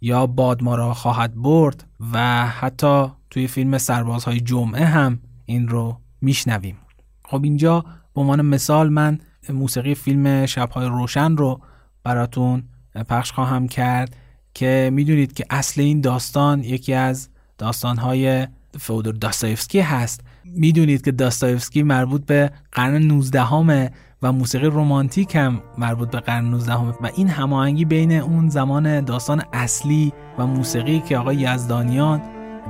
یا 0.01 0.27
باد 0.27 0.63
ما 0.63 0.75
را 0.75 0.93
خواهد 0.93 1.35
برد 1.35 1.83
و 2.13 2.47
حتی 2.47 3.05
توی 3.29 3.47
فیلم 3.47 3.77
سربازهای 3.77 4.39
جمعه 4.39 4.85
هم 4.85 5.19
این 5.45 5.67
رو 5.67 5.99
میشنویم. 6.21 6.77
خب 7.25 7.43
اینجا 7.43 7.85
به 8.13 8.21
عنوان 8.21 8.41
مثال 8.41 8.89
من 8.89 9.19
موسیقی 9.49 9.95
فیلم 9.95 10.45
شبهای 10.45 10.87
روشن 10.87 11.37
رو 11.37 11.61
براتون 12.03 12.63
پخش 13.09 13.31
خواهم 13.31 13.67
کرد 13.67 14.15
که 14.53 14.89
می‌دونید 14.93 15.33
که 15.33 15.45
اصل 15.49 15.81
این 15.81 16.01
داستان 16.01 16.63
یکی 16.63 16.93
از 16.93 17.29
داستانهای 17.57 18.47
فودور 18.79 19.13
داستایفسکی 19.13 19.79
هست. 19.79 20.21
می‌دونید 20.45 21.01
که 21.01 21.11
داستایفسکی 21.11 21.83
مربوط 21.83 22.25
به 22.25 22.51
قرن 22.71 23.01
19 23.01 23.43
همه 23.43 23.91
و 24.25 24.31
موسیقی 24.31 24.65
رومانتیک 24.65 25.35
هم 25.35 25.61
مربوط 25.77 26.09
به 26.09 26.19
قرن 26.19 26.45
19 26.45 26.73
همه 26.73 26.93
و 27.01 27.09
این 27.15 27.27
هماهنگی 27.27 27.85
بین 27.85 28.11
اون 28.11 28.49
زمان 28.49 29.01
داستان 29.01 29.43
اصلی 29.53 30.13
و 30.37 30.47
موسیقی 30.47 30.99
که 30.99 31.17
آقای 31.17 31.35
یزدانیان 31.35 32.21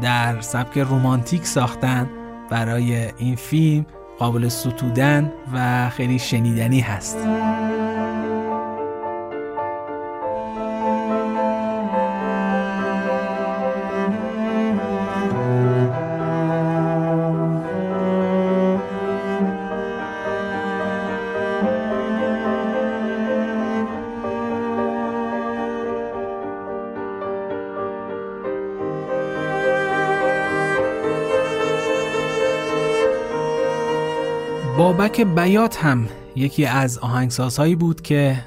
در 0.02 0.42
سبک 0.42 0.78
رومانتیک 0.78 1.46
ساختن 1.46 2.10
برای 2.50 3.12
این 3.18 3.36
فیلم 3.36 3.86
قابل 4.20 4.48
ستودن 4.48 5.32
و 5.54 5.90
خیلی 5.90 6.20
شنیدنی 6.20 6.80
هست. 6.80 7.18
بابک 35.16 35.36
بیات 35.36 35.78
هم 35.78 36.08
یکی 36.36 36.66
از 36.66 36.98
آهنگسازهایی 36.98 37.76
بود 37.76 38.02
که 38.02 38.44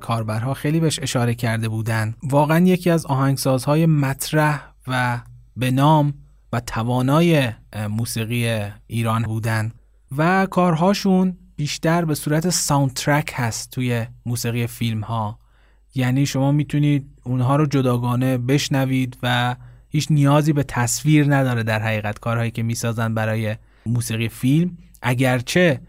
کاربرها 0.00 0.54
خیلی 0.54 0.80
بهش 0.80 0.98
اشاره 1.02 1.34
کرده 1.34 1.68
بودن. 1.68 2.14
واقعا 2.22 2.66
یکی 2.66 2.90
از 2.90 3.06
آهنگسازهای 3.06 3.86
مطرح 3.86 4.62
و 4.88 5.20
به 5.56 5.70
نام 5.70 6.14
و 6.52 6.60
توانای 6.60 7.52
موسیقی 7.90 8.62
ایران 8.86 9.22
بودن. 9.22 9.72
و 10.16 10.46
کارهاشون 10.46 11.36
بیشتر 11.56 12.04
به 12.04 12.14
صورت 12.14 12.50
ساوندترک 12.50 13.32
هست 13.34 13.70
توی 13.70 14.06
موسیقی 14.26 14.66
فیلم 14.66 15.00
ها 15.00 15.38
یعنی 15.94 16.26
شما 16.26 16.52
می‌تونید 16.52 17.06
اونها 17.24 17.56
رو 17.56 17.66
جداگانه 17.66 18.38
بشنوید 18.38 19.18
و 19.22 19.56
هیچ 19.88 20.06
نیازی 20.10 20.52
به 20.52 20.62
تصویر 20.62 21.34
نداره 21.34 21.62
در 21.62 21.82
حقیقت 21.82 22.18
کارهایی 22.18 22.50
که 22.50 22.62
می‌سازن 22.62 23.14
برای 23.14 23.56
موسیقی 23.86 24.28
فیلم. 24.28 24.76
اگرچه 25.08 25.80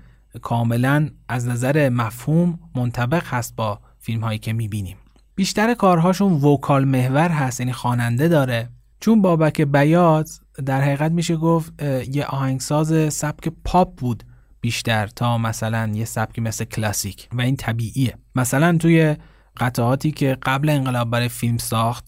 کاملا 0.41 1.09
از 1.29 1.47
نظر 1.47 1.89
مفهوم 1.89 2.59
منطبق 2.75 3.23
هست 3.25 3.55
با 3.55 3.79
فیلم 3.99 4.23
هایی 4.23 4.39
که 4.39 4.53
می‌بینیم. 4.53 4.97
بیشتر 5.35 5.73
کارهاشون 5.73 6.33
وکال 6.33 6.85
محور 6.85 7.29
هست 7.29 7.59
یعنی 7.59 7.73
خواننده 7.73 8.27
داره. 8.27 8.69
چون 8.99 9.21
بابک 9.21 9.61
بیات 9.61 10.39
در 10.65 10.81
حقیقت 10.81 11.11
میشه 11.11 11.35
گفت 11.35 11.83
یه 12.11 12.25
آهنگساز 12.25 13.13
سبک 13.13 13.51
پاپ 13.63 13.95
بود 13.95 14.23
بیشتر 14.61 15.07
تا 15.07 15.37
مثلا 15.37 15.91
یه 15.93 16.05
سبک 16.05 16.39
مثل 16.39 16.65
کلاسیک 16.65 17.29
و 17.33 17.41
این 17.41 17.55
طبیعیه. 17.55 18.17
مثلا 18.35 18.77
توی 18.77 19.15
قطعاتی 19.57 20.11
که 20.11 20.37
قبل 20.43 20.69
انقلاب 20.69 21.09
برای 21.09 21.29
فیلم 21.29 21.57
ساخت 21.57 22.05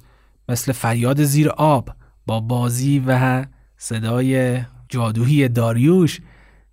مثل 0.49 0.71
فریاد 0.71 1.23
زیر 1.23 1.49
آب 1.49 1.89
با 2.25 2.39
بازی 2.39 3.03
و 3.07 3.45
صدای 3.77 4.61
جادویی 4.89 5.47
داریوش 5.47 6.19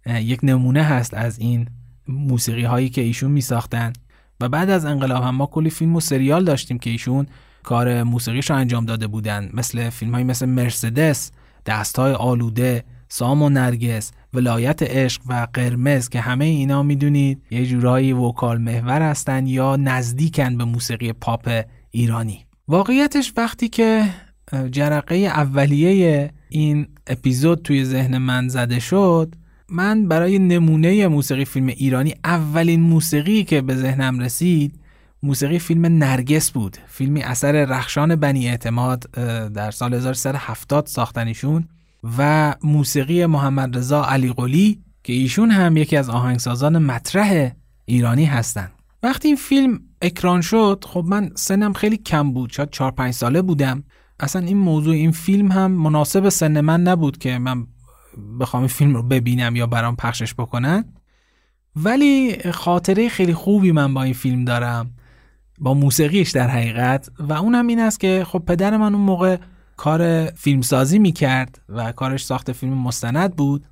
یک 0.07 0.41
نمونه 0.43 0.83
هست 0.83 1.15
از 1.15 1.39
این 1.39 1.67
موسیقی 2.09 2.65
هایی 2.65 2.89
که 2.89 3.01
ایشون 3.01 3.31
می 3.31 3.41
ساختن 3.41 3.93
و 4.41 4.49
بعد 4.49 4.71
از 4.71 4.85
انقلاب 4.85 5.23
هم 5.23 5.35
ما 5.35 5.47
کلی 5.47 5.71
فیلم 5.71 5.97
و 5.97 6.01
سریال 6.01 6.45
داشتیم 6.45 6.79
که 6.79 6.91
ایشون 6.91 7.27
کار 7.63 8.03
موسیقیش 8.03 8.51
رو 8.51 8.57
انجام 8.57 8.85
داده 8.85 9.07
بودن. 9.07 9.51
مثل 9.53 9.91
فیلم 9.91 10.15
های 10.15 10.25
مثل 10.25 10.47
مرسدس 10.47 11.31
دست 11.67 11.99
های 11.99 12.13
آلوده 12.13 12.85
سام 13.09 13.43
و 13.43 13.49
نرگس 13.49 14.13
ولایت 14.35 14.83
عشق 14.83 15.23
و 15.29 15.47
قرمز 15.53 16.09
که 16.09 16.21
همه 16.21 16.45
اینا 16.45 16.83
می‌دونید 16.83 17.43
یه 17.51 17.67
جورایی 17.67 18.13
وکال 18.13 18.59
محور 18.59 19.03
هستن 19.03 19.47
یا 19.47 19.77
نزدیکن 19.77 20.57
به 20.57 20.65
موسیقی 20.65 21.13
پاپ 21.13 21.65
ایرانی. 21.91 22.47
واقعیتش 22.69 23.33
وقتی 23.37 23.69
که 23.69 24.05
جرقه 24.71 25.17
اولیه 25.17 26.31
این 26.49 26.87
اپیزود 27.07 27.63
توی 27.63 27.85
ذهن 27.85 28.19
من 28.19 28.49
زده 28.49 28.81
شد 28.81 29.35
من 29.69 30.09
برای 30.09 30.39
نمونه 30.39 31.09
موسیقی 31.09 31.45
فیلم 31.45 31.67
ایرانی 31.67 32.14
اولین 32.25 32.81
موسیقی 32.81 33.45
که 33.45 33.61
به 33.61 33.77
ذهنم 33.77 34.19
رسید 34.19 34.81
موسیقی 35.23 35.59
فیلم 35.59 35.87
نرگس 35.87 36.51
بود. 36.51 36.77
فیلمی 36.87 37.23
اثر 37.23 37.53
رخشان 37.53 38.17
بنی 38.17 38.49
اعتماد 38.49 39.11
در 39.55 39.71
سال 39.71 39.95
1370 39.95 40.87
ساختنیشون 40.87 41.69
و 42.19 42.55
موسیقی 42.62 43.27
محمد 43.27 43.77
رضا 43.77 44.05
علی 44.05 44.33
قلی 44.33 44.81
که 45.05 45.12
ایشون 45.12 45.51
هم 45.51 45.77
یکی 45.77 45.97
از 45.97 46.11
آهنگسازان 46.11 46.79
مطرح 46.79 47.53
ایرانی 47.85 48.25
هستند 48.25 48.73
وقتی 49.03 49.29
این 49.29 49.37
فیلم 49.37 49.81
اکران 50.03 50.41
شد 50.41 50.85
خب 50.89 51.05
من 51.09 51.31
سنم 51.35 51.73
خیلی 51.73 51.97
کم 51.97 52.33
بود 52.33 52.53
شاید 52.53 52.71
4 52.71 52.91
5 52.91 53.14
ساله 53.14 53.43
بودم. 53.43 53.85
اصلا 54.21 54.47
این 54.47 54.57
موضوع 54.57 54.95
این 54.95 55.11
فیلم 55.11 55.53
هم 55.53 55.71
مناسب 55.71 56.29
سن 56.29 56.61
من 56.61 56.83
نبود 56.83 57.19
که 57.19 57.39
من 57.39 57.67
بخوام 58.41 58.67
فیلم 58.67 58.95
رو 58.95 59.03
ببینم 59.03 59.57
یا 59.57 59.67
برام 59.67 59.97
پخشش 59.97 60.35
بکنن. 60.35 60.85
ولی 61.77 62.37
خاطره 62.53 63.09
خیلی 63.09 63.35
خوبی 63.35 63.73
من 63.73 63.95
با 63.95 64.03
این 64.03 64.14
فیلم 64.14 64.45
دارم. 64.45 64.91
با 65.59 65.75
موسیقیش 65.75 66.31
در 66.31 66.49
حقیقت. 66.49 67.11
و 67.19 67.33
اونم 67.33 67.67
این 67.67 67.81
است 67.81 68.01
که 68.01 68.25
خب 68.27 68.43
پدر 68.47 68.77
من 68.77 68.95
اون 68.95 69.05
موقع 69.05 69.37
کار 69.77 70.25
فیلمسازی 70.25 70.99
می‌کرد 70.99 71.61
و 71.69 71.93
کارش 71.93 72.25
ساخت 72.25 72.53
فیلم 72.53 72.75
مستند 72.75 73.37
بود. 73.37 73.67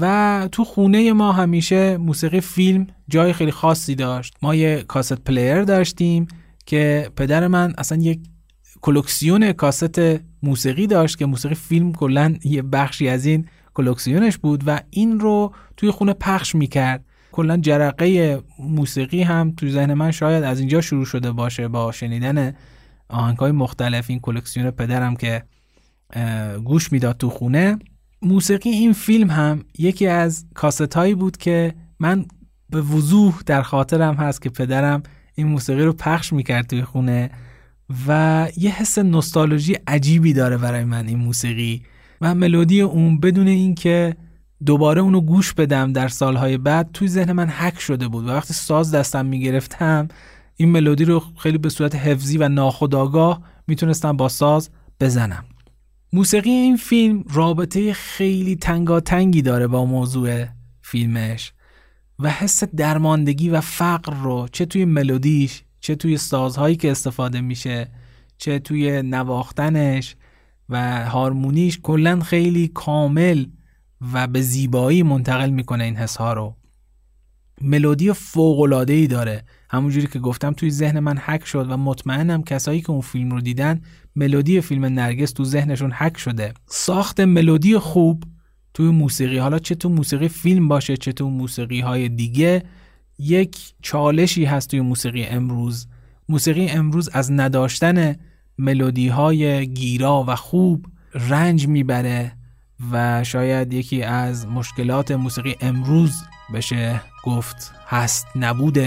و 0.00 0.48
تو 0.52 0.64
خونه 0.64 1.12
ما 1.12 1.32
همیشه 1.32 1.96
موسیقی 1.96 2.40
فیلم 2.40 2.86
جای 3.08 3.32
خیلی 3.32 3.50
خاصی 3.50 3.94
داشت. 3.94 4.36
ما 4.42 4.54
یه 4.54 4.84
cassette 4.88 5.12
player 5.12 5.62
داشتیم 5.62 6.26
که 6.66 7.10
پدر 7.16 7.46
من 7.48 7.74
اصلا 7.78 7.98
یک 7.98 8.20
کلکسیون 8.80 9.52
کاست 9.52 10.00
موسیقی 10.42 10.86
داشت 10.86 11.18
که 11.18 11.26
موسیقی 11.26 11.54
فیلم 11.54 11.92
کلا 11.92 12.34
یه 12.44 12.62
بخشی 12.62 13.08
از 13.08 13.26
این 13.26 13.46
کلکسیونش 13.74 14.38
بود 14.38 14.64
و 14.66 14.80
این 14.90 15.20
رو 15.20 15.54
توی 15.76 15.90
خونه 15.90 16.12
پخش 16.12 16.54
می‌کرد. 16.54 17.04
کلا 17.32 17.56
جرقه 17.56 18.40
موسیقی 18.58 19.22
هم 19.22 19.52
توی 19.56 19.70
ذهن 19.70 19.94
من 19.94 20.10
شاید 20.10 20.44
از 20.44 20.60
اینجا 20.60 20.80
شروع 20.80 21.04
شده 21.04 21.32
باشه 21.32 21.68
با 21.68 21.92
شنیدن 21.92 22.54
آهنگ 23.08 23.38
های 23.38 23.52
مختلف. 23.52 24.10
این 24.10 24.20
کلکسیون 24.20 24.70
پدرم 24.70 25.16
که 25.16 25.42
گوش 26.64 26.92
می‌داد 26.92 27.16
تو 27.16 27.30
خونه. 27.30 27.78
موسیقی 28.22 28.70
این 28.70 28.92
فیلم 28.92 29.30
هم 29.30 29.64
یکی 29.78 30.06
از 30.06 30.46
کاست 30.54 30.94
هایی 30.94 31.14
بود 31.14 31.36
که 31.36 31.74
من 32.00 32.24
به 32.70 32.80
وضوح 32.80 33.34
در 33.46 33.62
خاطرم 33.62 34.14
هست 34.14 34.42
که 34.42 34.50
پدرم 34.50 35.02
این 35.34 35.46
موسیقی 35.46 35.82
رو 35.82 35.92
پخش 35.92 36.32
می‌کرد 36.32 36.66
توی 36.66 36.84
خونه 36.84 37.30
و 38.08 38.48
یه 38.56 38.70
حس 38.70 38.98
نوستالژی 38.98 39.76
عجیبی 39.86 40.32
داره 40.32 40.56
برای 40.56 40.84
من 40.84 41.06
این 41.06 41.18
موسیقی. 41.18 41.82
و 42.22 42.34
ملودی 42.34 42.80
اون 42.80 43.20
بدون 43.20 43.48
اینکه 43.48 44.16
دوباره 44.66 45.00
اونو 45.00 45.20
گوش 45.20 45.52
بدم 45.52 45.92
در 45.92 46.08
سالهای 46.08 46.58
بعد 46.58 46.90
توی 46.92 47.08
ذهن 47.08 47.32
من 47.32 47.48
حک 47.48 47.80
شده 47.80 48.08
بود 48.08 48.26
و 48.26 48.28
وقتی 48.28 48.54
ساز 48.54 48.94
دستم 48.94 49.26
می‌گرفتم 49.26 50.08
این 50.56 50.68
ملودی 50.68 51.04
رو 51.04 51.22
خیلی 51.38 51.58
به 51.58 51.68
صورت 51.68 51.94
حفظی 51.94 52.38
و 52.38 52.48
ناخودآگاه 52.48 53.42
می‌تونستم 53.66 54.16
با 54.16 54.28
ساز 54.28 54.70
بزنم. 55.00 55.44
موسیقی 56.12 56.50
این 56.50 56.76
فیلم 56.76 57.24
رابطه 57.32 57.92
خیلی 57.92 58.56
تنگاتنگی 58.56 59.42
داره 59.42 59.66
با 59.66 59.84
موضوع 59.84 60.44
فیلمش 60.82 61.52
و 62.18 62.30
حس 62.30 62.64
درماندگی 62.64 63.48
و 63.50 63.60
فقر 63.60 64.14
رو 64.22 64.48
چه 64.52 64.66
توی 64.66 64.84
ملودیش 64.84 65.62
چه 65.80 65.94
توی 65.94 66.16
سازهایی 66.16 66.76
که 66.76 66.90
استفاده 66.90 67.40
میشه 67.40 67.88
چه 68.38 68.58
توی 68.58 69.02
نواختنش 69.02 70.16
و 70.68 71.04
هارمونیش 71.10 71.78
کلا 71.82 72.20
خیلی 72.20 72.68
کامل 72.68 73.46
و 74.12 74.26
به 74.26 74.40
زیبایی 74.40 75.02
منتقل 75.02 75.50
می‌کنه 75.50 75.84
این 75.84 75.96
حس 75.96 76.16
ها 76.16 76.32
رو. 76.32 76.56
ملودی 77.60 78.12
فوق 78.12 78.60
العاده 78.60 78.92
ای 78.92 79.06
داره. 79.06 79.44
همونجوری 79.70 80.06
که 80.06 80.18
گفتم 80.18 80.52
توی 80.52 80.70
ذهن 80.70 80.98
من 80.98 81.18
حک 81.18 81.44
شد 81.44 81.70
و 81.70 81.76
مطمئنم 81.76 82.42
کسایی 82.42 82.80
که 82.80 82.90
اون 82.90 83.00
فیلم 83.00 83.30
رو 83.30 83.40
دیدن 83.40 83.80
ملودی 84.16 84.60
فیلم 84.60 84.84
نرگس 84.84 85.32
تو 85.32 85.44
ذهنشون 85.44 85.92
حک 85.92 86.18
شده. 86.18 86.54
ساخت 86.66 87.20
ملودی 87.20 87.78
خوب 87.78 88.24
توی 88.74 88.88
موسیقی. 88.88 89.38
حالا 89.38 89.58
چه 89.58 89.74
تو 89.74 89.88
موسیقی 89.88 90.28
فیلم 90.28 90.68
باشه 90.68 90.96
چه 90.96 91.12
تو 91.12 91.30
موسیقی 91.30 91.80
های 91.80 92.08
دیگه 92.08 92.62
یک 93.18 93.74
چالشی 93.82 94.44
هست 94.44 94.70
توی 94.70 94.80
موسیقی 94.80 95.24
امروز. 95.24 95.86
موسیقی 96.28 96.68
امروز 96.68 97.08
از 97.12 97.32
نداشتن 97.32 98.16
ملودی 98.58 99.08
های 99.08 99.66
گیرا 99.66 100.24
و 100.28 100.36
خوب 100.36 100.86
رنج 101.14 101.68
می‌بره 101.68 102.32
و 102.92 103.24
شاید 103.24 103.72
یکی 103.72 104.02
از 104.02 104.46
مشکلات 104.46 105.10
موسیقی 105.10 105.56
امروز 105.60 106.22
بشه 106.54 107.00
گفت 107.24 107.74
هست 107.88 108.26
نبود 108.36 108.78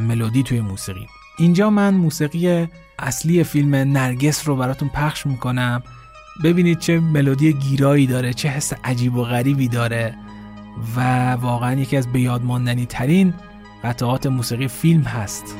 ملودی 0.00 0.42
توی 0.42 0.60
موسیقی. 0.60 1.06
اینجا 1.38 1.70
من 1.70 1.94
موسیقی 1.94 2.68
اصلی 2.98 3.44
فیلم 3.44 3.74
نرگس 3.74 4.48
رو 4.48 4.56
براتون 4.56 4.88
پخش 4.88 5.26
می‌کنم. 5.26 5.82
ببینید 6.44 6.78
چه 6.78 7.00
ملودی 7.00 7.52
گیرایی 7.52 8.06
داره 8.06 8.32
چه 8.32 8.48
حس 8.48 8.72
عجیب 8.84 9.16
و 9.16 9.24
غریبی 9.24 9.68
داره 9.68 10.14
و 10.96 11.32
واقعا 11.32 11.80
یکی 11.80 11.96
از 11.96 12.12
بیادماندنی 12.12 12.86
ترین 12.86 13.34
قطعات 13.84 14.26
موسیقی 14.26 14.68
فیلم 14.68 15.02
هست. 15.02 15.56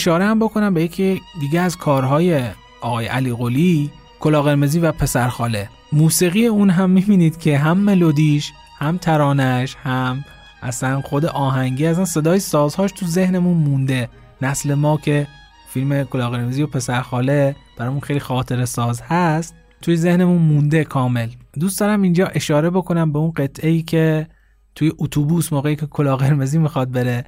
اشاره 0.00 0.24
هم 0.24 0.38
بکنم 0.38 0.74
به 0.74 0.82
یکی 0.82 1.22
دیگه 1.40 1.60
از 1.60 1.76
کارهای 1.76 2.42
آقای 2.80 3.06
علی 3.06 3.32
قلی 3.32 3.90
کلا 4.20 4.42
قرمزی 4.42 4.78
و 4.78 4.92
پسرخاله 4.92 5.68
موسیقی 5.92 6.46
اون 6.46 6.70
هم 6.70 6.90
می‌بینید 6.90 7.38
که 7.38 7.58
هم 7.58 7.78
ملودیش 7.78 8.52
هم 8.78 8.96
ترانش 8.96 9.76
هم 9.82 10.24
اصلا 10.62 11.00
خود 11.00 11.26
آهنگی 11.26 11.86
اصلا 11.86 12.04
صدای 12.04 12.38
سازهاش 12.38 12.92
تو 12.92 13.06
ذهنمون 13.06 13.56
مونده. 13.56 14.08
نسل 14.42 14.74
ما 14.74 14.96
که 14.96 15.26
فیلم 15.68 16.04
کلا 16.04 16.30
قرمزی 16.30 16.62
و 16.62 16.66
پسرخاله 16.66 17.56
برامون 17.78 18.00
خیلی 18.00 18.20
خاطر 18.20 18.64
ساز 18.64 19.02
هست 19.02 19.54
توی 19.82 19.96
ذهنمون 19.96 20.42
مونده 20.42 20.84
کامل. 20.84 21.28
دوست 21.60 21.80
دارم 21.80 22.02
اینجا 22.02 22.26
اشاره 22.26 22.70
بکنم 22.70 23.12
به 23.12 23.18
اون 23.18 23.30
قطعه 23.30 23.70
ای 23.70 23.82
که 23.82 24.26
توی 24.74 24.92
اتوبوس 24.98 25.52
موقعی 25.52 25.76
که 25.76 25.86
کلا 25.86 26.16
قرمزی 26.16 26.58
می‌خواد 26.58 26.90
بره 26.90 27.24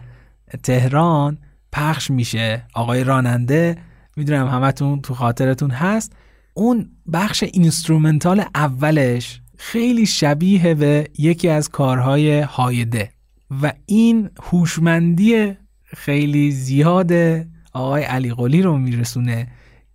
تهران 0.62 1.38
پخش 1.72 2.10
میشه. 2.10 2.66
آقای 2.74 3.04
راننده 3.04 3.76
می‌دونم 4.16 4.48
همتون 4.48 5.00
تو 5.00 5.14
خاطرتون 5.14 5.70
هست. 5.70 6.12
اون 6.54 6.90
بخش 7.12 7.42
instrumental 7.42 8.44
اولش 8.54 9.40
خیلی 9.58 10.06
شبیه 10.06 10.74
به 10.74 11.06
یکی 11.18 11.48
از 11.48 11.68
کارهای 11.68 12.40
هایده 12.40 13.10
و 13.62 13.72
این 13.86 14.30
هوشمندی 14.42 15.52
خیلی 15.84 16.50
زیاد 16.50 17.12
آقای 17.72 18.02
علی 18.02 18.34
قلی 18.34 18.62
رو 18.62 18.78
میرسونه 18.78 19.46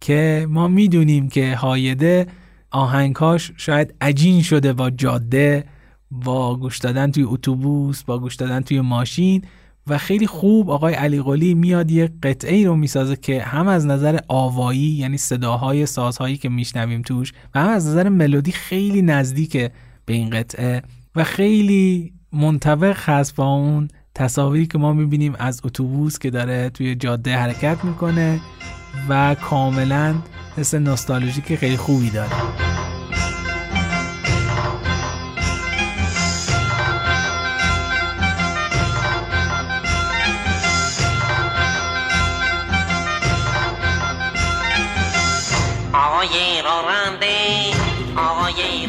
که 0.01 0.47
ما 0.49 0.67
می‌دونیم 0.67 1.29
که 1.29 1.55
هایده 1.55 2.27
آهنگاش 2.71 3.51
شاید 3.57 3.93
عجین 4.01 4.41
شده 4.41 4.73
با 4.73 4.89
جاده 4.89 5.65
با 6.11 6.55
گوش 6.55 6.77
دادن 6.77 7.11
توی 7.11 7.23
اتوبوس 7.23 8.03
با 8.03 8.19
گوش 8.19 8.35
دادن 8.35 8.61
توی 8.61 8.81
ماشین. 8.81 9.41
و 9.89 9.97
خیلی 9.97 10.27
خوب 10.27 10.69
آقای 10.69 10.93
علی 10.93 11.21
قلی 11.21 11.53
میاد 11.53 11.91
یه 11.91 12.09
قطعه 12.23 12.55
ای 12.55 12.65
رو 12.65 12.75
می‌سازه 12.75 13.15
که 13.15 13.41
هم 13.41 13.67
از 13.67 13.85
نظر 13.85 14.19
آوایی 14.27 14.79
یعنی 14.79 15.17
صداهای 15.17 15.85
سازهایی 15.85 16.37
که 16.37 16.49
میشنویم 16.49 17.01
توش 17.01 17.33
و 17.55 17.59
هم 17.59 17.69
از 17.69 17.87
نظر 17.87 18.09
ملودی 18.09 18.51
خیلی 18.51 19.01
نزدیکه 19.01 19.71
به 20.05 20.13
این 20.13 20.29
قطعه 20.29 20.81
و 21.15 21.23
خیلی 21.23 22.13
منطبق 22.33 22.97
هست 22.99 23.35
با 23.35 23.45
اون 23.45 23.87
تصاویری 24.15 24.67
که 24.67 24.77
ما 24.77 24.93
می‌بینیم 24.93 25.35
از 25.39 25.61
اتوبوس 25.63 26.19
که 26.19 26.29
داره 26.29 26.69
توی 26.69 26.95
جاده 26.95 27.37
حرکت 27.37 27.83
می‌کنه 27.83 28.39
و 29.09 29.35
کاملا 29.35 30.15
حس 30.57 30.73
نوستالژیک 30.73 31.55
خیلی 31.55 31.77
خوبی 31.77 32.09
داره. 32.09 32.96
آقای 46.67 46.87
راننده 46.87 47.73
آقای 48.17 48.87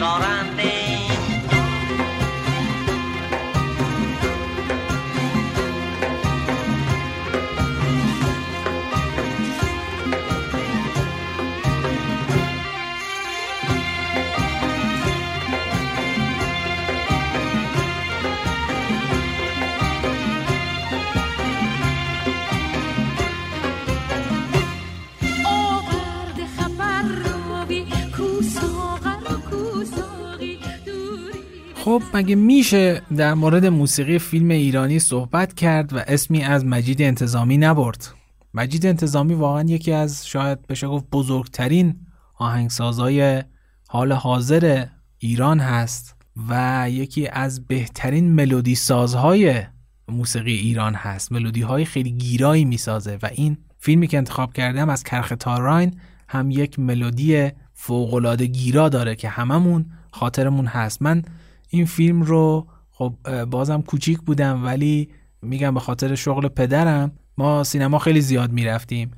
خب 31.89 32.03
مگه 32.15 32.35
میشه 32.35 33.03
در 33.17 33.35
مورد 33.35 33.67
موسیقی 33.67 34.19
فیلم 34.19 34.51
ایرانی 34.51 34.99
صحبت 34.99 35.55
کرد 35.55 35.93
و 35.93 35.99
اسمی 36.07 36.43
از 36.43 36.65
مجید 36.65 37.03
انتظامی 37.03 37.59
نبرد؟ 37.59 38.09
مجید 38.55 38.87
انتظامی 38.87 39.35
واقعا 39.35 39.63
یکی 39.63 39.93
از 39.93 40.27
شاید 40.27 40.67
بشه 40.67 40.87
گفت 40.87 41.11
بزرگترین 41.13 41.97
آهنگسازای 42.39 43.43
حال 43.89 44.13
حاضر 44.13 44.87
ایران 45.19 45.61
هست 45.61 46.17
و 46.49 46.87
یکی 46.91 47.29
از 47.29 47.67
بهترین 47.67 48.33
ملودی 48.33 48.75
سازهای 48.75 49.63
موسیقی 50.09 50.55
ایران 50.55 50.95
هست. 50.95 51.33
ملودی 51.33 51.63
های 51.63 51.85
خیلی 51.85 52.11
گیرایی 52.11 52.65
می‌سازه 52.65 53.19
و 53.23 53.29
این 53.33 53.57
فیلمی 53.79 54.07
که 54.07 54.17
انتخاب 54.17 54.53
کردم 54.53 54.89
از 54.89 55.05
کرخ 55.05 55.33
تاراین 55.41 55.95
هم 56.29 56.51
یک 56.51 56.79
ملودی 56.79 57.51
فوقالعاده 57.75 58.47
گیرا 58.47 58.89
داره 58.89 59.17
که 59.17 59.29
هممون 59.29 59.87
خاطرمون 60.11 60.67
هست. 60.67 61.03
من 61.03 61.23
این 61.69 61.87
فیلم 61.87 62.23
رو 62.23 62.67
خب 62.91 63.45
بازم 63.45 63.83
کوچیک 63.83 64.19
بودم 64.19 64.65
ولی 64.65 65.09
میگم 65.43 65.75
به 65.75 65.81
خاطر 65.81 66.15
شغل 66.15 66.49
پدرم 66.49 67.13
ما 67.39 67.65
سینما 67.65 67.99
خیلی 67.99 68.21
زیاد 68.21 68.53
می‌رفتیم 68.53 69.11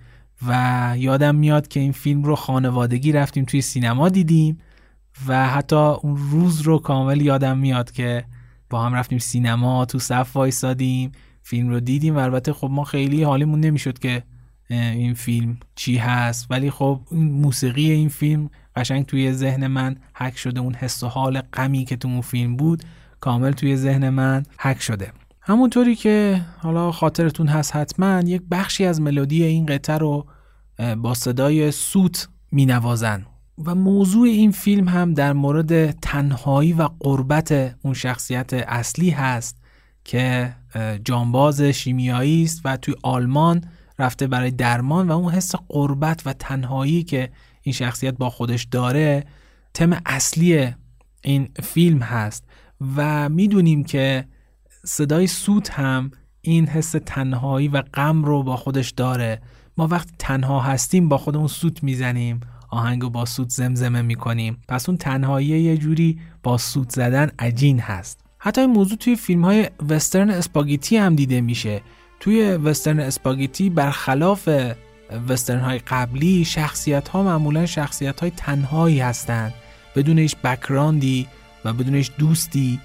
و 0.47 0.95
یادم 0.99 1.35
میاد 1.35 1.69
که 1.69 1.81
این 1.81 1.93
فیلم 1.93 2.23
رو 2.23 2.37
خانوادگی 2.37 3.13
رفتیم 3.13 3.45
توی 3.45 3.63
سینما 3.63 4.09
دیدیم 4.09 4.59
و 5.27 5.49
حتی 5.49 5.77
اون 5.77 6.17
روز 6.31 6.61
رو 6.61 6.79
کامل 6.79 7.21
یادم 7.21 7.59
میاد 7.59 7.91
که 7.91 8.25
با 8.71 8.83
هم 8.83 8.95
رفتیم 8.95 9.19
سینما 9.19 9.85
تو 9.85 9.99
صف 9.99 10.37
وایسادیم 10.37 11.13
فیلم 11.43 11.69
رو 11.69 11.81
دیدیم. 11.81 12.17
و 12.17 12.19
البته 12.19 12.53
خب 12.53 12.69
ما 12.71 12.85
خیلی 12.85 13.23
حالیمون 13.23 13.61
نمی‌شد 13.61 13.99
که 13.99 14.23
این 14.71 15.15
فیلم 15.15 15.59
چی 15.75 15.97
هست. 15.97 16.47
ولی 16.51 16.71
خب 16.71 17.01
این 17.11 17.33
موسیقی 17.33 17.91
این 17.91 18.09
فیلم 18.09 18.51
قشنگ 18.77 19.07
توی 19.07 19.33
ذهن 19.33 19.67
من 19.67 19.97
حک 20.15 20.39
شده. 20.39 20.61
اون 20.61 20.75
حس 20.75 21.03
و 21.03 21.09
حال 21.09 21.41
غمی 21.41 21.85
که 21.85 21.97
تو 21.97 22.09
اون 22.09 22.21
فیلم 22.21 22.57
بود 22.57 22.83
کامل 23.21 23.53
توی 23.53 23.77
ذهن 23.77 24.09
من 24.09 24.43
حک 24.59 24.83
شده. 24.83 25.13
همونطوری 25.41 25.97
که 25.97 26.41
حالا 26.59 26.93
خاطرتون 26.93 27.47
هست 27.47 27.77
حتما 27.77 28.21
یک 28.21 28.43
بخشی 28.51 28.85
از 28.85 29.01
ملودی 29.01 29.45
این 29.45 29.67
قطعه 29.67 29.99
رو 29.99 30.27
با 30.99 31.15
صدای 31.15 31.71
سوت 31.71 32.29
می 32.53 32.67
نوازن 32.67 33.27
و 33.65 33.75
موضوع 33.75 34.29
این 34.29 34.51
فیلم 34.51 34.89
هم 34.89 35.15
در 35.15 35.33
مورد 35.33 35.91
تنهایی 35.91 36.73
و 36.73 36.89
قربت 37.01 37.77
اون 37.83 37.95
شخصیت 37.95 38.53
اصلی 38.53 39.11
هست 39.11 39.63
که 40.05 40.55
جانباز 41.05 41.63
شیمیایی 41.63 42.45
است 42.45 42.61
و 42.65 42.77
توی 42.77 42.95
آلمان 43.03 43.65
رفته 44.01 44.27
برای 44.27 44.51
درمان 44.51 45.09
و 45.09 45.13
اون 45.13 45.33
حس 45.33 45.55
قربت 45.69 46.23
و 46.27 46.33
تنهایی 46.33 47.03
که 47.03 47.31
این 47.63 47.73
شخصیت 47.73 48.15
با 48.15 48.31
خودش 48.31 48.65
داره 48.65 49.25
تم 49.75 50.01
اصلی 50.07 50.69
این 51.23 51.49
فیلم 51.63 52.03
هست. 52.03 52.45
و 52.97 53.29
می‌دونیم 53.29 53.85
که 53.85 54.25
صدای 54.85 55.27
سوت 55.27 55.71
هم 55.71 56.11
این 56.41 56.67
حس 56.67 56.95
تنهایی 57.07 57.69
و 57.69 57.83
غم 57.83 58.25
رو 58.25 58.43
با 58.43 58.57
خودش 58.57 58.91
داره. 58.91 59.41
ما 59.77 59.87
وقتی 59.87 60.13
تنها 60.19 60.61
هستیم 60.61 61.09
با 61.09 61.19
خودمون 61.19 61.47
سوت 61.47 61.85
می‌زنیم. 61.85 62.41
آهنگ 62.69 63.05
با 63.05 63.25
سوت 63.25 63.51
زمزمه 63.51 64.03
می‌کنیم. 64.03 64.59
پس 64.69 64.89
اون 64.89 64.99
تنهایی 64.99 65.47
یه 65.47 65.77
جوری 65.77 66.21
با 66.43 66.59
سوت 66.59 66.91
زدن 66.91 67.31
عجین 67.39 67.81
هست. 67.81 68.21
حتی 68.39 68.61
این 68.61 68.71
موضوع 68.71 68.99
توی 68.99 69.17
فیلم 69.17 69.45
های 69.45 69.71
وسترن 69.89 70.31
اسپاگیتی 70.31 70.97
هم 70.97 71.15
دیده 71.15 71.41
میشه. 71.41 71.83
توی 72.21 72.43
وسترن 72.43 73.01
اسپاگیتی 73.01 73.71
برخلاف 73.71 74.49
وسترن 75.29 75.61
های 75.61 75.79
قبلی 75.79 76.45
شخصیت 76.45 77.09
ها 77.09 77.23
معمولا 77.23 77.67
شخصیت 77.67 78.21
های 78.21 78.31
تنهایی 78.31 79.01
هستند. 79.01 79.55
بدون 79.97 80.19
هیچ 80.19 80.37
بکراندی 80.37 81.27
و 81.65 81.73
بدون 81.73 81.95
هیچ 81.95 82.11
دوستی. 82.19 82.81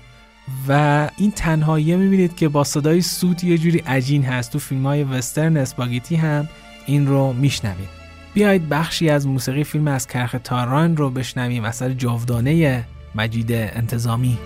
و 0.67 1.09
این 1.17 1.31
تنهایی 1.31 1.95
می‌بینید 1.95 2.35
که 2.35 2.49
با 2.49 2.63
صدای 2.63 3.01
سوت 3.01 3.43
یه 3.43 3.57
جوری 3.57 3.79
عجین 3.79 4.23
هست. 4.23 4.51
تو 4.51 4.59
فیلم 4.59 4.85
های 4.85 5.03
وسترن 5.03 5.57
اسپاگیتی 5.57 6.15
هم 6.15 6.49
این 6.85 7.07
رو 7.07 7.33
میشنویم 7.33 7.89
بیایید 8.33 8.69
بخشی 8.69 9.09
از 9.09 9.27
موسیقی 9.27 9.63
فیلم 9.63 9.87
از 9.87 10.07
کرخ 10.07 10.35
تاران 10.43 10.97
رو 10.97 11.09
بشنویم. 11.09 11.65
اثر 11.65 11.89
جاودانه 11.89 12.83
مجید 13.15 13.51
انتظامی. 13.51 14.37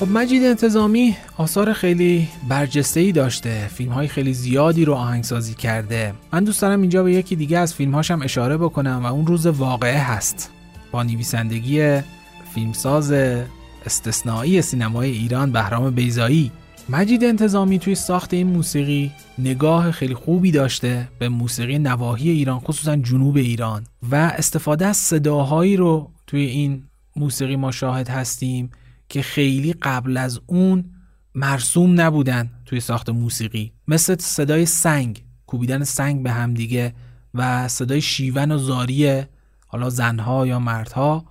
خب 0.00 0.08
مجید 0.08 0.44
انتظامی 0.44 1.16
آثار 1.36 1.72
خیلی 1.72 2.28
برجسته 2.48 3.00
ای 3.00 3.12
داشته. 3.12 3.68
فیلم 3.68 3.92
های 3.92 4.08
خیلی 4.08 4.32
زیادی 4.32 4.84
رو 4.84 4.94
آهنگسازی 4.94 5.54
کرده. 5.54 6.14
من 6.32 6.44
دوست 6.44 6.62
دارم 6.62 6.80
اینجا 6.80 7.02
به 7.02 7.12
یکی 7.12 7.36
دیگه 7.36 7.58
از 7.58 7.74
فیلم 7.74 7.94
هاشم 7.94 8.20
اشاره 8.22 8.56
بکنم 8.56 9.00
و 9.04 9.06
اون 9.06 9.26
روز 9.26 9.46
واقعه 9.46 9.98
هست. 9.98 10.50
با 10.92 11.02
نویسندگی 11.02 12.00
فیلمساز 12.54 13.12
استثنایی 13.86 14.62
سینمای 14.62 15.10
ایران 15.10 15.52
بهرام 15.52 15.90
بیزایی 15.90 16.52
مجید 16.88 17.24
انتظامی 17.24 17.78
توی 17.78 17.94
ساخت 17.94 18.34
این 18.34 18.46
موسیقی 18.46 19.12
نگاه 19.38 19.90
خیلی 19.90 20.14
خوبی 20.14 20.50
داشته 20.50 21.08
به 21.18 21.28
موسیقی 21.28 21.78
نواحی 21.78 22.30
ایران 22.30 22.60
خصوصا 22.60 22.96
جنوب 22.96 23.36
ایران. 23.36 23.84
و 24.10 24.14
استفاده 24.14 24.86
از 24.86 24.96
صداهایی 24.96 25.76
رو 25.76 26.10
توی 26.26 26.40
این 26.40 26.82
موسیقی 27.16 27.56
ما 27.56 27.70
شاهد 27.70 28.08
هستیم. 28.08 28.70
که 29.08 29.22
خیلی 29.22 29.72
قبل 29.72 30.16
از 30.16 30.40
اون 30.46 30.84
مرسوم 31.34 32.00
نبودن 32.00 32.50
توی 32.64 32.80
ساخت 32.80 33.08
موسیقی. 33.08 33.72
مثل 33.88 34.16
صدای 34.18 34.66
سنگ 34.66 35.24
کوبیدن 35.46 35.84
سنگ 35.84 36.22
به 36.22 36.32
هم 36.32 36.54
دیگه 36.54 36.94
و 37.34 37.68
صدای 37.68 38.00
شیون 38.00 38.52
و 38.52 38.58
زاری 38.58 39.22
حالا 39.66 39.90
زنها 39.90 40.46
یا 40.46 40.58
مردها. 40.58 41.24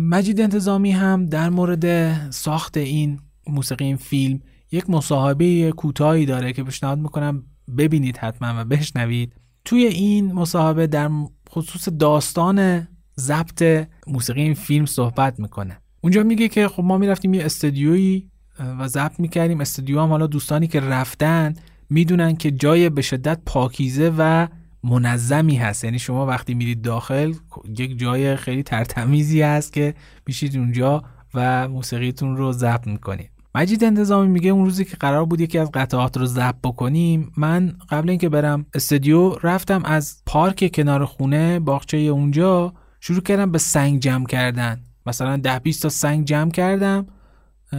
مجید 0.00 0.40
انتظامی 0.40 0.90
هم 0.90 1.26
در 1.26 1.50
مورد 1.50 2.30
ساخت 2.30 2.76
این 2.76 3.20
موسیقی 3.46 3.84
این 3.84 3.96
فیلم 3.96 4.40
یک 4.72 4.90
مصاحبه 4.90 5.72
کوتاهی 5.72 6.26
داره 6.26 6.52
که 6.52 6.62
پیشنهاد 6.62 6.98
می‌کنم 6.98 7.42
ببینید 7.78 8.16
حتما 8.16 8.60
و 8.60 8.64
بشنوید. 8.64 9.32
توی 9.64 9.84
این 9.84 10.32
مصاحبه 10.32 10.86
در 10.86 11.10
خصوص 11.50 11.88
داستان 11.88 12.88
ضبط 13.20 13.88
موسیقی 14.06 14.42
این 14.42 14.54
فیلم 14.54 14.86
صحبت 14.86 15.40
می‌کنه. 15.40 15.80
اونجا 16.04 16.22
میگه 16.22 16.48
که 16.48 16.68
خب 16.68 16.84
ما 16.84 16.98
می‌رفتیم 16.98 17.34
یه 17.34 17.44
استدیویی 17.44 18.30
و 18.78 18.88
ضبط 18.88 19.20
می‌کردیم. 19.20 19.60
استدیو 19.60 20.00
هم 20.00 20.08
حالا 20.08 20.26
دوستانی 20.26 20.66
که 20.66 20.80
رفتن 20.80 21.54
می‌دونن 21.90 22.36
که 22.36 22.50
جای 22.50 22.88
به 22.90 23.02
شدت 23.02 23.38
پاکیزه 23.46 24.12
و 24.18 24.48
منظمی 24.82 25.56
هست. 25.56 25.84
یعنی 25.84 25.98
شما 25.98 26.26
وقتی 26.26 26.54
میرید 26.54 26.82
داخل 26.82 27.34
یک 27.78 27.98
جای 27.98 28.36
خیلی 28.36 28.62
ترتمیزی 28.62 29.42
هست 29.42 29.72
که 29.72 29.94
میشید 30.26 30.56
اونجا 30.56 31.02
و 31.34 31.68
موسیقیتون 31.68 32.36
رو 32.36 32.52
ضبط 32.52 32.86
می‌کنید. 32.86 33.30
مجید 33.54 33.84
انتظامی 33.84 34.28
میگه 34.28 34.50
اون 34.50 34.64
روزی 34.64 34.84
که 34.84 34.96
قرار 34.96 35.24
بود 35.24 35.40
یکی 35.40 35.58
از 35.58 35.70
قطعات 35.74 36.16
رو 36.16 36.26
ضبط 36.26 36.56
بکنیم 36.62 37.32
من 37.36 37.76
قبل 37.90 38.10
اینکه 38.10 38.28
برم 38.28 38.66
استودیو 38.74 39.34
رفتم 39.42 39.82
از 39.84 40.22
پارک 40.26 40.70
کنار 40.74 41.04
خونه 41.04 41.58
باغچه 41.60 41.96
اونجا 41.96 42.74
شروع 43.00 43.20
کردم 43.20 43.52
به 43.52 43.58
سنگ 43.58 44.00
جمع 44.00 44.26
کردن. 44.26 44.80
مثلا 45.06 45.36
ده 45.36 45.58
20 45.58 45.82
تا 45.82 45.88
سنگ 45.88 46.24
جمع 46.24 46.50
کردم 46.50 47.06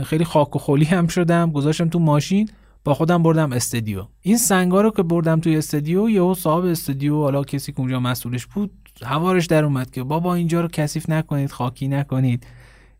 خیلی 0.03 0.25
خاک 0.25 0.55
و 0.55 0.59
خلی 0.59 0.85
هم 0.85 1.07
شدم 1.07 1.51
گذاشتم 1.51 1.89
تو 1.89 1.99
ماشین 1.99 2.49
با 2.83 2.93
خودم 2.93 3.23
بردم 3.23 3.51
استودیو 3.51 4.05
این 4.21 4.37
سنگا 4.37 4.81
رو 4.81 4.91
که 4.91 5.03
بردم 5.03 5.39
توی 5.39 5.57
استودیو 5.57 6.09
یهو 6.09 6.33
صاحب 6.33 6.65
استودیو 6.65 7.15
حالا 7.15 7.43
کسی 7.43 7.71
که 7.71 7.79
اونجا 7.79 7.99
مسئولش 7.99 8.45
بود 8.45 8.71
هوارش 9.03 9.45
در 9.45 9.63
اومد 9.63 9.91
که 9.91 10.03
بابا 10.03 10.35
اینجا 10.35 10.61
رو 10.61 10.67
کثیف 10.67 11.09
نکنید 11.09 11.51
خاکی 11.51 11.87
نکنید. 11.87 12.47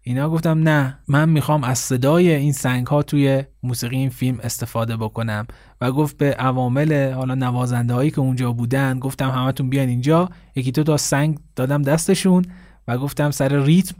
اینا 0.01 0.30
گفتم 0.30 0.69
نه 0.69 0.99
من 1.07 1.30
می‌خوام 1.30 1.63
از 1.63 1.80
صدای 1.80 2.36
این 2.36 2.53
سنگ 2.53 2.88
ها 2.88 3.03
توی 3.03 3.43
موسیقی 3.63 3.97
این 3.97 4.09
فیلم 4.09 4.39
استفاده 4.43 4.97
بکنم. 4.97 5.47
و 5.82 5.91
گفت 5.91 6.17
به 6.17 6.34
عوامل 6.34 7.13
حالا 7.13 7.36
نوازنده 7.36 7.93
هایی 7.93 8.11
که 8.11 8.19
اونجا 8.19 8.51
بودن 8.51 8.99
گفتم 8.99 9.30
همتون 9.30 9.69
بیان 9.69 9.88
اینجا 9.88 10.30
یکی 10.55 10.71
تو 10.71 10.84
تا 10.84 10.97
سنگ 10.97 11.39
دادم 11.55 11.82
دستشون 11.82 12.45
و 12.88 12.97
گفتم 12.97 13.32
سر 13.32 13.63
ریتم 13.63 13.95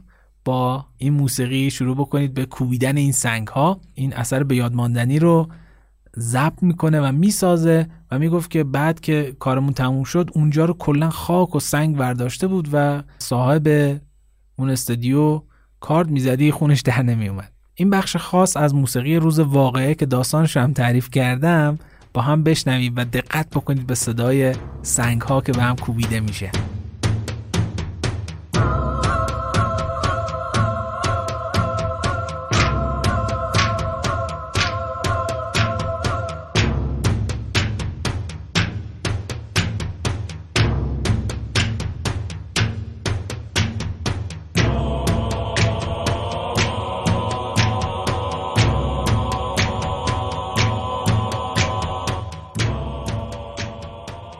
با 0.46 0.86
این 0.96 1.12
موسیقی 1.12 1.70
شروع 1.70 1.96
بکنید 1.96 2.34
به 2.34 2.46
کوبیدن 2.46 2.96
این 2.96 3.12
سنگ 3.12 3.48
ها 3.48 3.80
این 3.94 4.14
اثر 4.14 4.42
به 4.42 4.56
یاد 4.56 4.74
ماندنی 4.74 5.18
رو 5.18 5.48
ضبط 6.18 6.62
می‌کنه 6.62 7.00
و 7.00 7.12
می‌سازه 7.12 7.86
و 8.10 8.18
می‌گفت 8.18 8.50
که 8.50 8.64
بعد 8.64 9.00
که 9.00 9.36
کارمون 9.38 9.72
تموم 9.72 10.04
شد 10.04 10.30
اونجا 10.34 10.64
رو 10.64 10.74
کلا 10.74 11.10
خاک 11.10 11.54
و 11.54 11.60
سنگ 11.60 11.96
برداشته 11.96 12.46
بود 12.46 12.68
و 12.72 13.02
صاحب 13.18 13.68
اون 14.56 14.70
استودیو 14.70 15.42
کارد 15.80 16.10
می‌زدی 16.10 16.50
خونش 16.50 16.80
در 16.80 17.02
نمیومد 17.02 17.52
این 17.74 17.90
بخش 17.90 18.16
خاص 18.16 18.56
از 18.56 18.74
موسیقی 18.74 19.16
روز 19.16 19.38
واقعه 19.38 19.94
که 19.94 20.06
داستانش 20.06 20.56
رو 20.56 20.62
هم 20.62 20.72
تعریف 20.72 21.10
کردم 21.10 21.78
با 22.14 22.22
هم 22.22 22.42
بشنوید 22.42 22.92
و 22.96 23.04
دقت 23.04 23.50
بکنید 23.50 23.86
به 23.86 23.94
صدای 23.94 24.54
سنگ 24.82 25.22
ها 25.22 25.40
که 25.40 25.52
به 25.52 25.62
هم 25.62 25.76
کوبیده 25.76 26.20
میشه. 26.20 26.50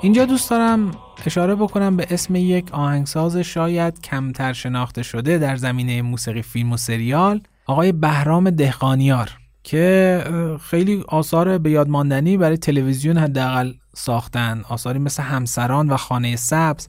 اینجا 0.07 0.25
دوست 0.25 0.51
دارم 0.51 0.91
اشاره 1.27 1.55
بکنم 1.55 1.97
به 1.97 2.07
اسم 2.11 2.37
یک 2.37 2.73
آهنگساز 2.73 3.37
شاید 3.37 4.01
کمتر 4.01 4.53
شناخته 4.53 5.03
شده 5.03 5.39
در 5.39 5.57
زمینه 5.57 6.03
موسیقی 6.03 6.43
فیلم 6.43 6.73
و 6.73 6.77
سریال 6.77 7.41
آقای 7.67 7.93
بهرام 7.93 8.51
دهقانیار 8.51 9.31
که 9.63 10.25
خیلی 10.63 11.05
آثار 11.09 11.59
به 11.59 11.71
یاد 11.71 11.89
ماندنی 11.89 12.37
برای 12.37 12.57
تلویزیون 12.57 13.19
حداقل 13.19 13.73
ساختن. 13.95 14.63
آثاری 14.69 14.99
مثل 14.99 15.23
همسران 15.23 15.91
و 15.91 15.97
خانه 15.97 16.37
سبز 16.37 16.89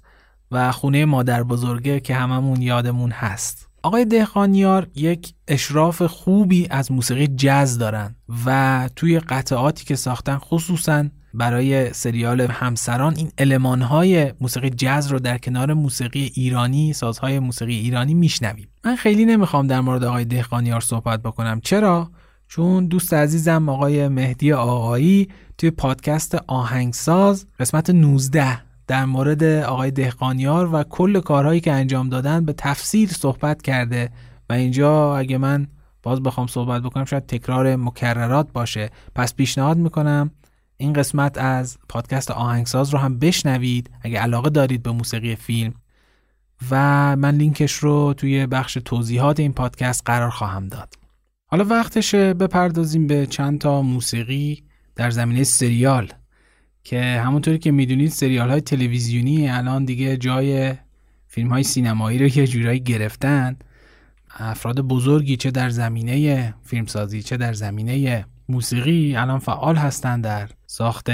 و 0.51 0.71
خونه 0.71 1.05
مادر 1.05 1.43
بزرگه 1.43 1.99
که 1.99 2.15
هممون 2.15 2.61
یادمون 2.61 3.11
هست. 3.11 3.69
آقای 3.83 4.05
دهقانیار 4.05 4.87
یک 4.95 5.33
اشراف 5.47 6.01
خوبی 6.01 6.67
از 6.69 6.91
موسیقی 6.91 7.27
جز 7.27 7.77
دارن 7.77 8.15
و 8.45 8.89
توی 8.95 9.19
قطعاتی 9.19 9.85
که 9.85 9.95
ساختن 9.95 10.37
خصوصا 10.37 11.05
برای 11.37 11.93
سریال 11.93 12.41
همسران 12.41 13.15
این 13.15 13.31
المانهای 13.37 14.33
موسیقی 14.41 14.69
جز 14.69 15.07
رو 15.07 15.19
در 15.19 15.37
کنار 15.37 15.73
موسیقی 15.73 16.31
ایرانی 16.35 16.93
سازهای 16.93 17.39
موسیقی 17.39 17.75
ایرانی 17.75 18.13
میشنویم. 18.13 18.67
من 18.85 18.95
خیلی 18.95 19.25
نمی‌خوام 19.25 19.67
در 19.67 19.81
مورد 19.81 20.03
آقای 20.03 20.25
دهقانیار 20.25 20.81
صحبت 20.81 21.21
بکنم. 21.21 21.61
چرا؟ 21.61 22.09
چون 22.47 22.85
دوست 22.85 23.13
عزیزم 23.13 23.69
آقای 23.69 24.07
مهدی 24.07 24.53
آقایی 24.53 25.27
توی 25.57 25.71
پادکست 25.71 26.35
آهنگساز 26.47 27.45
قسمت 27.59 27.89
19 27.89 28.59
در 28.87 29.05
مورد 29.05 29.43
آقای 29.43 29.91
دهقانیار 29.91 30.73
و 30.73 30.83
کل 30.83 31.19
کارهایی 31.19 31.59
که 31.59 31.71
انجام 31.71 32.09
دادن 32.09 32.45
به 32.45 32.53
تفصیل 32.53 33.09
صحبت 33.09 33.61
کرده 33.61 34.09
و 34.49 34.53
اینجا 34.53 35.17
اگه 35.17 35.37
من 35.37 35.67
باز 36.03 36.23
بخوام 36.23 36.47
صحبت 36.47 36.81
بکنم 36.81 37.05
شاید 37.05 37.25
تکرار 37.25 37.75
مکررات 37.75 38.51
باشه. 38.53 38.89
پس 39.15 39.35
پیشنهاد 39.35 39.77
می‌کنم 39.77 40.31
این 40.77 40.93
قسمت 40.93 41.37
از 41.37 41.77
پادکست 41.89 42.31
آهنگساز 42.31 42.89
رو 42.89 42.99
هم 42.99 43.19
بشنوید 43.19 43.89
اگه 44.01 44.19
علاقه 44.19 44.49
دارید 44.49 44.83
به 44.83 44.91
موسیقی 44.91 45.35
فیلم. 45.35 45.73
و 46.71 46.75
من 47.15 47.35
لینکش 47.35 47.73
رو 47.73 48.13
توی 48.13 48.47
بخش 48.47 48.77
توضیحات 48.85 49.39
این 49.39 49.53
پادکست 49.53 50.01
قرار 50.05 50.29
خواهم 50.29 50.67
داد. 50.67 50.93
حالا 51.47 51.63
وقتشه 51.63 52.33
بپردازیم 52.33 53.07
به 53.07 53.25
چند 53.25 53.59
تا 53.59 53.81
موسیقی 53.81 54.63
در 54.95 55.09
زمینه 55.09 55.43
سریال 55.43 56.11
که 56.83 57.01
همونطوری 57.01 57.59
که 57.59 57.71
می‌دونید 57.71 58.09
سریال 58.09 58.49
های 58.49 58.61
تلویزیونی 58.61 59.49
الان 59.49 59.85
دیگه 59.85 60.17
جای 60.17 60.73
فیلم 61.27 61.49
های 61.49 61.63
سینمایی 61.63 62.19
رو 62.19 62.37
یه 62.37 62.47
جورایی 62.47 62.79
گرفتن. 62.79 63.57
افراد 64.39 64.81
بزرگی 64.81 65.37
چه 65.37 65.51
در 65.51 65.69
زمینه 65.69 66.53
فیلمسازی 66.63 67.21
چه 67.21 67.37
در 67.37 67.53
زمینه 67.53 68.25
موسیقی 68.49 69.15
الان 69.15 69.39
فعال 69.39 69.75
هستند 69.75 70.23
در 70.23 70.49
ساخت 70.69 71.09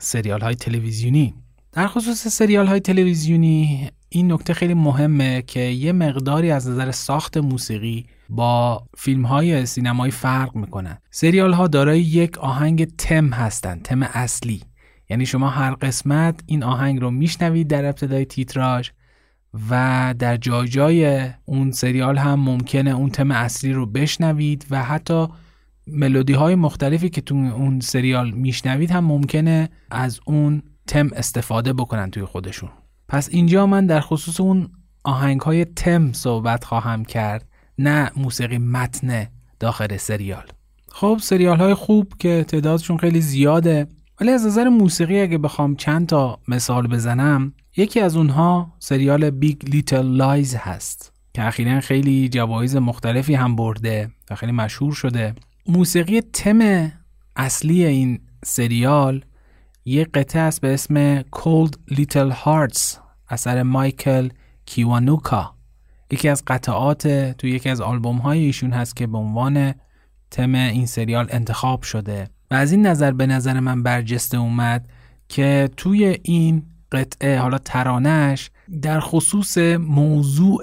سریال 0.00 0.40
های 0.40 0.54
تلویزیونی. 0.54 1.34
در 1.72 1.86
خصوص 1.86 2.28
سریال 2.28 2.66
های 2.66 2.80
تلویزیونی 2.80 3.90
این 4.08 4.32
نکته 4.32 4.54
خیلی 4.54 4.74
مهمه 4.74 5.42
که 5.42 5.60
یه 5.60 5.92
مقداری 5.92 6.50
از 6.50 6.68
نظر 6.68 6.90
ساخت 6.90 7.36
موسیقی 7.36 8.06
با 8.28 8.82
فیلم 8.96 9.26
های 9.26 9.66
سینمایی 9.66 10.12
فرق 10.12 10.56
می‌کنن 10.56 10.98
سریال 11.10 11.52
ها 11.52 11.66
دارای 11.66 12.00
یک 12.00 12.38
آهنگ 12.38 12.96
تم 12.96 13.28
هستند 13.28 13.82
تم 13.82 14.02
اصلی. 14.02 14.62
یعنی 15.10 15.26
شما 15.26 15.48
هر 15.48 15.74
قسمت 15.74 16.40
این 16.46 16.62
آهنگ 16.62 17.00
رو 17.00 17.10
میشنوید 17.10 17.68
در 17.68 17.84
ابتدای 17.84 18.24
تیتراژ 18.24 18.90
و 19.70 20.14
در 20.18 20.36
جای 20.36 20.68
جای 20.68 21.30
اون 21.44 21.70
سریال 21.70 22.18
هم 22.18 22.40
ممکنه 22.40 22.90
اون 22.90 23.10
تم 23.10 23.30
اصلی 23.30 23.72
رو 23.72 23.86
بشنوید 23.86 24.66
و 24.70 24.84
حتی 24.84 25.28
ملودی 25.92 26.32
های 26.32 26.54
مختلفی 26.54 27.08
که 27.08 27.20
تو 27.20 27.34
اون 27.34 27.80
سریال 27.80 28.30
میشنوید 28.30 28.90
هم 28.90 29.04
ممکنه 29.04 29.68
از 29.90 30.20
اون 30.24 30.62
تم 30.86 31.10
استفاده 31.16 31.72
بکنن 31.72 32.10
توی 32.10 32.24
خودشون. 32.24 32.70
پس 33.08 33.28
اینجا 33.32 33.66
من 33.66 33.86
در 33.86 34.00
خصوص 34.00 34.40
اون 34.40 34.68
آهنگ 35.04 35.40
های 35.40 35.64
تم 35.64 36.12
صحبت 36.12 36.64
خواهم 36.64 37.04
کرد 37.04 37.48
نه 37.78 38.10
موسیقی 38.16 38.58
متن 38.58 39.26
داخل 39.60 39.96
سریال. 39.96 40.44
خب 40.88 41.18
سریال 41.22 41.56
های 41.56 41.74
خوب 41.74 42.12
که 42.18 42.44
تعدادشون 42.48 42.96
خیلی 42.96 43.20
زیاده 43.20 43.86
ولی 44.20 44.30
از 44.30 44.46
نظر 44.46 44.68
موسیقی 44.68 45.20
اگه 45.20 45.38
بخوام 45.38 45.76
چند 45.76 46.06
تا 46.06 46.38
مثال 46.48 46.86
بزنم 46.86 47.52
یکی 47.76 48.00
از 48.00 48.16
اونها 48.16 48.72
سریال 48.78 49.30
Big 49.30 49.68
Little 49.68 50.06
Lies 50.06 50.54
هست 50.54 51.12
که 51.34 51.46
اخیرا 51.46 51.80
خیلی 51.80 52.28
جوایز 52.28 52.76
مختلفی 52.76 53.34
هم 53.34 53.56
برده 53.56 54.10
و 54.30 54.34
خیلی 54.34 54.52
مشهور 54.52 54.92
شده. 54.92 55.34
موسیقی 55.70 56.20
تم 56.20 56.92
اصلی 57.36 57.84
این 57.84 58.20
سریال 58.44 59.24
یه 59.84 60.04
قطعه 60.04 60.42
است 60.42 60.60
به 60.60 60.74
اسم 60.74 61.22
Cold 61.22 61.94
Little 61.94 62.32
Hearts 62.44 62.96
اثر 63.28 63.62
مایکل 63.62 64.28
کیوانوکا. 64.66 65.54
یکی 66.10 66.28
از 66.28 66.42
قطعات 66.46 67.08
تو 67.32 67.46
یکی 67.46 67.68
از 67.68 67.80
آلبوم 67.80 68.16
های 68.16 68.44
ایشون 68.44 68.72
هست 68.72 68.96
که 68.96 69.06
به 69.06 69.18
عنوان 69.18 69.74
تم 70.30 70.54
این 70.54 70.86
سریال 70.86 71.26
انتخاب 71.30 71.82
شده. 71.82 72.28
و 72.50 72.54
از 72.54 72.72
این 72.72 72.86
نظر 72.86 73.12
به 73.12 73.26
نظر 73.26 73.60
من 73.60 73.82
برجسته 73.82 74.38
اومد 74.38 74.88
که 75.28 75.70
توی 75.76 76.18
این 76.22 76.62
قطعه 76.92 77.38
حالا 77.38 77.58
ترانش 77.58 78.50
در 78.82 79.00
خصوص 79.00 79.58
موضوع 79.78 80.62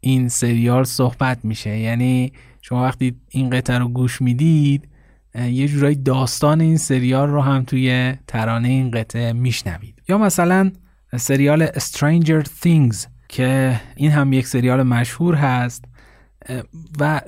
این 0.00 0.28
سریال 0.28 0.84
صحبت 0.84 1.44
میشه. 1.44 1.78
یعنی 1.78 2.32
شما 2.68 2.82
وقتی 2.82 3.14
این 3.28 3.50
قطعه 3.50 3.78
رو 3.78 3.88
گوش 3.88 4.22
می‌دید 4.22 4.88
یه 5.34 5.68
جورایی 5.68 5.96
داستان 5.96 6.60
این 6.60 6.76
سریال 6.76 7.28
رو 7.28 7.40
هم 7.40 7.62
توی 7.62 8.14
ترانه 8.26 8.68
این 8.68 8.90
قطعه 8.90 9.32
میشنوید. 9.32 10.02
یا 10.08 10.18
مثلا 10.18 10.72
سریال 11.16 11.66
Stranger 11.66 12.44
Things 12.64 13.06
که 13.28 13.80
این 13.96 14.10
هم 14.10 14.32
یک 14.32 14.46
سریال 14.46 14.82
مشهور 14.82 15.34
هست 15.34 15.84
و 17.00 17.20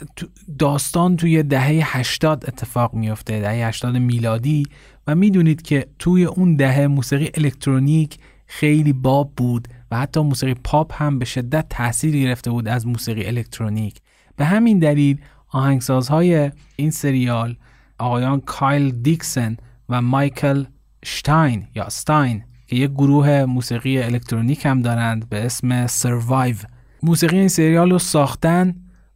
داستان 0.58 1.16
توی 1.16 1.42
دهه 1.42 1.96
80 1.98 2.44
اتفاق 2.48 2.94
میفته 2.94 3.40
دهه 3.40 3.66
80 3.68 3.96
میلادی 3.96 4.66
و 5.06 5.14
می‌دونید 5.14 5.62
که 5.62 5.86
توی 5.98 6.24
اون 6.24 6.56
دهه 6.56 6.86
موسیقی 6.86 7.30
الکترونیک 7.34 8.18
خیلی 8.46 8.92
باب 8.92 9.32
بود 9.36 9.68
و 9.90 9.98
حتی 9.98 10.20
موسیقی 10.20 10.54
پاپ 10.54 11.02
هم 11.02 11.18
به 11.18 11.24
شدت 11.24 11.66
تاثیر 11.68 12.16
گرفته 12.16 12.50
بود 12.50 12.68
از 12.68 12.86
موسیقی 12.86 13.26
الکترونیک. 13.26 14.00
به 14.40 14.46
همین 14.46 14.78
دلیل 14.78 15.20
آهنگسازهای 15.48 16.50
این 16.76 16.90
سریال 16.90 17.56
آقایان 17.98 18.40
کایل 18.40 18.90
دیکسن 18.90 19.56
و 19.88 20.02
مایکل 20.02 20.64
شتاین 21.04 21.66
یا 21.74 21.88
ستاین 21.88 22.44
که 22.66 22.76
یک 22.76 22.90
گروه 22.90 23.44
موسیقی 23.44 24.02
الکترونیک 24.02 24.66
هم 24.66 24.82
دارند 24.82 25.28
به 25.28 25.46
اسم 25.46 25.86
Survive. 25.86 26.56
موسیقی 27.02 27.38
این 27.38 27.48
سریال 27.48 27.90
رو 27.90 27.98
ساختن 27.98 28.74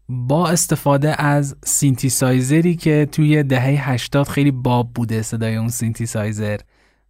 با 0.08 0.48
استفاده 0.48 1.22
از 1.22 1.56
سینتیسایزری 1.64 2.76
که 2.76 3.08
توی 3.12 3.42
دهه 3.42 3.90
80 3.90 4.28
خیلی 4.28 4.50
باب 4.50 4.92
بوده 4.94 5.22
صدای 5.22 5.56
اون 5.56 5.68
سینتیسایزر 5.68 6.56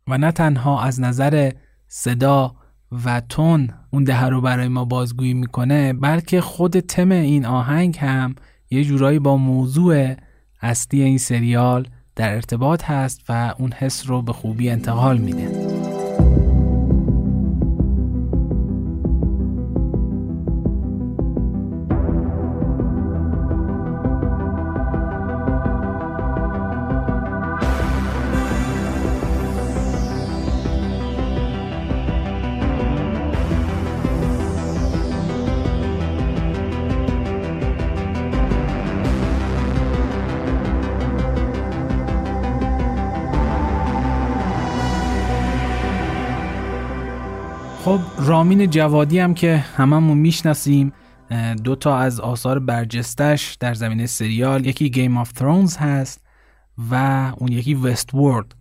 و 0.08 0.18
نه 0.18 0.32
تنها 0.32 0.82
از 0.82 1.00
نظر 1.00 1.52
صدا 1.88 2.54
و 3.04 3.20
تون 3.28 3.68
اون 3.90 4.04
دهه 4.04 4.26
رو 4.26 4.40
برای 4.40 4.68
ما 4.68 4.84
بازگویی 4.84 5.34
می‌کنه 5.34 5.92
بلکه 5.92 6.40
خود 6.40 6.80
تم 6.80 7.10
این 7.10 7.46
آهنگ 7.46 7.98
هم 7.98 8.34
یه 8.70 8.84
جورایی 8.84 9.18
با 9.18 9.36
موضوع 9.36 10.14
اصلی 10.62 11.02
این 11.02 11.18
سریال 11.18 11.88
در 12.16 12.34
ارتباط 12.34 12.84
هست 12.84 13.20
و 13.28 13.54
اون 13.58 13.72
حس 13.72 14.08
رو 14.08 14.22
به 14.22 14.32
خوبی 14.32 14.70
انتقال 14.70 15.18
میده. 15.18 15.83
رامین 48.24 48.70
جوادی 48.70 49.18
هم 49.18 49.34
که 49.34 49.56
هممون 49.56 50.18
می‌شناسیم 50.18 50.92
دو 51.64 51.76
تا 51.76 51.98
از 51.98 52.20
آثار 52.20 52.58
برجستش 52.58 53.56
در 53.60 53.74
زمینه 53.74 54.06
سریال 54.06 54.66
یکی 54.66 54.90
Game 54.90 55.16
of 55.16 55.32
Thrones 55.32 55.76
هست 55.76 56.20
و 56.90 56.94
اون 57.36 57.52
یکی 57.52 57.74
Westworld 57.74 58.54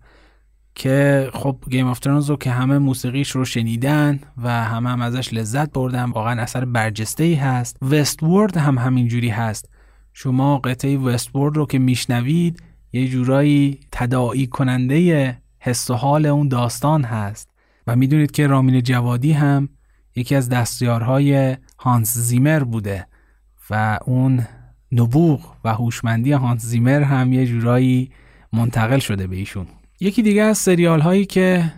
که 0.75 1.29
خب 1.33 1.57
Game 1.69 1.87
of 1.87 1.99
Thrones 1.99 2.29
رو 2.29 2.37
که 2.37 2.51
همه 2.51 2.77
موسیقیش 2.77 3.31
رو 3.31 3.45
شنیدن 3.45 4.19
و 4.43 4.49
همه 4.63 4.89
هم 4.89 5.01
ازش 5.01 5.33
لذت 5.33 5.71
بردن 5.71 6.03
واقعا 6.03 6.41
اثر 6.41 6.65
برجسته 6.65 7.23
ای 7.23 7.35
هست. 7.35 7.77
Westworld 7.81 8.57
هم 8.57 8.77
همینجوری 8.77 9.29
هست. 9.29 9.69
شما 10.13 10.57
قطعه 10.57 10.97
Westworld 10.97 11.57
رو 11.57 11.65
که 11.65 11.79
میشنوید 11.79 12.63
یه 12.93 13.07
جورایی 13.07 13.79
تداعی 13.91 14.47
کننده 14.47 15.37
حس 15.59 15.89
و 15.89 15.93
حال 15.93 16.25
اون 16.25 16.47
داستان 16.47 17.03
هست. 17.03 17.52
و 17.87 17.95
می‌دونید 17.95 18.31
که 18.31 18.47
رامین 18.47 18.81
جوادی 18.81 19.31
هم 19.31 19.69
یکی 20.15 20.35
از 20.35 20.49
دستیارهای 20.49 21.57
هانس 21.77 22.17
زیمر 22.17 22.63
بوده 22.63 23.07
و 23.69 23.99
اون 24.05 24.45
نبوغ 24.91 25.53
و 25.63 25.73
هوشمندی 25.73 26.31
هانس 26.31 26.61
زیمر 26.61 27.01
هم 27.01 27.33
یه 27.33 27.45
جورایی 27.45 28.11
منتقل 28.53 28.99
شده 28.99 29.27
به 29.27 29.35
ایشون. 29.35 29.65
یکی 29.99 30.21
دیگه 30.21 30.41
از 30.41 30.57
سریال 30.57 30.99
هایی 30.99 31.25
که 31.25 31.73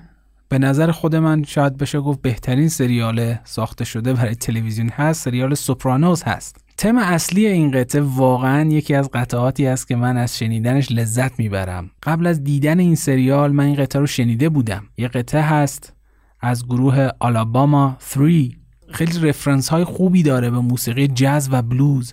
به 0.50 0.60
نظر 0.60 0.92
خود 0.92 1.16
من 1.16 1.44
شاید 1.44 1.78
بشه 1.78 2.00
گفت 2.00 2.22
بهترین 2.22 2.70
سریال 2.70 3.36
ساخته 3.44 3.86
شده 3.86 4.14
برای 4.14 4.36
تلویزیون 4.36 4.90
هست 4.90 5.26
سریال 5.26 5.54
سوپرانوز 5.54 6.24
هست. 6.24 6.66
تم 6.78 6.98
اصلی 6.98 7.46
این 7.46 7.72
قطعه 7.72 8.02
واقعا 8.02 8.70
یکی 8.70 8.96
از 8.96 9.10
قطعاتی 9.14 9.68
است 9.68 9.88
که 9.88 9.96
من 9.96 10.18
از 10.18 10.38
شنیدنش 10.38 10.92
لذت 10.92 11.40
می‌برم. 11.40 11.92
قبل 12.04 12.28
از 12.28 12.44
دیدن 12.44 12.80
این 12.80 12.96
سریال 12.96 13.52
من 13.52 13.64
این 13.64 13.76
قطعه 13.76 14.00
رو 14.00 14.08
شنیده 14.08 14.50
بودم. 14.50 14.84
یه 14.98 15.08
قطعه 15.08 15.42
هست 15.42 15.95
از 16.40 16.66
گروه 16.66 17.10
آلاباما 17.20 17.98
3 18.00 18.50
خیلی 18.92 19.30
رفرنس 19.30 19.70
های 19.70 19.84
خوبی 19.84 20.24
داره 20.24 20.50
به 20.50 20.60
موسیقی 20.60 21.08
جاز 21.08 21.50
و 21.52 21.62
بلوز. 21.62 22.12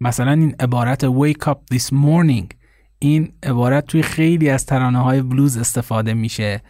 مثلا 0.00 0.32
این 0.32 0.54
عبارت 0.60 1.06
wake 1.06 1.48
up 1.48 1.76
this 1.76 1.86
morning. 1.92 2.44
این 2.98 3.32
عبارت 3.42 3.86
توی 3.86 4.02
خیلی 4.02 4.50
از 4.50 4.66
ترانه 4.66 4.98
های 4.98 5.22
بلوز 5.22 5.56
استفاده 5.56 6.14
میشه. 6.14 6.62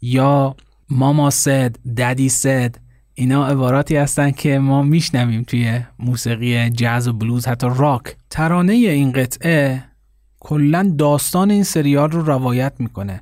یا 0.00 0.56
ماما 0.90 1.30
said 1.30 1.72
daddy 1.98 2.30
said. 2.42 2.78
اینا 3.14 3.46
عباراتی 3.46 3.96
هستن 3.96 4.30
که 4.30 4.58
ما 4.58 4.82
میشنویم 4.82 5.42
توی 5.42 5.80
موسیقی 5.98 6.70
جاز 6.70 7.08
و 7.08 7.12
بلوز 7.12 7.46
حتی 7.46 7.66
راک. 7.76 8.16
ترانه 8.30 8.72
این 8.72 9.12
قطعه 9.12 9.84
کلا 10.40 10.94
داستان 10.98 11.50
این 11.50 11.62
سریال 11.62 12.10
رو 12.10 12.22
روایت 12.22 12.72
می‌کنه. 12.78 13.20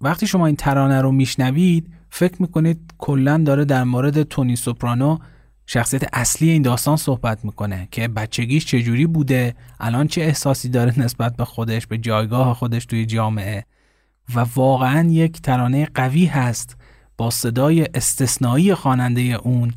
وقتی 0.00 0.26
شما 0.26 0.46
این 0.46 0.56
ترانه 0.56 1.00
رو 1.00 1.12
میشنوید 1.12 1.92
فکر 2.14 2.42
می‌کنید 2.42 2.94
کلا 2.98 3.42
داره 3.46 3.64
در 3.64 3.84
مورد 3.84 4.22
تونی 4.22 4.56
سوپرانو 4.56 5.18
شخصیت 5.66 6.02
اصلی 6.12 6.50
این 6.50 6.62
داستان 6.62 6.96
صحبت 6.96 7.44
می‌کنه 7.44 7.88
که 7.90 8.08
بچگیش 8.08 8.66
چجوری 8.66 9.06
بوده؟ 9.06 9.54
الان 9.80 10.06
چه 10.06 10.20
احساسی 10.20 10.68
داره 10.68 11.00
نسبت 11.00 11.36
به 11.36 11.44
خودش 11.44 11.86
به 11.86 11.98
جایگاه 11.98 12.54
خودش 12.54 12.86
توی 12.86 13.06
جامعه؟ 13.06 13.64
و 14.34 14.46
واقعا 14.56 15.08
یک 15.10 15.40
ترانه 15.40 15.88
قوی 15.94 16.26
هست 16.26 16.76
با 17.16 17.30
صدای 17.30 17.86
استثنایی 17.94 18.74
خواننده 18.74 19.20
اون 19.20 19.72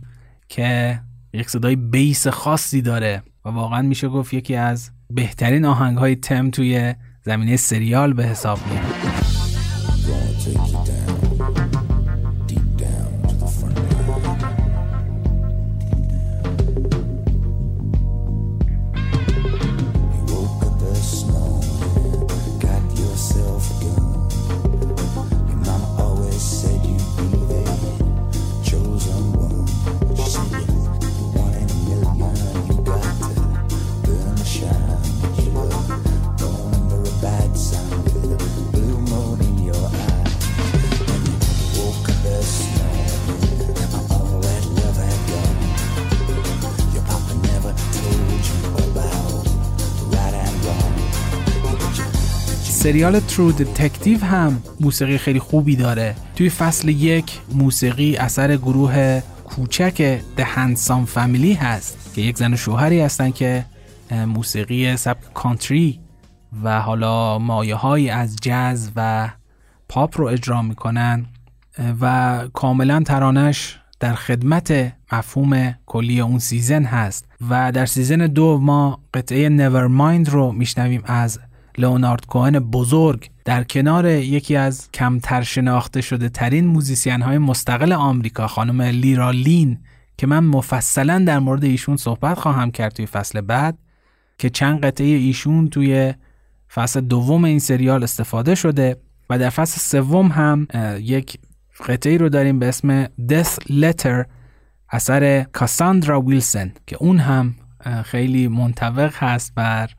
که 0.50 1.00
یک 1.34 1.50
صدای 1.50 1.76
بیس 1.76 2.28
خاصی 2.28 2.82
داره 2.82 3.24
و 3.46 3.50
واقعا 3.50 3.82
میشه 3.82 4.08
گفت 4.08 4.34
یکی 4.34 4.56
از 4.56 4.92
بهترین 5.10 5.66
آهنگ 5.66 5.98
های 5.98 6.16
تم 6.16 6.50
توی 6.50 6.96
زمینه 7.22 7.56
سریال 7.56 8.14
به 8.14 8.26
حساب 8.26 8.60
میاد. 8.68 9.16
Thank 23.68 23.84
you. 23.84 24.05
سریال 52.96 53.20
True 53.20 53.52
Detective 53.52 54.26
هم 54.26 54.64
موسیقی 54.80 55.18
خیلی 55.18 55.40
خوبی 55.40 55.76
داره. 55.76 56.16
توی 56.36 56.50
فصل 56.50 56.90
یک 56.90 57.40
موسیقی 57.54 58.18
اثر 58.18 58.58
گروه 58.58 59.22
کوچک 59.46 60.20
The 60.38 60.42
Handsome 60.42 61.16
Family 61.16 61.58
هست 61.58 62.12
که 62.16 62.22
یک 62.22 62.38
زن 62.38 62.54
و 62.54 62.58
شوهری 62.58 63.02
هستن 63.02 63.32
که 63.32 63.66
موسیقی 64.12 64.98
سبک 64.98 65.34
کانتری 65.34 66.00
و 66.64 66.82
حالا 66.82 67.40
مایه 67.40 67.76
های 67.76 68.10
از 68.10 68.36
جاز 68.42 68.92
و 68.96 69.30
پاپ 69.90 70.20
رو 70.20 70.28
اجرا 70.28 70.62
می‌کنن. 70.62 71.26
و 72.02 72.48
کاملا 72.54 73.04
ترانش 73.06 73.80
در 74.00 74.14
خدمت 74.14 74.94
مفهوم 75.12 75.76
کلی 75.86 76.22
اون 76.22 76.40
season 76.40 76.84
هست. 76.84 77.26
و 77.50 77.72
در 77.72 77.86
season 77.86 78.28
دو 78.28 78.58
ما 78.58 79.00
قطعه 79.14 79.50
Nevermind 79.50 80.30
رو 80.30 80.52
میشنویم 80.52 81.04
از 81.06 81.40
لئونارد 81.78 82.26
کوهن 82.26 82.60
بزرگ 82.60 83.30
در 83.46 83.64
کنار 83.64 84.06
یکی 84.06 84.56
از 84.56 84.92
کمتر 84.92 85.42
شناخته 85.42 86.02
شده 86.02 86.30
ترین 86.30 86.68
موزیسین 86.68 87.22
های 87.22 87.38
مستقل 87.38 87.92
آمریکا 87.92 88.48
خانم 88.48 88.82
لیرا 88.82 89.32
لین 89.32 89.80
که 90.18 90.28
من 90.28 90.44
مفصلا 90.44 91.24
در 91.28 91.40
مورد 91.40 91.64
ایشون 91.64 91.98
صحبت 91.98 92.40
خواهم 92.40 92.72
کرد 92.72 92.94
توی 92.94 93.06
فصل 93.06 93.42
بعد 93.42 93.78
که 94.38 94.50
چند 94.50 94.86
قطعه 94.86 95.08
ایشون 95.08 95.68
توی 95.68 96.14
فصل 96.74 97.02
دوم 97.02 97.46
این 97.46 97.60
سریال 97.60 98.04
استفاده 98.04 98.56
شده 98.56 98.98
و 99.30 99.40
در 99.40 99.50
فصل 99.50 99.80
سوم 99.80 100.28
هم 100.28 100.68
یک 101.00 101.40
قطعه 101.88 102.18
رو 102.18 102.30
داریم 102.30 102.60
به 102.60 102.68
اسم 102.68 103.06
Death 103.06 103.60
Letter 103.70 104.26
اثر 104.90 105.44
کاساندرا 105.44 106.22
ویلسن 106.22 106.74
که 106.88 106.98
اون 107.00 107.20
هم 107.20 107.56
خیلی 108.06 108.48
منطبق 108.48 109.14
هست 109.16 109.56
بر 109.56 109.90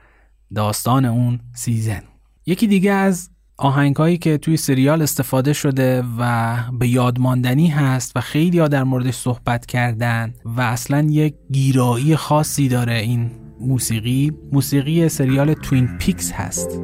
داستان 0.54 1.04
اون 1.04 1.40
season. 1.54 2.02
یکی 2.46 2.66
دیگه 2.66 2.92
از 2.92 3.30
آهنگ 3.58 3.96
هایی 3.96 4.18
که 4.18 4.38
توی 4.38 4.56
سریال 4.56 5.02
استفاده 5.02 5.52
شده 5.52 6.04
و 6.18 6.56
به 6.78 6.88
یاد 6.88 7.18
ماندنی 7.18 7.68
هست 7.68 8.16
و 8.16 8.20
خیلی 8.20 8.68
در 8.68 8.84
موردش 8.84 9.14
صحبت 9.14 9.66
کردن 9.66 10.34
و 10.44 10.60
اصلا 10.60 11.06
یک 11.10 11.34
گیرایی 11.52 12.16
خاصی 12.16 12.68
داره 12.68 12.94
این 12.94 13.30
موسیقی 13.60 14.32
موسیقی 14.52 15.08
سریال 15.08 15.54
Twin 15.54 15.98
Peaks 15.98 16.32
هست. 16.32 16.80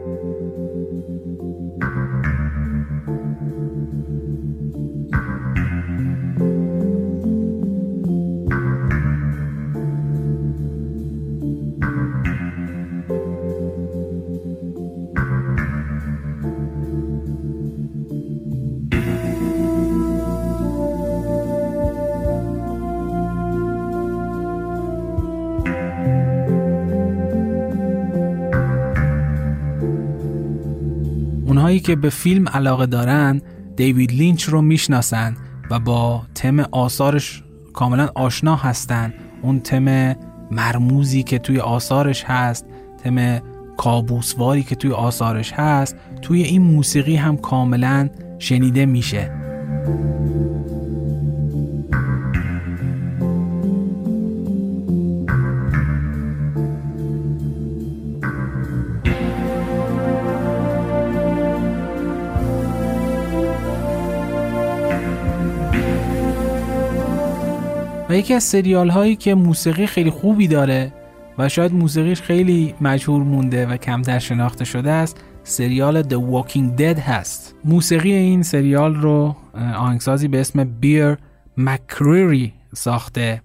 اونهایی 31.62 31.80
که 31.80 31.96
به 31.96 32.10
فیلم 32.10 32.48
علاقه 32.48 32.86
دارن 32.86 33.40
دیوید 33.76 34.12
لینچ 34.12 34.44
رو 34.44 34.62
می‌شناسن 34.62 35.36
و 35.70 35.78
با 35.78 36.22
تم 36.34 36.60
آثارش 36.60 37.42
کاملا 37.72 38.08
آشنا 38.14 38.56
هستن. 38.56 39.14
اون 39.42 39.60
تم 39.60 40.16
مرموزی 40.50 41.22
که 41.22 41.38
توی 41.38 41.58
آثارش 41.58 42.24
هست 42.24 42.66
تم 43.04 43.40
کابوسواری 43.76 44.62
که 44.62 44.74
توی 44.74 44.92
آثارش 44.92 45.52
هست 45.52 45.96
توی 46.22 46.42
این 46.42 46.62
موسیقی 46.62 47.16
هم 47.16 47.36
کاملا 47.36 48.08
شنیده 48.38 48.86
میشه. 48.86 49.30
یکی 68.14 68.34
از 68.34 68.42
سریال 68.42 68.90
هایی 68.90 69.16
که 69.16 69.34
موسیقی 69.34 69.86
خیلی 69.86 70.10
خوبی 70.10 70.48
داره 70.48 70.92
و 71.38 71.48
شاید 71.48 71.74
موسیقیش 71.74 72.22
خیلی 72.22 72.74
مجهور 72.80 73.22
مونده 73.22 73.66
و 73.66 73.76
کمتر 73.76 74.18
شناخته 74.18 74.64
شده 74.64 74.90
است 74.90 75.24
سریال 75.44 76.02
The 76.02 76.22
Walking 76.32 76.78
Dead 76.80 76.98
هست. 76.98 77.54
موسیقی 77.64 78.12
این 78.12 78.42
سریال 78.42 78.94
رو 78.94 79.36
آهنگسازی 79.76 80.28
به 80.28 80.40
اسم 80.40 80.64
بیر 80.64 81.16
مکریری 81.56 82.52
ساخته 82.74 83.42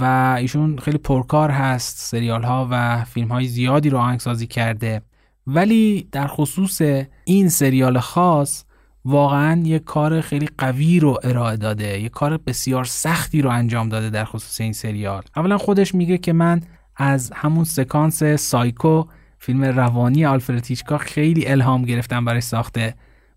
و 0.00 0.36
ایشون 0.40 0.78
خیلی 0.78 0.98
پرکار 0.98 1.50
هست 1.50 1.98
سریال 1.98 2.42
ها 2.42 2.68
و 2.70 3.04
فیلم 3.04 3.28
های 3.28 3.44
زیادی 3.46 3.90
رو 3.90 3.98
آهنگسازی 3.98 4.46
کرده. 4.46 5.02
ولی 5.46 6.08
در 6.12 6.26
خصوص 6.26 6.80
این 7.24 7.48
سریال 7.48 7.98
خاص 7.98 8.64
واقعا 9.08 9.62
یک 9.64 9.84
کار 9.84 10.20
خیلی 10.20 10.48
قوی 10.58 11.00
رو 11.00 11.18
ارائه 11.22 11.56
داده 11.56 12.00
یک 12.00 12.12
کار 12.12 12.36
بسیار 12.36 12.84
سختی 12.84 13.42
رو 13.42 13.50
انجام 13.50 13.88
داده 13.88 14.10
در 14.10 14.24
خصوص 14.24 14.60
این 14.60 14.72
سریال. 14.72 15.22
اولا 15.36 15.58
خودش 15.58 15.94
میگه 15.94 16.18
که 16.18 16.32
من 16.32 16.60
از 16.96 17.32
همون 17.34 17.64
سکانس 17.64 18.22
سایکو 18.24 19.04
فیلم 19.38 19.64
روانی 19.64 20.26
آلفرد 20.26 20.66
هیچکاک 20.66 21.00
خیلی 21.00 21.46
الهام 21.46 21.82
گرفتم 21.82 22.24
برای 22.24 22.40
ساخت 22.40 22.78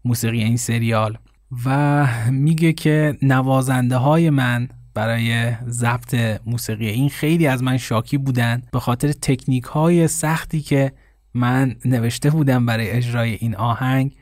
موسیقی 0.06 0.44
این 0.44 0.58
سریال. 0.58 1.18
و 1.66 2.08
میگه 2.32 2.74
که 2.74 3.18
نوازنده 3.22 3.98
های 3.98 4.30
من 4.30 4.68
برای 4.94 5.52
ضبط 5.68 6.16
موسیقی 6.46 6.88
این 6.88 7.10
خیلی 7.10 7.48
از 7.48 7.64
من 7.64 7.78
شاکی 7.78 8.18
بودن 8.18 8.62
به 8.72 8.80
خاطر 8.80 9.12
تکنیک 9.12 9.64
های 9.64 10.08
سختی 10.08 10.62
که 10.62 10.92
من 11.34 11.76
نوشته 11.86 12.30
بودم 12.30 12.66
برای 12.66 12.90
اجرای 12.90 13.34
این 13.34 13.56
آهنگ. 13.56 14.16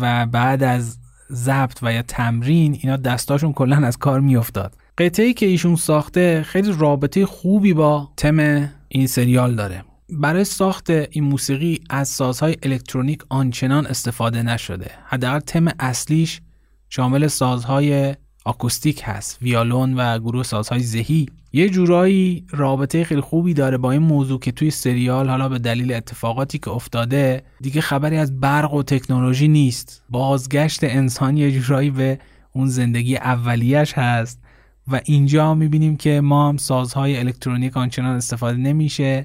و 0.00 0.26
بعد 0.26 0.62
از 0.62 0.98
ضبط 1.32 1.78
و 1.82 1.92
یا 1.92 2.02
تمرین 2.02 2.78
اینا 2.82 2.96
دستاشون 2.96 3.52
کلا 3.52 3.76
از 3.76 3.96
کار 3.96 4.20
میافتاد. 4.20 4.74
قطعه 4.98 5.32
که 5.32 5.46
ایشون 5.46 5.76
ساخته 5.76 6.42
خیلی 6.42 6.74
رابطه 6.78 7.26
خوبی 7.26 7.74
با 7.74 8.08
تم 8.16 8.68
این 8.88 9.06
سریال 9.06 9.54
داره. 9.54 9.84
برای 10.10 10.44
ساخت 10.44 10.90
این 10.90 11.24
موسیقی 11.24 11.80
از 11.90 12.08
سازهای 12.08 12.56
الکترونیک 12.62 13.22
آنچنان 13.28 13.86
استفاده 13.86 14.42
نشده. 14.42 14.90
حداقل 15.06 15.38
تم 15.38 15.68
اصلیش 15.78 16.40
شامل 16.88 17.26
سازهای 17.26 18.14
آکوستیک 18.46 19.02
هست 19.04 19.38
ویالون 19.42 19.94
و 19.94 20.18
گروه 20.18 20.42
سازهای 20.42 20.80
ذهی 20.80 21.26
یه 21.52 21.68
جورایی 21.68 22.46
رابطه 22.50 23.04
خیلی 23.04 23.20
خوبی 23.20 23.54
داره 23.54 23.76
با 23.76 23.92
این 23.92 24.02
موضوع 24.02 24.40
که 24.40 24.52
توی 24.52 24.70
سریال 24.70 25.30
حالا 25.30 25.48
به 25.48 25.58
دلیل 25.58 25.92
اتفاقاتی 25.92 26.58
که 26.58 26.70
افتاده 26.70 27.42
دیگه 27.60 27.80
خبری 27.80 28.16
از 28.16 28.40
برق 28.40 28.74
و 28.74 28.82
تکنولوژی 28.82 29.48
نیست. 29.48 30.02
بازگشت 30.10 30.84
انسان 30.84 31.36
یه 31.36 31.60
جورایی 31.60 31.90
به 31.90 32.18
اون 32.52 32.68
زندگی 32.68 33.16
اولیش 33.16 33.92
هست 33.92 34.40
و 34.88 35.00
اینجا 35.04 35.54
می‌بینیم 35.54 35.96
که 35.96 36.20
ما 36.20 36.48
هم 36.48 36.56
سازهای 36.56 37.18
الکترونیک 37.18 37.76
آنچنان 37.76 38.16
استفاده 38.16 38.58
نمیشه 38.58 39.24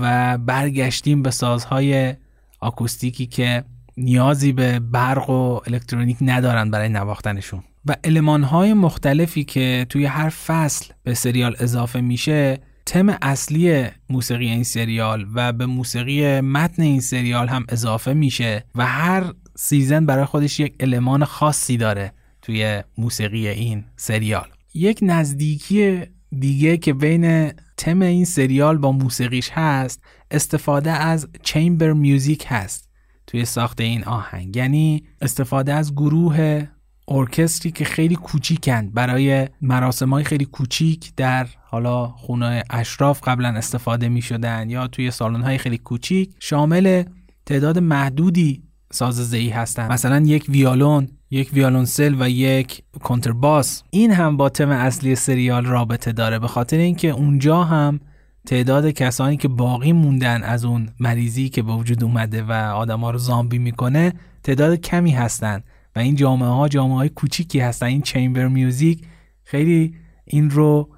و 0.00 0.38
برگشتیم 0.38 1.22
به 1.22 1.30
سازهای 1.30 2.14
آکوستیکی 2.60 3.26
که 3.26 3.64
نیازی 3.96 4.52
به 4.52 4.78
برق 4.78 5.30
و 5.30 5.60
الکترونیک 5.66 6.16
ندارن 6.20 6.70
برای 6.70 6.88
نواختنشون. 6.88 7.62
و 7.88 7.96
المانهای 8.04 8.74
مختلفی 8.74 9.44
که 9.44 9.86
توی 9.88 10.04
هر 10.04 10.28
فصل 10.28 10.92
به 11.02 11.14
سریال 11.14 11.56
اضافه 11.58 12.00
میشه 12.00 12.58
تم 12.86 13.08
اصلی 13.22 13.86
موسیقی 14.10 14.46
این 14.46 14.64
سریال 14.64 15.26
و 15.34 15.52
به 15.52 15.66
موسیقی 15.66 16.40
متن 16.40 16.82
این 16.82 17.00
سریال 17.00 17.48
هم 17.48 17.66
اضافه 17.68 18.12
میشه 18.12 18.64
و 18.74 18.86
هر 18.86 19.32
سیزن 19.54 20.06
برای 20.06 20.24
خودش 20.24 20.60
یک 20.60 20.74
المان 20.80 21.24
خاصی 21.24 21.76
داره 21.76 22.12
توی 22.42 22.82
موسیقی 22.98 23.48
این 23.48 23.84
سریال. 23.96 24.48
یک 24.74 24.98
نزدیکی 25.02 26.02
دیگه 26.38 26.76
که 26.76 26.94
بین 26.94 27.52
تم 27.76 28.02
این 28.02 28.24
سریال 28.24 28.78
با 28.78 28.92
موسیقیش 28.92 29.50
هست 29.52 30.02
استفاده 30.30 30.90
از 30.90 31.28
چیمبر 31.42 31.92
میوزیک 31.92 32.44
هست 32.48 32.88
توی 33.26 33.44
ساخت 33.44 33.80
این 33.80 34.04
آهنگ. 34.04 34.56
یعنی 34.56 35.04
استفاده 35.20 35.74
از 35.74 35.94
گروه 35.94 36.66
ارکستری 37.08 37.72
که 37.72 37.84
خیلی 37.84 38.14
کوچیکن 38.14 38.90
برای 38.90 39.48
مراسم 39.60 40.10
های 40.10 40.24
خیلی 40.24 40.44
کوچیک 40.44 41.12
در 41.16 41.46
حالا 41.62 42.06
خونه 42.06 42.62
اشراف 42.70 43.28
قبلا 43.28 43.48
استفاده 43.48 44.08
می 44.08 44.22
شدن 44.22 44.70
یا 44.70 44.86
توی 44.86 45.10
سالن 45.10 45.42
های 45.42 45.58
خیلی 45.58 45.78
کوچیک 45.78 46.34
شامل 46.38 47.02
تعداد 47.46 47.78
محدودی 47.78 48.62
ساز 48.92 49.30
زهی 49.30 49.48
هستن 49.48 49.92
مثلا 49.92 50.20
یک 50.26 50.44
ویالون 50.48 51.08
یک 51.30 51.50
ویالونسل 51.52 52.16
و 52.18 52.30
یک 52.30 52.82
کنترباس. 53.02 53.82
این 53.90 54.12
هم 54.12 54.36
با 54.36 54.48
تم 54.48 54.70
اصلی 54.70 55.14
سریال 55.14 55.64
رابطه 55.64 56.12
داره. 56.12 56.38
به 56.38 56.48
خاطر 56.48 56.76
اینکه 56.76 57.08
اونجا 57.08 57.64
هم 57.64 58.00
تعداد 58.46 58.90
کسانی 58.90 59.36
که 59.36 59.48
باقی 59.48 59.92
موندن 59.92 60.42
از 60.42 60.64
اون 60.64 60.88
مریضی 61.00 61.48
که 61.48 61.62
به 61.62 61.72
وجود 61.72 62.04
اومده 62.04 62.42
و 62.42 62.52
آدما 62.52 63.10
رو 63.10 63.18
زامبی 63.18 63.58
می‌کنه 63.58 64.12
تعداد 64.42 64.74
کمی 64.74 65.10
هستن. 65.10 65.62
و 65.96 65.98
این 65.98 66.14
جامعه 66.14 66.48
ها 66.48 66.68
جامعه 66.68 66.96
های 66.96 67.08
کوچیکی 67.08 67.60
هستن. 67.60 67.86
این 67.86 68.02
چیمبر 68.02 68.48
میوزیک 68.48 69.02
خیلی 69.44 69.94
این 70.24 70.50
رو 70.50 70.88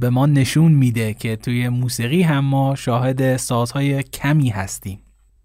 به 0.00 0.10
ما 0.10 0.26
نشون 0.26 0.72
میده 0.72 1.14
که 1.14 1.36
توی 1.36 1.68
موسیقی 1.68 2.22
هم 2.22 2.44
ما 2.44 2.74
شاهد 2.74 3.36
سازهای 3.36 4.02
کمی 4.02 4.48
هستیم. 4.48 4.98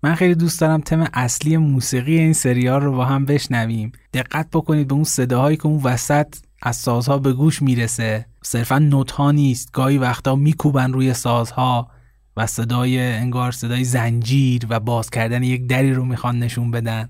من 0.04 0.16
خیلی 0.16 0.36
دوست 0.36 0.62
دارم 0.62 0.82
تم 0.82 1.08
اصلی 1.14 1.58
موسیقی 1.58 2.20
این 2.20 2.34
سریال 2.34 2.82
رو 2.82 2.92
با 2.92 3.06
هم 3.06 3.26
بشنویم. 3.26 3.92
دقت 4.14 4.48
بکنید 4.54 4.88
به 4.88 4.94
اون 4.94 5.04
صداهایی 5.04 5.58
که 5.58 5.66
اون 5.66 5.84
وسط 5.84 6.36
از 6.62 6.76
سازها 6.76 7.18
به 7.18 7.34
گوش 7.34 7.62
می‌رسه. 7.62 8.26
صرفا 8.44 8.80
نوت 8.80 9.12
ها 9.12 9.32
نیست. 9.32 9.72
گاهی 9.72 9.98
وقتا 9.98 10.36
میکوبن 10.36 10.94
روی 10.94 11.14
سازها 11.14 11.90
و 12.38 12.48
صدای 12.48 13.00
انگار 13.00 13.52
صدای 13.52 13.84
زنجیر 13.84 14.66
و 14.70 14.80
باز 14.80 15.10
کردن 15.10 15.44
یک 15.44 15.68
دری 15.68 15.94
رو 15.94 16.06
می‌خوان 16.06 16.40
نشون 16.40 16.72
بدن. 16.72 17.10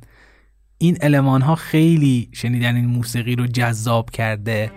این 0.81 0.97
علمان 1.01 1.41
ها 1.41 1.55
خیلی 1.55 2.29
شنیدن 2.31 2.75
این 2.75 2.85
موسیقی 2.85 3.35
رو 3.35 3.47
جذاب 3.47 4.09
کرده 4.09 4.71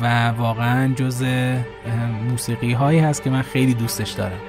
و 0.00 0.28
واقعا 0.28 0.94
جز 0.94 1.24
موسیقی 2.30 2.72
هایی 2.72 2.98
هست 2.98 3.22
که 3.22 3.30
من 3.30 3.42
خیلی 3.42 3.74
دوستش 3.74 4.10
دارم. 4.10 4.40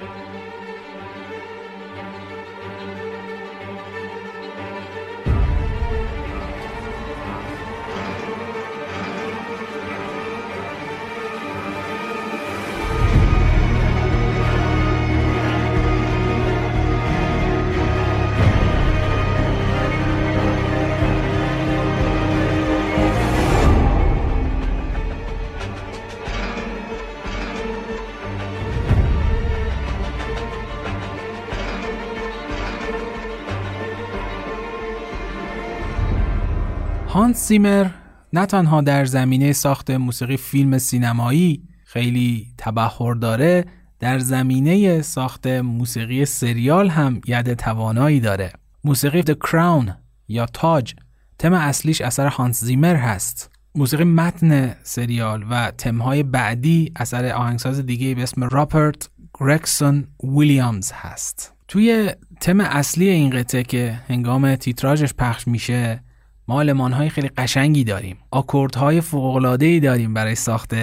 هانس 37.38 37.48
زیمر 37.48 37.88
نه 38.34 38.46
تنها 38.46 38.82
در 38.82 39.06
زمینه 39.06 39.54
ساخت 39.54 39.92
موسیقی 39.92 40.38
فیلم 40.38 40.78
سینمایی 40.78 41.64
خیلی 41.86 42.48
تبحر 42.58 43.14
داره 43.14 43.66
در 44.00 44.20
زمینه 44.20 45.02
ساخت 45.02 45.48
موسیقی 45.48 46.26
سریال 46.26 46.90
هم 46.90 47.22
ید 47.28 47.54
توانایی 47.54 48.20
داره. 48.20 48.54
موسیقی 48.84 49.22
The 49.22 49.36
Crown 49.48 49.92
یا 50.28 50.46
تاج 50.46 50.96
تم 51.40 51.54
اصلیش 51.54 52.02
اثر 52.02 52.28
هانس 52.28 52.64
زیمر 52.64 52.96
هست. 52.96 53.52
موسیقی 53.76 54.04
متن 54.04 54.76
سریال 54.84 55.46
و 55.50 55.72
تمهای 55.72 56.24
بعدی 56.24 56.92
اثر 56.96 57.32
آهنگساز 57.32 57.86
دیگه 57.86 58.16
به 58.16 58.24
اسم 58.24 58.44
راپرت 58.44 59.10
گرکسون 59.34 60.08
ویلیامز 60.24 60.92
هست. 60.92 61.54
توی 61.68 62.12
تم 62.42 62.62
اصلی 62.62 63.10
این 63.10 63.30
قطعه 63.30 63.64
که 63.64 64.00
هنگام 64.08 64.56
تیتراژش 64.56 65.14
پخش 65.14 65.48
میشه 65.48 66.07
ما 66.48 66.90
های 66.90 67.10
خیلی 67.10 67.28
قشنگی 67.28 67.84
داریم. 67.84 68.18
آکوردهای 68.32 69.02
فوق‌العاده‌ای 69.02 69.80
داریم 69.80 70.14
برای 70.14 70.36
ساخت 70.36 70.74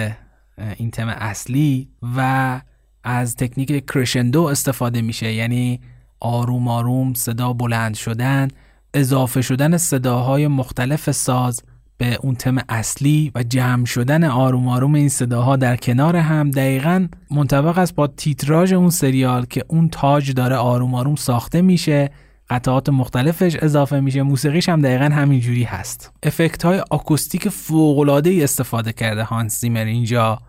این 0.77 0.91
تم 0.91 1.07
اصلی 1.07 1.87
و 2.17 2.61
از 3.03 3.35
تکنیک 3.35 3.85
کرشندو 3.93 4.43
استفاده 4.43 5.01
میشه. 5.01 5.33
یعنی 5.33 5.79
آروم 6.19 6.67
آروم 6.67 7.13
صدا 7.13 7.53
بلند 7.53 7.95
شدن 7.95 8.47
اضافه 8.93 9.41
شدن 9.41 9.77
صداهای 9.77 10.47
مختلف 10.47 11.11
ساز 11.11 11.63
به 11.97 12.17
اون 12.21 12.35
تم 12.35 12.57
اصلی 12.69 13.31
و 13.35 13.43
جمع 13.43 13.85
شدن 13.85 14.23
آروم 14.23 14.67
آروم 14.67 14.95
این 14.95 15.09
صداها 15.09 15.55
در 15.55 15.75
کنار 15.75 16.15
هم 16.15 16.51
دقیقا 16.51 17.07
منطبق 17.31 17.77
است 17.77 17.95
با 17.95 18.07
تیتراژ 18.07 18.73
اون 18.73 18.89
سریال 18.89 19.45
که 19.45 19.65
اون 19.67 19.89
تاج 19.89 20.31
داره 20.31 20.55
آروم 20.55 20.95
آروم 20.95 21.15
ساخته 21.15 21.61
میشه. 21.61 22.11
قطعات 22.49 22.89
مختلفش 22.89 23.55
اضافه 23.55 23.99
میشه. 23.99 24.21
موسیقیش 24.21 24.69
هم 24.69 24.81
دقیقا 24.81 25.05
همینجوری 25.05 25.63
هست. 25.63 26.11
افکت 26.23 26.65
های 26.65 26.83
آکوستیک 26.89 27.49
فوق 27.49 27.99
العاده 27.99 28.39
استفاده 28.43 28.93
کرده 28.93 29.23
هانس 29.23 29.61
زیمر 29.61 29.85
اینجا. 29.85 30.39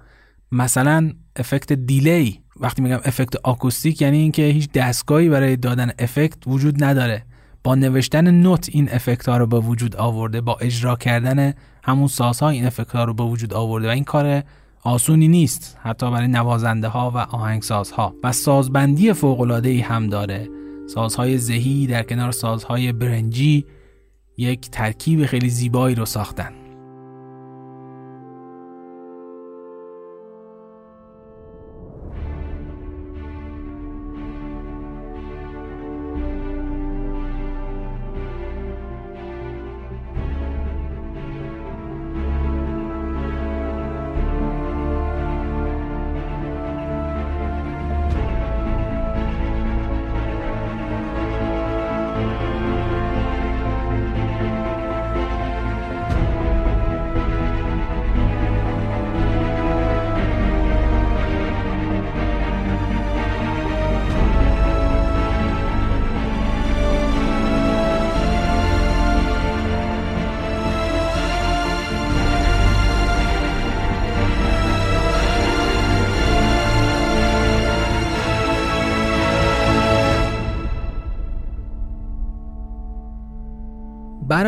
مثلا 0.53 1.13
افکت 1.37 1.73
دیلی. 1.73 2.41
وقتی 2.61 2.83
میگم 2.83 3.01
افکت 3.05 3.37
آکوستیک 3.45 4.03
یعنی 4.03 4.19
اینکه 4.19 4.43
هیچ 4.43 4.73
دستگاهی 4.73 5.29
برای 5.29 5.57
دادن 5.57 5.91
افکت 5.99 6.39
وجود 6.47 6.85
نداره. 6.85 7.23
با 7.65 7.75
نوشتن 7.75 8.31
نوت 8.31 8.69
این 8.73 8.89
افکت 8.93 9.29
ها 9.29 9.37
رو 9.37 9.47
به 9.47 9.59
وجود 9.59 9.97
آورده. 9.97 10.41
با 10.41 10.57
اجرا 10.61 10.97
کردن 10.97 11.55
همون 11.85 12.09
سازها 12.09 12.49
این 12.49 12.67
افکت 12.67 12.93
ها 12.93 13.05
رو 13.05 13.15
به 13.15 13.23
وجود 13.23 13.55
آورده. 13.55 13.89
و 13.89 13.91
این 13.91 14.05
کار 14.05 14.43
آسونی 14.83 15.29
نیست. 15.29 15.79
حتی 15.83 16.11
برای 16.11 16.29
نوازنده 16.29 16.89
ها 16.89 17.11
و 17.11 17.19
آهنگسازها. 17.19 18.15
و 18.23 18.33
سازبندی 18.33 19.13
فوق 19.13 19.41
العاده 19.41 19.69
ای 19.69 19.81
هم 19.81 20.09
داره. 20.09 20.49
سازهای 20.87 21.39
ذهی 21.39 21.87
در 21.87 22.03
کنار 22.03 22.33
سازهای 22.33 22.93
برنجی 22.93 23.67
یک 24.37 24.71
ترکیب 24.71 25.27
خیلی 25.27 25.49
زیبایی 25.49 25.95
رو 25.95 26.05
ساختن. 26.05 26.66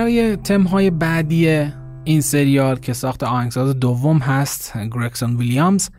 برای 0.08 0.36
تمهای 0.36 0.90
بعدی 0.90 1.68
این 2.04 2.20
سریال 2.20 2.78
که 2.78 2.92
ساخت 2.92 3.22
آهنگساز 3.22 3.80
دوم 3.80 4.18
هست 4.18 4.76
گرکسون 4.76 5.36
ویلیامز 5.36 5.90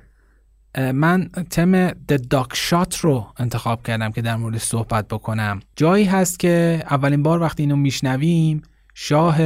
من 0.78 1.30
تم 1.50 1.90
The 1.90 2.18
Duck 2.34 2.56
Shot 2.70 2.96
رو 3.02 3.28
انتخاب 3.38 3.84
کردم 3.84 4.12
که 4.12 4.22
در 4.22 4.36
مورد 4.36 4.58
صحبت 4.58 5.08
بکنم. 5.08 5.60
جایی 5.76 6.06
هست 6.06 6.40
که 6.40 6.84
اولین 6.90 7.24
بار 7.24 7.42
وقتی 7.42 7.64
اینو 7.64 7.76
میشنویم 7.76 8.62
شاه 8.94 9.38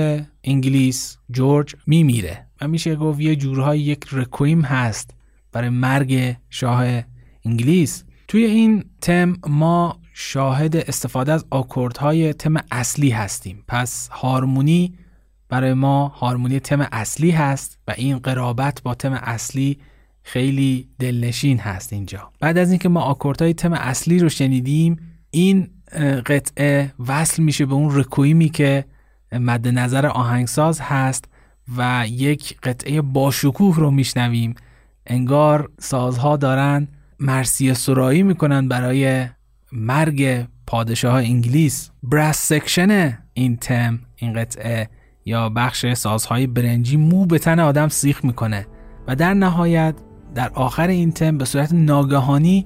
انگلیس 0.43 1.17
جورج 1.31 1.75
میمیره 1.87 2.47
و 2.61 2.67
میشه 2.67 2.95
گفت 2.95 3.19
یه 3.19 3.35
جورهای 3.35 3.79
یک 3.79 4.05
رکویم 4.11 4.61
هست 4.61 5.13
برای 5.51 5.69
مرگ 5.69 6.35
شاه 6.49 7.03
انگلیس. 7.45 8.03
توی 8.27 8.45
این 8.45 8.83
تم 9.01 9.37
ما 9.47 9.99
شاهد 10.13 10.75
استفاده 10.75 11.33
از 11.33 11.45
آکوردهای 11.49 12.33
تم 12.33 12.55
اصلی 12.71 13.09
هستیم. 13.09 13.63
پس 13.67 14.09
هارمونی 14.09 14.93
برای 15.49 15.73
ما 15.73 16.07
هارمونی 16.07 16.59
تم 16.59 16.87
اصلی 16.91 17.31
هست 17.31 17.79
و 17.87 17.93
این 17.97 18.17
قرابت 18.17 18.81
با 18.83 18.95
تم 18.95 19.13
اصلی 19.13 19.79
خیلی 20.23 20.89
دلنشین 20.99 21.59
هست 21.59 21.93
اینجا. 21.93 22.31
بعد 22.39 22.57
از 22.57 22.69
اینکه 22.69 22.89
ما 22.89 23.01
آکوردهای 23.01 23.53
تم 23.53 23.73
اصلی 23.73 24.19
رو 24.19 24.29
شنیدیم 24.29 24.97
این 25.31 25.69
قطعه 26.25 26.93
وصل 27.07 27.43
میشه 27.43 27.65
به 27.65 27.73
اون 27.73 27.99
رکویمی 27.99 28.49
که 28.49 28.85
مد 29.31 29.67
نظر 29.67 30.05
آهنگساز 30.05 30.81
هست 30.81 31.25
و 31.77 32.05
یک 32.09 32.57
قطعه 32.63 33.01
باشکوه 33.01 33.75
رو 33.75 33.91
میشنویم. 33.91 34.55
انگار 35.07 35.71
سازها 35.79 36.37
دارن 36.37 36.87
مرثیه 37.19 37.73
سرایی 37.73 38.23
می‌کنن 38.23 38.67
برای 38.67 39.27
مرگ 39.73 40.45
پادشاه 40.67 41.15
انگلیس. 41.15 41.91
brass 42.03 42.37
section 42.37 43.17
این 43.33 43.57
تم 43.57 43.99
این 44.15 44.33
قطعه 44.33 44.89
یا 45.25 45.49
بخش 45.49 45.93
سازهای 45.93 46.47
برنجی 46.47 46.97
مو 46.97 47.25
به 47.25 47.39
تن 47.39 47.59
آدم 47.59 47.87
سیخ 47.87 48.25
می‌کنه 48.25 48.67
و 49.07 49.15
در 49.15 49.33
نهایت 49.33 49.95
در 50.35 50.49
آخر 50.49 50.87
این 50.87 51.11
تم 51.11 51.37
به 51.37 51.45
صورت 51.45 51.73
ناگهانی 51.73 52.65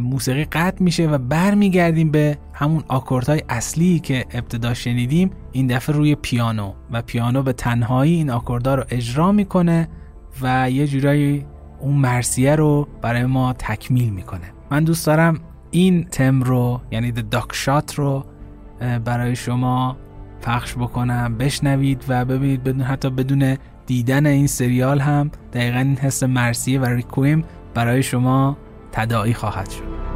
موسیقی 0.00 0.44
قطع 0.44 0.82
میشه 0.82 1.06
و 1.06 1.18
برمیگردیم 1.18 2.10
به 2.10 2.38
همون 2.52 2.84
آکوردهای 2.88 3.42
اصلی 3.48 3.98
که 3.98 4.26
ابتدا 4.30 4.74
شنیدیم 4.74 5.30
این 5.52 5.66
دفعه 5.66 5.96
روی 5.96 6.14
پیانو 6.14 6.72
و 6.90 7.02
پیانو 7.02 7.42
به 7.42 7.52
تنهایی 7.52 8.14
این 8.14 8.30
آکوردها 8.30 8.74
رو 8.74 8.84
اجرا 8.90 9.32
می‌کنه 9.32 9.88
و 10.42 10.70
یه 10.70 10.86
جورایی 10.86 11.46
اون 11.80 11.94
مرسیه 11.94 12.56
رو 12.56 12.88
برای 13.02 13.26
ما 13.26 13.52
تکمیل 13.52 14.10
می‌کنه. 14.10 14.52
من 14.70 14.84
دوست 14.84 15.06
دارم 15.06 15.40
این 15.70 16.04
تم 16.04 16.42
رو 16.42 16.80
یعنی 16.90 17.12
The 17.12 17.36
Duck 17.36 17.54
Shot 17.64 17.94
رو 17.94 18.24
برای 19.04 19.36
شما 19.36 19.96
پخش 20.42 20.74
بکنم. 20.74 21.36
بشنوید 21.38 22.04
و 22.08 22.24
ببینید 22.24 22.64
بدون 22.64 22.80
حتی 22.82 23.10
بدون 23.10 23.56
دیدن 23.86 24.26
این 24.26 24.46
سریال 24.46 25.00
هم 25.00 25.30
دقیقا 25.52 25.78
این 25.78 25.96
حس 25.96 26.22
مرسیه 26.22 26.80
و 26.80 26.84
ریکویم 26.84 27.44
برای 27.74 28.02
شما 28.02 28.56
تداعی 28.92 29.34
خواهد 29.34 29.70
شد. 29.70 30.07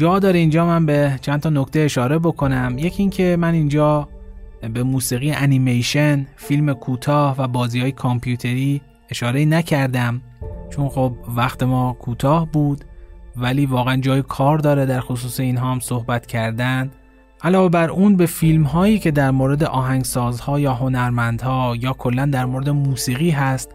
جا 0.00 0.18
داره 0.18 0.38
اینجا 0.38 0.66
من 0.66 0.86
به 0.86 1.18
چند 1.20 1.40
تا 1.40 1.50
نکته 1.50 1.80
اشاره 1.80 2.18
بکنم. 2.18 2.74
یکی 2.78 3.02
اینکه 3.02 3.36
من 3.40 3.54
اینجا 3.54 4.08
به 4.74 4.82
موسیقی 4.82 5.32
انیمیشن، 5.32 6.26
فیلم 6.36 6.72
کوتاه 6.72 7.36
و 7.38 7.48
بازی 7.48 7.80
های 7.80 7.92
کامپیوتری 7.92 8.80
اشاره 9.10 9.44
نکردم. 9.44 10.22
چون 10.70 10.88
خب 10.88 11.12
وقت 11.36 11.62
ما 11.62 11.92
کوتاه 11.92 12.50
بود 12.52 12.84
ولی 13.36 13.66
واقعا 13.66 13.96
جای 13.96 14.22
کار 14.22 14.58
داره 14.58 14.86
در 14.86 15.00
خصوص 15.00 15.40
اینها 15.40 15.72
هم 15.72 15.80
صحبت 15.80 16.26
کردن. 16.26 16.90
علاوه 17.42 17.68
بر 17.68 17.90
اون 17.90 18.16
به 18.16 18.26
فیلم 18.26 18.62
هایی 18.62 18.98
که 18.98 19.10
در 19.10 19.30
مورد 19.30 19.64
آهنگسازها 19.64 20.60
یا 20.60 20.74
هنرمندها 20.74 21.76
یا 21.80 21.92
کلا 21.92 22.26
در 22.26 22.44
مورد 22.44 22.68
موسیقی 22.70 23.30
هست 23.30 23.74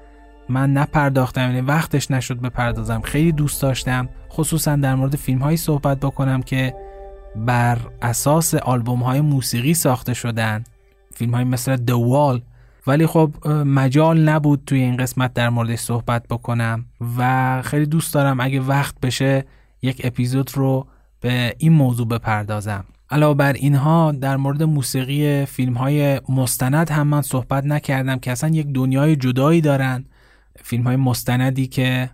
من 0.49 0.73
نپرداختم 0.73 1.41
یعنی 1.41 1.61
وقتش 1.61 2.11
نشد 2.11 2.41
بپردازم. 2.41 3.01
خیلی 3.01 3.31
دوست 3.31 3.61
داشتم 3.61 4.09
خصوصا 4.31 4.75
در 4.75 4.95
مورد 4.95 5.15
فیلم 5.15 5.39
هایی 5.39 5.57
صحبت 5.57 5.99
بکنم 5.99 6.41
که 6.41 6.75
بر 7.35 7.77
اساس 8.01 8.53
آلبوم 8.53 9.03
های 9.03 9.21
موسیقی 9.21 9.73
ساخته 9.73 10.13
شدن. 10.13 10.63
فیلم 11.13 11.35
های 11.35 11.43
مثل 11.43 11.77
Wall. 11.77 12.41
ولی 12.87 13.07
خب 13.07 13.47
مجال 13.47 14.19
نبود 14.19 14.61
توی 14.65 14.79
این 14.79 14.97
قسمت 14.97 15.33
در 15.33 15.49
موردش 15.49 15.79
صحبت 15.79 16.27
بکنم 16.27 16.85
و 17.17 17.61
خیلی 17.61 17.85
دوست 17.85 18.13
دارم 18.13 18.39
اگه 18.39 18.59
وقت 18.59 18.99
بشه 18.99 19.45
یک 19.81 20.01
اپیزود 20.03 20.51
رو 20.53 20.87
به 21.21 21.55
این 21.57 21.73
موضوع 21.73 22.07
بپردازم. 22.07 22.85
علاوه 23.09 23.37
بر 23.37 23.53
اینها 23.53 24.11
در 24.11 24.37
مورد 24.37 24.63
موسیقی 24.63 25.45
فیلم 25.45 25.73
های 25.73 26.21
مستند 26.29 26.89
هم 26.89 27.07
من 27.07 27.21
صحبت 27.21 27.65
نکردم 27.65 28.19
که 28.19 28.31
اصلا 28.31 28.49
یک 28.49 28.67
دنیای 28.67 29.15
جدایی 29.15 29.61
دارن. 29.61 30.05
فیلم 30.63 30.83
های 30.83 30.95
مستندی 30.95 31.67
که 31.67 32.09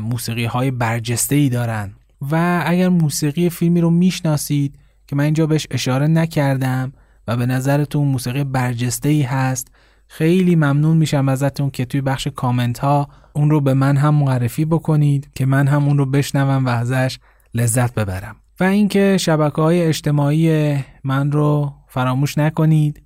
موسیقی 0.00 0.44
های 0.44 0.70
برجسته 0.70 1.34
ای 1.34 1.48
دارن. 1.48 1.92
و 2.30 2.62
اگر 2.66 2.88
موسیقی 2.88 3.50
فیلمی 3.50 3.80
رو 3.80 3.90
می‌شناسید 3.90 4.78
که 5.06 5.16
من 5.16 5.24
اینجا 5.24 5.46
بهش 5.46 5.66
اشاره 5.70 6.06
نکردم 6.06 6.92
و 7.28 7.36
به 7.36 7.46
نظرتون 7.46 8.08
موسیقی 8.08 8.44
برجسته 8.44 9.08
ای 9.08 9.22
هست 9.22 9.68
خیلی 10.06 10.56
ممنون 10.56 10.96
میشم 10.96 11.28
ازتون 11.28 11.70
که 11.70 11.84
توی 11.84 12.00
بخش 12.00 12.26
کامنت 12.26 12.78
ها 12.78 13.08
اون 13.32 13.50
رو 13.50 13.60
به 13.60 13.74
من 13.74 13.96
هم 13.96 14.14
معرفی 14.14 14.64
بکنید 14.64 15.30
که 15.34 15.46
من 15.46 15.66
هم 15.68 15.84
اون 15.84 15.98
رو 15.98 16.06
بشنوم 16.06 16.66
و 16.66 16.68
ازش 16.68 17.18
لذت 17.54 17.94
ببرم. 17.94 18.36
و 18.60 18.64
اینکه 18.64 19.16
شبکه 19.20 19.62
های 19.62 19.82
اجتماعی 19.82 20.76
من 21.04 21.32
رو 21.32 21.72
فراموش 21.88 22.38
نکنید 22.38 23.02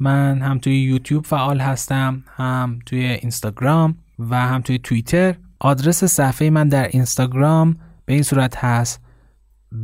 من 0.00 0.42
هم 0.42 0.58
توی 0.58 0.82
یوتیوب 0.82 1.26
فعال 1.26 1.60
هستم 1.60 2.24
هم 2.36 2.78
توی 2.86 3.06
اینستاگرام 3.06 3.96
و 4.18 4.36
هم 4.36 4.60
توی 4.60 4.78
توییتر 4.78 5.34
آدرس 5.60 6.04
صفحه 6.04 6.50
من 6.50 6.68
در 6.68 6.88
اینستاگرام 6.88 7.76
به 8.04 8.12
این 8.14 8.22
صورت 8.22 8.56
هست. 8.56 9.00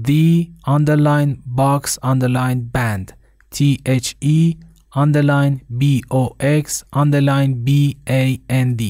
The 0.09 0.47
underline 0.67 1.37
box 1.57 1.99
underline 2.03 2.61
band. 2.77 3.13
T 3.55 3.79
h 3.87 4.15
e 4.25 4.57
underline 5.03 5.55
b 5.81 5.85
o 6.11 6.23
x 6.65 6.67
underline 7.03 7.53
b 7.67 7.71
a 8.09 8.23
n 8.49 8.69
d. 8.81 8.83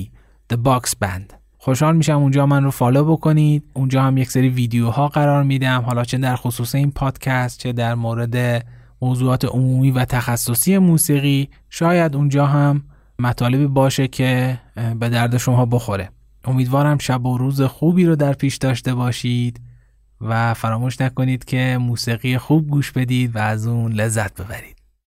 The 0.52 0.56
box 0.56 0.94
band. 1.02 1.34
خوشحال 1.58 1.96
میشم 1.96 2.18
اونجا 2.18 2.46
من 2.46 2.64
رو 2.64 2.70
فالو 2.70 3.04
بکنید. 3.04 3.64
اونجا 3.74 4.02
هم 4.02 4.16
یک 4.16 4.30
سری 4.30 4.48
ویدیوها 4.48 5.08
قرار 5.08 5.42
میدم. 5.42 5.80
حالا 5.80 6.04
چه 6.04 6.18
در 6.18 6.36
خصوص 6.36 6.74
این 6.74 6.90
پادکست 6.90 7.58
چه 7.58 7.72
در 7.72 7.94
مورد 7.94 8.66
موضوعات 9.02 9.44
عمومی 9.44 9.90
و 9.90 10.04
تخصصی 10.04 10.78
موسیقی. 10.78 11.48
شاید 11.70 12.16
اونجا 12.16 12.46
هم 12.46 12.82
مطالبی 13.18 13.66
باشه 13.66 14.08
که 14.08 14.60
به 14.74 15.08
درد 15.08 15.36
شما 15.36 15.66
بخوره. 15.66 16.10
امیدوارم 16.44 16.98
شب 16.98 17.26
و 17.26 17.38
روز 17.38 17.62
خوبی 17.62 18.04
رو 18.04 18.16
در 18.16 18.32
پیش 18.32 18.56
داشته 18.56 18.94
باشید 18.94 19.60
و 20.20 20.54
فراموش 20.54 21.00
نکنید 21.00 21.44
که 21.44 21.78
موسیقی 21.80 22.38
خوب 22.38 22.68
گوش 22.68 22.92
بدید 22.92 23.36
و 23.36 23.38
از 23.38 23.66
اون 23.66 23.92
لذت 23.92 24.40
ببرید. 24.40 24.73